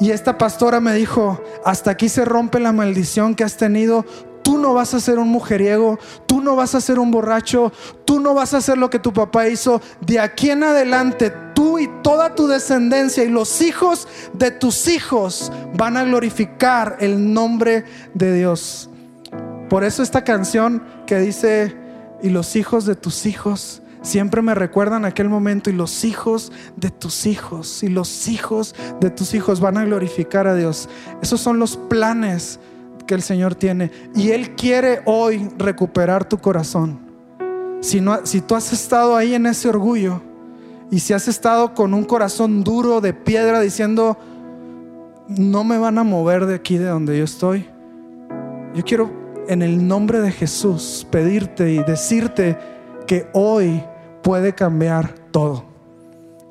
y 0.00 0.10
esta 0.10 0.36
pastora 0.36 0.80
me 0.80 0.92
dijo, 0.94 1.40
hasta 1.64 1.92
aquí 1.92 2.08
se 2.08 2.24
rompe 2.24 2.58
la 2.60 2.72
maldición 2.72 3.34
que 3.34 3.44
has 3.44 3.56
tenido. 3.56 4.04
Tú 4.42 4.58
no 4.58 4.74
vas 4.74 4.92
a 4.92 5.00
ser 5.00 5.18
un 5.18 5.28
mujeriego, 5.28 5.98
tú 6.26 6.40
no 6.42 6.56
vas 6.56 6.74
a 6.74 6.80
ser 6.80 6.98
un 6.98 7.10
borracho, 7.10 7.72
tú 8.04 8.20
no 8.20 8.34
vas 8.34 8.52
a 8.52 8.58
hacer 8.58 8.76
lo 8.76 8.90
que 8.90 8.98
tu 8.98 9.12
papá 9.12 9.48
hizo. 9.48 9.80
De 10.00 10.18
aquí 10.18 10.50
en 10.50 10.64
adelante, 10.64 11.32
tú 11.54 11.78
y 11.78 11.88
toda 12.02 12.34
tu 12.34 12.46
descendencia 12.48 13.24
y 13.24 13.28
los 13.28 13.62
hijos 13.62 14.06
de 14.34 14.50
tus 14.50 14.88
hijos 14.88 15.50
van 15.74 15.96
a 15.96 16.04
glorificar 16.04 16.98
el 17.00 17.32
nombre 17.32 17.84
de 18.12 18.34
Dios. 18.34 18.90
Por 19.74 19.82
eso 19.82 20.04
esta 20.04 20.22
canción 20.22 20.84
que 21.04 21.18
dice, 21.18 21.74
y 22.22 22.30
los 22.30 22.54
hijos 22.54 22.86
de 22.86 22.94
tus 22.94 23.26
hijos 23.26 23.82
siempre 24.02 24.40
me 24.40 24.54
recuerdan 24.54 25.04
aquel 25.04 25.28
momento 25.28 25.68
y 25.68 25.72
los 25.72 26.04
hijos 26.04 26.52
de 26.76 26.90
tus 26.90 27.26
hijos 27.26 27.82
y 27.82 27.88
los 27.88 28.28
hijos 28.28 28.76
de 29.00 29.10
tus 29.10 29.34
hijos 29.34 29.58
van 29.58 29.76
a 29.76 29.84
glorificar 29.84 30.46
a 30.46 30.54
Dios. 30.54 30.88
Esos 31.22 31.40
son 31.40 31.58
los 31.58 31.76
planes 31.76 32.60
que 33.08 33.14
el 33.14 33.22
Señor 33.22 33.56
tiene 33.56 33.90
y 34.14 34.30
Él 34.30 34.54
quiere 34.54 35.02
hoy 35.06 35.48
recuperar 35.58 36.24
tu 36.24 36.38
corazón. 36.38 37.00
Si, 37.80 38.00
no, 38.00 38.24
si 38.24 38.42
tú 38.42 38.54
has 38.54 38.72
estado 38.72 39.16
ahí 39.16 39.34
en 39.34 39.44
ese 39.44 39.68
orgullo 39.68 40.22
y 40.92 41.00
si 41.00 41.14
has 41.14 41.26
estado 41.26 41.74
con 41.74 41.94
un 41.94 42.04
corazón 42.04 42.62
duro 42.62 43.00
de 43.00 43.12
piedra 43.12 43.58
diciendo, 43.58 44.16
no 45.26 45.64
me 45.64 45.78
van 45.78 45.98
a 45.98 46.04
mover 46.04 46.46
de 46.46 46.54
aquí 46.54 46.78
de 46.78 46.86
donde 46.86 47.18
yo 47.18 47.24
estoy, 47.24 47.66
yo 48.72 48.84
quiero 48.84 49.23
en 49.48 49.62
el 49.62 49.86
nombre 49.86 50.20
de 50.20 50.30
Jesús 50.30 51.06
pedirte 51.10 51.72
y 51.72 51.82
decirte 51.82 52.58
que 53.06 53.28
hoy 53.32 53.82
puede 54.22 54.54
cambiar 54.54 55.14
todo. 55.30 55.64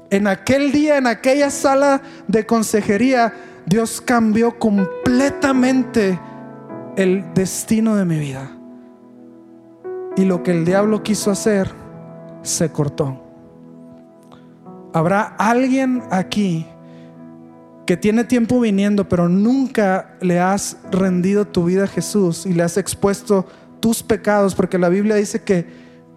En 0.09 0.27
aquel 0.27 0.71
día, 0.71 0.97
en 0.97 1.07
aquella 1.07 1.49
sala 1.49 2.01
de 2.27 2.45
consejería, 2.45 3.33
Dios 3.65 4.01
cambió 4.01 4.59
completamente 4.59 6.19
el 6.95 7.33
destino 7.33 7.95
de 7.95 8.05
mi 8.05 8.19
vida. 8.19 8.51
Y 10.15 10.25
lo 10.25 10.43
que 10.43 10.51
el 10.51 10.65
diablo 10.65 11.01
quiso 11.01 11.31
hacer, 11.31 11.71
se 12.43 12.71
cortó. 12.71 13.19
Habrá 14.93 15.35
alguien 15.39 16.03
aquí 16.11 16.67
que 17.85 17.97
tiene 17.97 18.23
tiempo 18.23 18.59
viniendo, 18.59 19.09
pero 19.09 19.27
nunca 19.27 20.15
le 20.21 20.39
has 20.39 20.77
rendido 20.91 21.45
tu 21.45 21.65
vida 21.65 21.83
a 21.83 21.87
Jesús 21.87 22.45
y 22.45 22.53
le 22.53 22.63
has 22.63 22.77
expuesto 22.77 23.45
tus 23.79 24.01
pecados, 24.01 24.55
porque 24.55 24.77
la 24.77 24.89
Biblia 24.89 25.15
dice 25.15 25.43
que, 25.43 25.67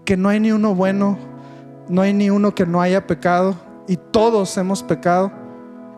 que 0.05 0.17
no 0.17 0.29
hay 0.29 0.39
ni 0.39 0.53
uno 0.53 0.75
bueno, 0.75 1.19
no 1.89 2.03
hay 2.03 2.13
ni 2.13 2.31
uno 2.31 2.55
que 2.55 2.67
no 2.67 2.81
haya 2.81 3.07
pecado 3.07 3.57
y 3.89 3.97
todos 3.97 4.57
hemos 4.57 4.83
pecado. 4.83 5.33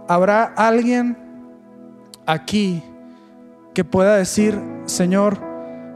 ¿Habrá 0.08 0.44
alguien 0.44 1.18
aquí 2.24 2.82
que 3.74 3.84
pueda 3.84 4.16
decir, 4.16 4.58
Señor, 4.86 5.38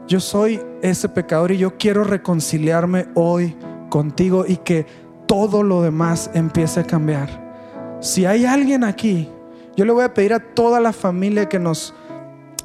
yo 0.07 0.19
soy 0.19 0.61
ese 0.83 1.09
pecador 1.09 1.51
y 1.51 1.57
yo 1.57 1.77
quiero 1.77 2.03
reconciliarme 2.03 3.07
hoy 3.15 3.55
contigo 3.89 4.45
y 4.47 4.57
que 4.57 4.85
todo 5.27 5.63
lo 5.63 5.81
demás 5.81 6.29
empiece 6.35 6.81
a 6.81 6.83
cambiar? 6.83 7.97
Si 8.01 8.25
hay 8.25 8.45
alguien 8.45 8.83
aquí, 8.83 9.29
yo 9.75 9.85
le 9.85 9.91
voy 9.91 10.03
a 10.03 10.13
pedir 10.13 10.33
a 10.33 10.39
toda 10.39 10.79
la 10.79 10.93
familia 10.93 11.49
que 11.49 11.59
nos 11.59 11.93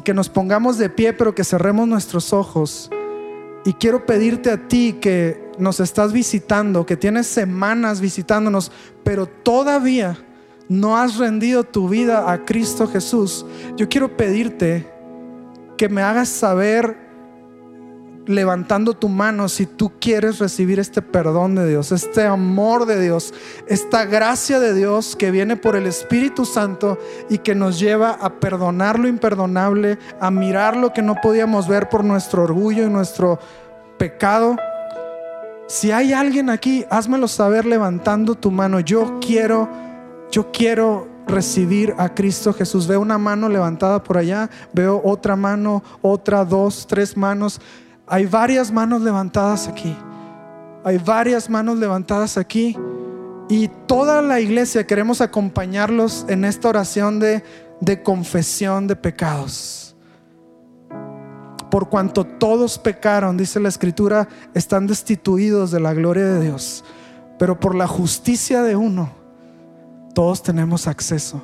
que 0.04 0.14
nos 0.14 0.30
pongamos 0.30 0.78
de 0.78 0.88
pie, 0.88 1.12
pero 1.12 1.34
que 1.34 1.44
cerremos 1.44 1.86
nuestros 1.86 2.32
ojos. 2.32 2.90
Y 3.66 3.74
quiero 3.74 4.06
pedirte 4.06 4.50
a 4.50 4.68
ti 4.68 4.94
que 4.94 5.52
nos 5.58 5.80
estás 5.80 6.14
visitando, 6.14 6.86
que 6.86 6.96
tienes 6.96 7.26
semanas 7.26 8.00
visitándonos, 8.00 8.72
pero 9.04 9.26
todavía 9.26 10.16
no 10.68 10.96
has 10.96 11.18
rendido 11.18 11.64
tu 11.64 11.88
vida 11.88 12.32
a 12.32 12.44
Cristo 12.44 12.86
Jesús, 12.86 13.44
yo 13.76 13.88
quiero 13.88 14.16
pedirte 14.16 14.90
que 15.76 15.88
me 15.88 16.02
hagas 16.02 16.28
saber 16.28 17.07
levantando 18.28 18.94
tu 18.94 19.08
mano 19.08 19.48
si 19.48 19.66
tú 19.66 19.92
quieres 19.98 20.38
recibir 20.38 20.78
este 20.78 21.02
perdón 21.02 21.56
de 21.56 21.68
Dios, 21.68 21.90
este 21.90 22.24
amor 22.24 22.86
de 22.86 23.00
Dios, 23.00 23.34
esta 23.66 24.04
gracia 24.04 24.60
de 24.60 24.74
Dios 24.74 25.16
que 25.16 25.30
viene 25.30 25.56
por 25.56 25.74
el 25.74 25.86
Espíritu 25.86 26.44
Santo 26.44 26.98
y 27.28 27.38
que 27.38 27.54
nos 27.54 27.80
lleva 27.80 28.10
a 28.10 28.34
perdonar 28.34 28.98
lo 28.98 29.08
imperdonable, 29.08 29.98
a 30.20 30.30
mirar 30.30 30.76
lo 30.76 30.92
que 30.92 31.02
no 31.02 31.16
podíamos 31.20 31.66
ver 31.66 31.88
por 31.88 32.04
nuestro 32.04 32.44
orgullo 32.44 32.86
y 32.86 32.90
nuestro 32.90 33.40
pecado 33.98 34.56
si 35.68 35.92
hay 35.92 36.14
alguien 36.14 36.48
aquí, 36.48 36.86
házmelo 36.88 37.28
saber 37.28 37.66
levantando 37.66 38.34
tu 38.34 38.50
mano. 38.50 38.80
Yo 38.80 39.20
quiero, 39.20 39.68
yo 40.30 40.50
quiero 40.50 41.06
recibir 41.26 41.94
a 41.98 42.14
Cristo 42.14 42.54
Jesús. 42.54 42.86
Veo 42.86 43.02
una 43.02 43.18
mano 43.18 43.50
levantada 43.50 44.02
por 44.02 44.16
allá, 44.16 44.48
veo 44.72 44.98
otra 45.04 45.36
mano, 45.36 45.84
otra, 46.00 46.46
dos, 46.46 46.86
tres 46.86 47.18
manos. 47.18 47.60
Hay 48.10 48.26
varias 48.26 48.72
manos 48.72 49.02
levantadas 49.02 49.68
aquí. 49.68 49.96
Hay 50.84 50.98
varias 50.98 51.50
manos 51.50 51.78
levantadas 51.78 52.38
aquí. 52.38 52.76
Y 53.48 53.68
toda 53.86 54.22
la 54.22 54.40
iglesia 54.40 54.86
queremos 54.86 55.20
acompañarlos 55.20 56.26
en 56.28 56.44
esta 56.44 56.68
oración 56.68 57.18
de, 57.18 57.42
de 57.80 58.02
confesión 58.02 58.86
de 58.86 58.96
pecados 58.96 59.88
por 61.70 61.88
cuanto 61.88 62.24
todos 62.24 62.78
pecaron, 62.78 63.36
dice 63.36 63.60
la 63.60 63.68
escritura, 63.68 64.28
están 64.54 64.86
destituidos 64.86 65.70
de 65.70 65.80
la 65.80 65.92
gloria 65.92 66.24
de 66.24 66.40
Dios. 66.40 66.84
Pero 67.38 67.60
por 67.60 67.74
la 67.74 67.86
justicia 67.86 68.62
de 68.62 68.74
uno, 68.74 69.10
todos 70.14 70.42
tenemos 70.42 70.86
acceso 70.86 71.42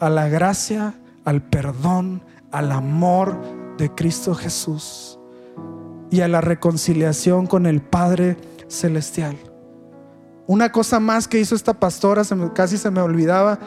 a 0.00 0.08
la 0.08 0.28
gracia, 0.28 0.94
al 1.24 1.42
perdón, 1.42 2.22
al 2.52 2.72
amor 2.72 3.36
de 3.76 3.90
Cristo 3.90 4.34
Jesús 4.34 5.18
y 6.14 6.20
a 6.20 6.28
la 6.28 6.40
reconciliación 6.40 7.48
con 7.48 7.66
el 7.66 7.82
Padre 7.82 8.36
Celestial. 8.68 9.36
Una 10.46 10.70
cosa 10.70 11.00
más 11.00 11.26
que 11.26 11.40
hizo 11.40 11.56
esta 11.56 11.74
pastora, 11.74 12.22
casi 12.54 12.78
se 12.78 12.92
me 12.92 13.00
olvidaba, 13.00 13.58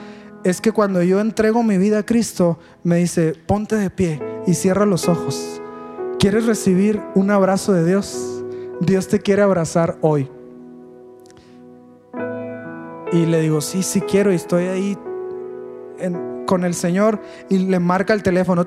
es 0.45 0.61
que 0.61 0.71
cuando 0.71 1.03
yo 1.03 1.19
entrego 1.19 1.61
mi 1.61 1.77
vida 1.77 1.99
a 1.99 2.05
Cristo, 2.05 2.57
me 2.83 2.95
dice, 2.99 3.33
ponte 3.47 3.75
de 3.75 3.89
pie 3.89 4.21
y 4.45 4.53
cierra 4.53 4.85
los 4.85 5.09
ojos. 5.09 5.61
¿Quieres 6.19 6.45
recibir 6.45 7.01
un 7.15 7.31
abrazo 7.31 7.73
de 7.73 7.83
Dios? 7.83 8.41
Dios 8.79 9.09
te 9.09 9.19
quiere 9.19 9.41
abrazar 9.41 9.97
hoy. 9.99 10.31
Y 13.11 13.25
le 13.25 13.41
digo, 13.41 13.59
sí, 13.59 13.83
sí 13.83 13.99
quiero 13.99 14.31
y 14.31 14.35
estoy 14.35 14.67
ahí 14.67 14.97
con 16.45 16.63
el 16.63 16.75
Señor 16.75 17.19
y 17.49 17.57
le 17.57 17.79
marca 17.79 18.13
el 18.13 18.23
teléfono. 18.23 18.63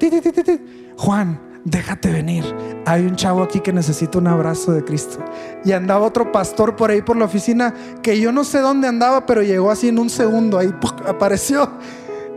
Juan, 0.98 1.49
déjate 1.64 2.10
venir. 2.10 2.44
Hay 2.86 3.06
un 3.06 3.16
chavo 3.16 3.42
aquí 3.42 3.60
que 3.60 3.72
necesita 3.72 4.18
un 4.18 4.26
abrazo 4.26 4.72
de 4.72 4.84
Cristo. 4.84 5.18
Y 5.64 5.72
andaba 5.72 6.06
otro 6.06 6.32
pastor 6.32 6.76
por 6.76 6.90
ahí 6.90 7.02
por 7.02 7.16
la 7.16 7.26
oficina 7.26 7.74
que 8.02 8.20
yo 8.20 8.32
no 8.32 8.44
sé 8.44 8.60
dónde 8.60 8.88
andaba, 8.88 9.26
pero 9.26 9.42
llegó 9.42 9.70
así 9.70 9.88
en 9.88 9.98
un 9.98 10.10
segundo, 10.10 10.58
ahí 10.58 10.72
apareció. 11.06 11.70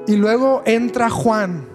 Y 0.08 0.16
luego 0.16 0.62
entra 0.66 1.10
Juan, 1.10 1.66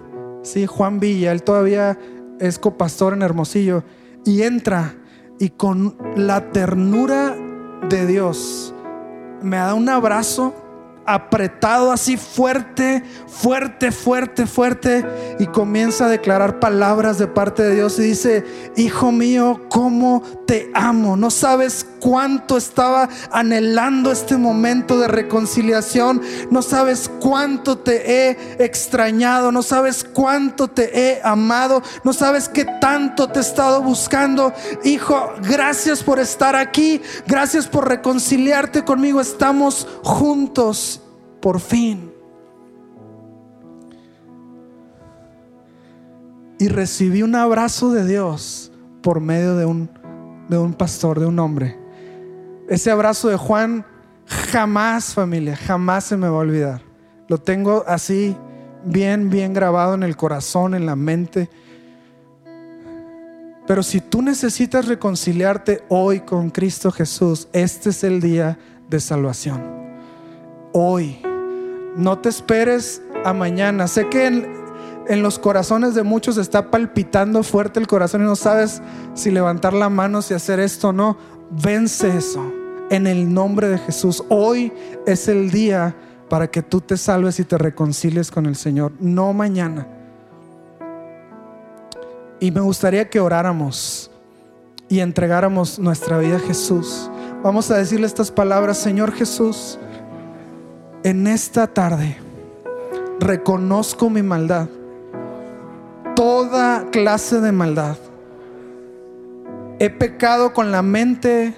sí, 0.43 0.65
Juan 0.65 0.99
Villa, 0.99 1.31
él 1.31 1.43
todavía 1.43 1.97
es 2.39 2.59
copastor 2.59 3.13
en 3.13 3.23
Hermosillo, 3.23 3.83
y 4.23 4.43
entra 4.43 4.95
y 5.39 5.49
con 5.49 5.97
la 6.15 6.51
ternura 6.51 7.35
de 7.89 8.05
Dios 8.05 8.73
me 9.41 9.57
da 9.57 9.73
un 9.73 9.89
abrazo 9.89 10.53
apretado 11.13 11.91
así 11.91 12.17
fuerte, 12.17 13.03
fuerte, 13.27 13.91
fuerte, 13.91 14.45
fuerte 14.45 15.05
y 15.39 15.47
comienza 15.47 16.05
a 16.05 16.09
declarar 16.09 16.59
palabras 16.59 17.17
de 17.17 17.27
parte 17.27 17.63
de 17.63 17.75
Dios 17.75 17.97
y 17.99 18.03
dice, 18.03 18.45
hijo 18.75 19.11
mío, 19.11 19.61
¿cómo 19.69 20.23
te 20.49 20.71
amo? 20.73 21.15
No 21.15 21.29
sabes 21.29 21.85
cuánto 21.99 22.57
estaba 22.57 23.07
anhelando 23.31 24.11
este 24.11 24.35
momento 24.35 24.97
de 24.97 25.07
reconciliación, 25.07 26.23
no 26.49 26.63
sabes 26.63 27.07
cuánto 27.19 27.77
te 27.77 28.11
he 28.11 28.55
extrañado, 28.57 29.51
no 29.51 29.61
sabes 29.61 30.03
cuánto 30.03 30.67
te 30.67 30.99
he 30.99 31.21
amado, 31.23 31.83
no 32.03 32.13
sabes 32.13 32.49
qué 32.49 32.65
tanto 32.65 33.27
te 33.27 33.37
he 33.37 33.41
estado 33.43 33.83
buscando. 33.83 34.51
Hijo, 34.83 35.33
gracias 35.47 36.01
por 36.01 36.17
estar 36.17 36.55
aquí, 36.55 36.99
gracias 37.27 37.67
por 37.67 37.87
reconciliarte 37.87 38.83
conmigo, 38.83 39.21
estamos 39.21 39.87
juntos 40.01 40.99
por 41.43 41.59
fin. 41.59 42.11
Y 46.57 46.69
recibí 46.69 47.21
un 47.21 47.35
abrazo 47.35 47.91
de 47.91 48.07
Dios 48.07 48.71
por 49.03 49.21
medio 49.21 49.55
de 49.55 49.65
un, 49.65 49.98
de 50.49 50.57
un 50.57 50.73
pastor, 50.73 51.19
de 51.19 51.25
un 51.25 51.39
hombre. 51.39 51.77
Ese 52.67 52.91
abrazo 52.91 53.29
de 53.29 53.37
Juan 53.37 53.85
jamás, 54.25 55.13
familia, 55.13 55.55
jamás 55.55 56.03
se 56.03 56.17
me 56.17 56.27
va 56.27 56.35
a 56.35 56.41
olvidar. 56.41 56.81
Lo 57.27 57.37
tengo 57.37 57.83
así 57.87 58.35
bien, 58.83 59.29
bien 59.29 59.53
grabado 59.53 59.93
en 59.93 60.03
el 60.03 60.17
corazón, 60.17 60.73
en 60.73 60.85
la 60.85 60.95
mente. 60.95 61.49
Pero 63.67 63.83
si 63.83 64.01
tú 64.01 64.21
necesitas 64.21 64.87
reconciliarte 64.87 65.83
hoy 65.89 66.21
con 66.21 66.49
Cristo 66.49 66.91
Jesús, 66.91 67.47
este 67.53 67.89
es 67.89 68.03
el 68.03 68.19
día 68.19 68.57
de 68.89 68.99
salvación. 68.99 69.61
Hoy 70.73 71.21
no 71.95 72.17
te 72.17 72.29
esperes 72.29 73.01
a 73.23 73.33
mañana. 73.33 73.87
Sé 73.87 74.09
que 74.09 74.58
en, 75.09 75.23
los 75.23 75.39
corazones 75.39 75.95
de 75.95 76.03
muchos 76.03 76.37
está 76.37 76.71
palpitando 76.71 77.43
fuerte 77.43 77.79
el 77.79 77.87
corazón 77.87 78.21
y 78.21 78.25
no 78.25 78.35
sabes 78.35 78.81
si 79.13 79.31
levantar 79.31 79.73
la 79.73 79.89
mano, 79.89 80.21
si 80.21 80.33
hacer 80.33 80.59
esto 80.59 80.89
o 80.89 80.93
no. 80.93 81.17
Vence 81.51 82.15
eso 82.15 82.51
en 82.89 83.07
el 83.07 83.33
nombre 83.33 83.67
de 83.67 83.77
Jesús. 83.77 84.23
Hoy 84.29 84.71
es 85.05 85.27
el 85.27 85.51
día 85.51 85.95
para 86.29 86.49
que 86.49 86.61
tú 86.61 86.79
te 86.81 86.95
salves 86.95 87.39
y 87.39 87.43
te 87.43 87.57
reconcilies 87.57 88.31
con 88.31 88.45
el 88.45 88.55
Señor, 88.55 88.93
no 88.99 89.33
mañana. 89.33 89.87
Y 92.39 92.51
me 92.51 92.61
gustaría 92.61 93.09
que 93.09 93.19
oráramos 93.19 94.09
y 94.87 94.99
entregáramos 94.99 95.79
nuestra 95.79 96.17
vida 96.17 96.37
a 96.37 96.39
Jesús. 96.39 97.09
Vamos 97.43 97.69
a 97.71 97.77
decirle 97.77 98.07
estas 98.07 98.31
palabras, 98.31 98.77
Señor 98.77 99.11
Jesús 99.11 99.79
en 101.03 101.27
esta 101.27 101.67
tarde 101.67 102.17
reconozco 103.19 104.09
mi 104.09 104.21
maldad, 104.21 104.67
toda 106.19 106.91
clase 106.91 107.39
de 107.39 107.53
maldad. 107.53 107.95
He 109.79 109.89
pecado 109.89 110.53
con 110.53 110.69
la 110.69 110.81
mente, 110.81 111.55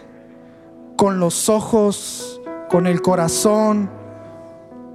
con 0.98 1.20
los 1.20 1.50
ojos, 1.50 2.40
con 2.70 2.86
el 2.86 3.02
corazón. 3.02 3.90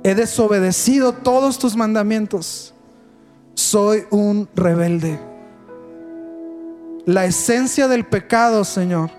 He 0.04 0.14
desobedecido 0.14 1.14
todos 1.14 1.58
tus 1.58 1.74
mandamientos. 1.74 2.74
Soy 3.54 4.04
un 4.10 4.48
rebelde. 4.54 5.18
La 7.04 7.24
esencia 7.24 7.88
del 7.88 8.06
pecado, 8.06 8.62
Señor, 8.62 9.10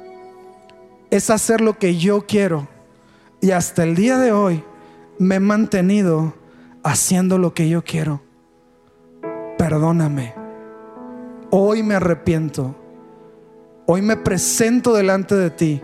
es 1.10 1.30
hacer 1.30 1.60
lo 1.60 1.78
que 1.78 1.98
yo 1.98 2.26
quiero. 2.26 2.70
Y 3.42 3.52
hasta 3.52 3.84
el 3.84 3.96
día 3.96 4.18
de 4.18 4.32
hoy 4.32 4.64
me 5.20 5.36
he 5.36 5.40
mantenido 5.42 6.36
haciendo 6.84 7.38
lo 7.38 7.54
que 7.54 7.68
yo 7.68 7.84
quiero. 7.84 8.22
Perdóname. 9.58 10.37
Hoy 11.50 11.84
me 11.84 11.96
arrepiento. 11.96 12.76
Hoy 13.86 14.02
me 14.02 14.18
presento 14.18 14.94
delante 14.94 15.36
de 15.36 15.50
ti. 15.50 15.82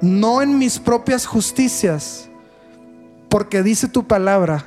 No 0.00 0.42
en 0.42 0.58
mis 0.58 0.78
propias 0.78 1.26
justicias, 1.26 2.28
porque 3.28 3.62
dice 3.62 3.88
tu 3.88 4.06
palabra 4.06 4.66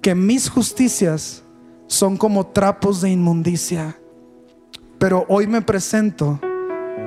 que 0.00 0.14
mis 0.14 0.50
justicias 0.50 1.42
son 1.86 2.16
como 2.16 2.46
trapos 2.48 3.00
de 3.00 3.10
inmundicia. 3.10 3.96
Pero 4.98 5.26
hoy 5.28 5.46
me 5.46 5.62
presento 5.62 6.40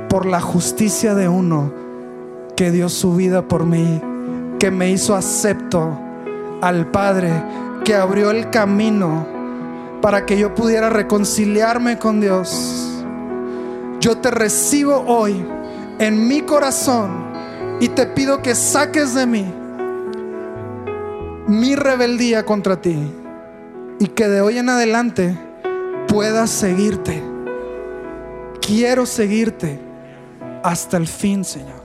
por 0.09 0.25
la 0.25 0.41
justicia 0.41 1.15
de 1.15 1.27
uno 1.27 1.73
que 2.55 2.71
dio 2.71 2.87
su 2.87 3.15
vida 3.15 3.47
por 3.47 3.65
mí 3.65 4.01
que 4.59 4.71
me 4.71 4.89
hizo 4.89 5.15
acepto 5.15 5.99
al 6.61 6.89
Padre, 6.89 7.31
que 7.83 7.93
abrió 7.93 8.31
el 8.31 8.49
camino 8.49 9.27
para 10.05 10.23
que 10.23 10.37
yo 10.37 10.53
pudiera 10.53 10.91
reconciliarme 10.91 11.97
con 11.97 12.21
Dios. 12.21 13.01
Yo 13.99 14.19
te 14.19 14.29
recibo 14.29 15.03
hoy 15.07 15.43
en 15.97 16.27
mi 16.27 16.43
corazón 16.43 17.09
y 17.79 17.89
te 17.89 18.05
pido 18.05 18.39
que 18.43 18.53
saques 18.53 19.15
de 19.15 19.25
mí 19.25 19.51
mi 21.47 21.75
rebeldía 21.75 22.45
contra 22.45 22.79
ti 22.79 22.95
y 23.97 24.05
que 24.09 24.27
de 24.27 24.41
hoy 24.41 24.59
en 24.59 24.69
adelante 24.69 25.35
pueda 26.07 26.45
seguirte. 26.45 27.23
Quiero 28.61 29.07
seguirte 29.07 29.79
hasta 30.61 30.97
el 30.97 31.07
fin, 31.07 31.43
Señor. 31.43 31.84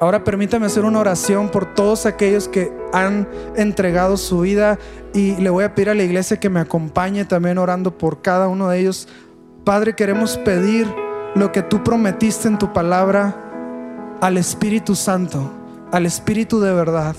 Ahora 0.00 0.22
permítame 0.22 0.66
hacer 0.66 0.84
una 0.84 1.00
oración 1.00 1.48
por 1.48 1.74
todos 1.74 2.06
aquellos 2.06 2.46
que 2.46 2.72
han 2.92 3.28
entregado 3.56 4.16
su 4.16 4.40
vida 4.40 4.78
y 5.12 5.34
le 5.36 5.50
voy 5.50 5.64
a 5.64 5.74
pedir 5.74 5.90
a 5.90 5.94
la 5.94 6.04
iglesia 6.04 6.38
que 6.38 6.48
me 6.48 6.60
acompañe 6.60 7.24
también 7.24 7.58
orando 7.58 7.98
por 7.98 8.22
cada 8.22 8.46
uno 8.46 8.68
de 8.68 8.78
ellos. 8.78 9.08
Padre, 9.64 9.96
queremos 9.96 10.38
pedir 10.38 10.86
lo 11.34 11.50
que 11.50 11.62
tú 11.62 11.82
prometiste 11.82 12.46
en 12.46 12.58
tu 12.58 12.72
palabra 12.72 13.36
al 14.20 14.38
Espíritu 14.38 14.94
Santo, 14.94 15.52
al 15.90 16.06
Espíritu 16.06 16.60
de 16.60 16.72
verdad. 16.72 17.16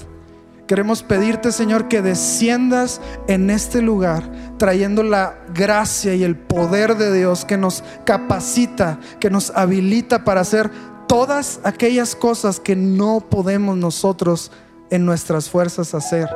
Queremos 0.66 1.04
pedirte, 1.04 1.52
Señor, 1.52 1.88
que 1.88 2.02
desciendas 2.02 3.02
en 3.28 3.50
este 3.50 3.82
lugar, 3.82 4.24
trayendo 4.58 5.04
la 5.04 5.36
gracia 5.54 6.14
y 6.16 6.24
el 6.24 6.38
poder 6.38 6.96
de 6.96 7.12
Dios 7.12 7.44
que 7.44 7.58
nos 7.58 7.84
capacita, 8.06 9.00
que 9.20 9.30
nos 9.30 9.52
habilita 9.56 10.24
para 10.24 10.42
hacer 10.42 10.70
todas 11.10 11.60
aquellas 11.64 12.16
cosas 12.16 12.60
que 12.60 12.76
no 12.76 13.20
podemos 13.20 13.76
nosotros 13.76 14.52
en 14.92 15.06
nuestras 15.06 15.50
fuerzas 15.50 15.96
hacer. 15.96 16.30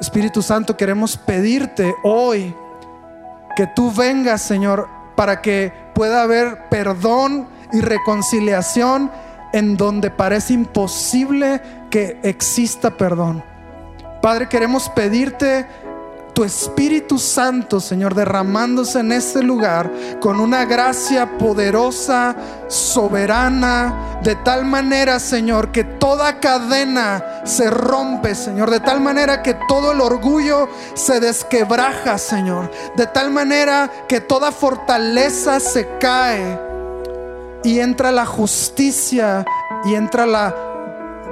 Espíritu 0.00 0.42
Santo, 0.42 0.76
queremos 0.76 1.16
pedirte 1.16 1.94
hoy 2.02 2.52
que 3.54 3.68
tú 3.68 3.92
vengas, 3.92 4.42
Señor, 4.42 4.88
para 5.14 5.40
que 5.40 5.72
pueda 5.94 6.22
haber 6.22 6.68
perdón 6.68 7.46
y 7.72 7.80
reconciliación 7.80 9.08
en 9.52 9.76
donde 9.76 10.10
parece 10.10 10.52
imposible 10.52 11.62
que 11.88 12.18
exista 12.24 12.96
perdón. 12.96 13.44
Padre, 14.20 14.48
queremos 14.48 14.88
pedirte 14.88 15.64
tu 16.38 16.44
Espíritu 16.44 17.18
Santo, 17.18 17.80
Señor, 17.80 18.14
derramándose 18.14 19.00
en 19.00 19.10
este 19.10 19.42
lugar 19.42 19.90
con 20.20 20.38
una 20.38 20.66
gracia 20.66 21.36
poderosa, 21.36 22.36
soberana, 22.68 24.20
de 24.22 24.36
tal 24.36 24.64
manera, 24.64 25.18
Señor, 25.18 25.72
que 25.72 25.82
toda 25.82 26.38
cadena 26.38 27.42
se 27.44 27.68
rompe, 27.68 28.36
Señor, 28.36 28.70
de 28.70 28.78
tal 28.78 29.00
manera 29.00 29.42
que 29.42 29.56
todo 29.66 29.90
el 29.90 30.00
orgullo 30.00 30.68
se 30.94 31.18
desquebraja, 31.18 32.18
Señor, 32.18 32.70
de 32.96 33.08
tal 33.08 33.32
manera 33.32 33.90
que 34.06 34.20
toda 34.20 34.52
fortaleza 34.52 35.58
se 35.58 35.88
cae 35.98 36.56
y 37.64 37.80
entra 37.80 38.12
la 38.12 38.26
justicia 38.26 39.44
y 39.84 39.96
entra 39.96 40.24
la 40.24 40.54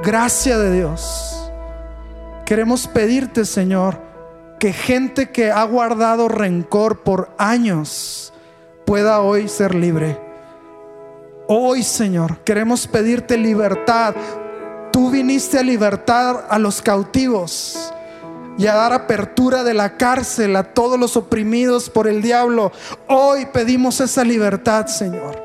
gracia 0.03 0.59
de 0.59 0.73
Dios. 0.73 1.53
Queremos 2.45 2.89
pedirte, 2.89 3.45
Señor, 3.45 4.06
que 4.59 4.73
gente 4.73 5.31
que 5.31 5.51
ha 5.51 5.65
guardado 5.65 6.29
rencor 6.29 7.01
por 7.03 7.31
años 7.39 8.33
pueda 8.85 9.21
hoy 9.21 9.49
ser 9.49 9.75
libre. 9.75 10.19
Hoy, 11.49 11.83
Señor, 11.83 12.39
queremos 12.39 12.87
pedirte 12.87 13.37
libertad. 13.37 14.15
Tú 14.93 15.11
viniste 15.11 15.59
a 15.59 15.63
libertar 15.63 16.47
a 16.49 16.59
los 16.59 16.83
cautivos 16.83 17.93
y 18.59 18.67
a 18.67 18.75
dar 18.75 18.93
apertura 18.93 19.63
de 19.63 19.75
la 19.75 19.97
cárcel 19.97 20.57
a 20.57 20.75
todos 20.75 20.99
los 20.99 21.17
oprimidos 21.17 21.91
por 21.91 22.09
el 22.09 22.23
diablo. 22.23 22.73
Hoy 23.07 23.47
pedimos 23.53 24.01
esa 24.01 24.25
libertad, 24.25 24.87
Señor. 24.87 25.45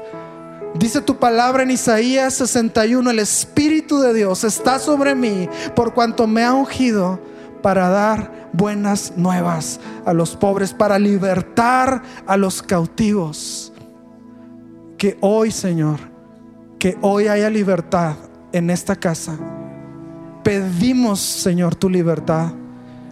Dice 0.76 1.02
tu 1.02 1.18
palabra 1.18 1.64
en 1.64 1.72
Isaías 1.72 2.36
61, 2.36 3.12
el 3.12 3.20
Espíritu 3.20 4.00
de 4.00 4.14
Dios 4.14 4.46
está 4.46 4.80
sobre 4.80 5.16
mí 5.16 5.50
por 5.76 5.94
cuanto 5.94 6.28
me 6.28 6.44
ha 6.46 6.54
ungido 6.54 7.20
para 7.62 7.90
dar 7.90 8.41
buenas 8.54 9.14
nuevas 9.18 9.80
a 10.06 10.14
los 10.14 10.36
pobres, 10.36 10.74
para 10.74 11.00
libertar 11.00 12.02
a 12.26 12.38
los 12.38 12.62
cautivos. 12.62 13.74
Que 14.98 15.18
hoy, 15.22 15.52
Señor, 15.52 16.00
que 16.80 16.98
hoy 17.02 17.28
haya 17.28 17.50
libertad 17.50 18.16
en 18.52 18.70
esta 18.70 18.96
casa. 18.96 19.38
Pedimos, 20.44 21.20
Señor, 21.20 21.76
tu 21.76 21.90
libertad. 21.90 22.54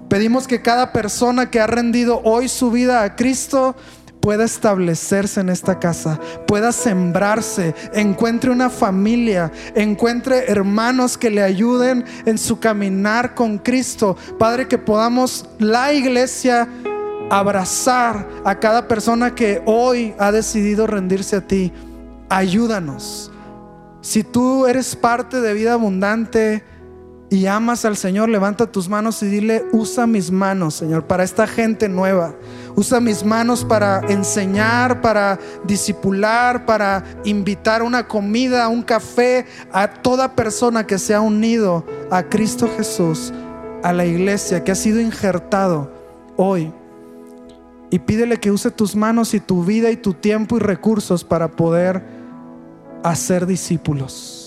Pedimos 0.09 0.47
que 0.47 0.61
cada 0.61 0.91
persona 0.91 1.51
que 1.51 1.59
ha 1.59 1.67
rendido 1.67 2.21
hoy 2.23 2.47
su 2.47 2.71
vida 2.71 3.03
a 3.03 3.15
Cristo 3.15 3.75
pueda 4.19 4.43
establecerse 4.43 5.41
en 5.41 5.49
esta 5.49 5.79
casa, 5.79 6.19
pueda 6.47 6.71
sembrarse, 6.71 7.73
encuentre 7.93 8.51
una 8.51 8.69
familia, 8.69 9.51
encuentre 9.75 10.51
hermanos 10.51 11.17
que 11.17 11.29
le 11.29 11.41
ayuden 11.41 12.05
en 12.25 12.37
su 12.37 12.59
caminar 12.59 13.35
con 13.35 13.57
Cristo. 13.57 14.17
Padre, 14.37 14.67
que 14.67 14.77
podamos 14.77 15.49
la 15.57 15.93
iglesia 15.93 16.67
abrazar 17.29 18.27
a 18.43 18.59
cada 18.59 18.87
persona 18.87 19.35
que 19.35 19.61
hoy 19.65 20.13
ha 20.17 20.31
decidido 20.31 20.87
rendirse 20.87 21.37
a 21.37 21.41
ti. 21.47 21.71
Ayúdanos. 22.29 23.31
Si 24.01 24.23
tú 24.23 24.65
eres 24.65 24.95
parte 24.95 25.41
de 25.41 25.53
vida 25.53 25.73
abundante, 25.73 26.63
y 27.29 27.45
amas 27.45 27.85
al 27.85 27.95
Señor, 27.95 28.29
levanta 28.29 28.71
tus 28.71 28.89
manos 28.89 29.21
y 29.21 29.27
dile, 29.27 29.65
usa 29.71 30.07
mis 30.07 30.31
manos, 30.31 30.75
Señor, 30.75 31.05
para 31.05 31.23
esta 31.23 31.45
gente 31.45 31.87
nueva. 31.87 32.33
Usa 32.75 32.99
mis 32.99 33.23
manos 33.23 33.65
para 33.65 34.01
enseñar, 34.09 35.01
para 35.01 35.39
disipular, 35.65 36.65
para 36.65 37.03
invitar 37.25 37.83
una 37.83 38.07
comida, 38.07 38.67
un 38.67 38.81
café 38.81 39.45
a 39.71 39.87
toda 39.87 40.35
persona 40.35 40.85
que 40.85 40.97
se 40.97 41.13
ha 41.13 41.21
unido 41.21 41.85
a 42.09 42.23
Cristo 42.23 42.69
Jesús, 42.77 43.33
a 43.83 43.93
la 43.93 44.05
iglesia, 44.05 44.63
que 44.63 44.71
ha 44.71 44.75
sido 44.75 44.99
injertado 44.99 45.91
hoy. 46.37 46.71
Y 47.91 47.99
pídele 47.99 48.37
que 48.37 48.51
use 48.51 48.71
tus 48.71 48.95
manos 48.95 49.33
y 49.33 49.39
tu 49.39 49.65
vida 49.65 49.89
y 49.89 49.97
tu 49.97 50.13
tiempo 50.13 50.57
y 50.57 50.59
recursos 50.59 51.23
para 51.23 51.49
poder 51.49 52.03
hacer 53.03 53.45
discípulos 53.45 54.38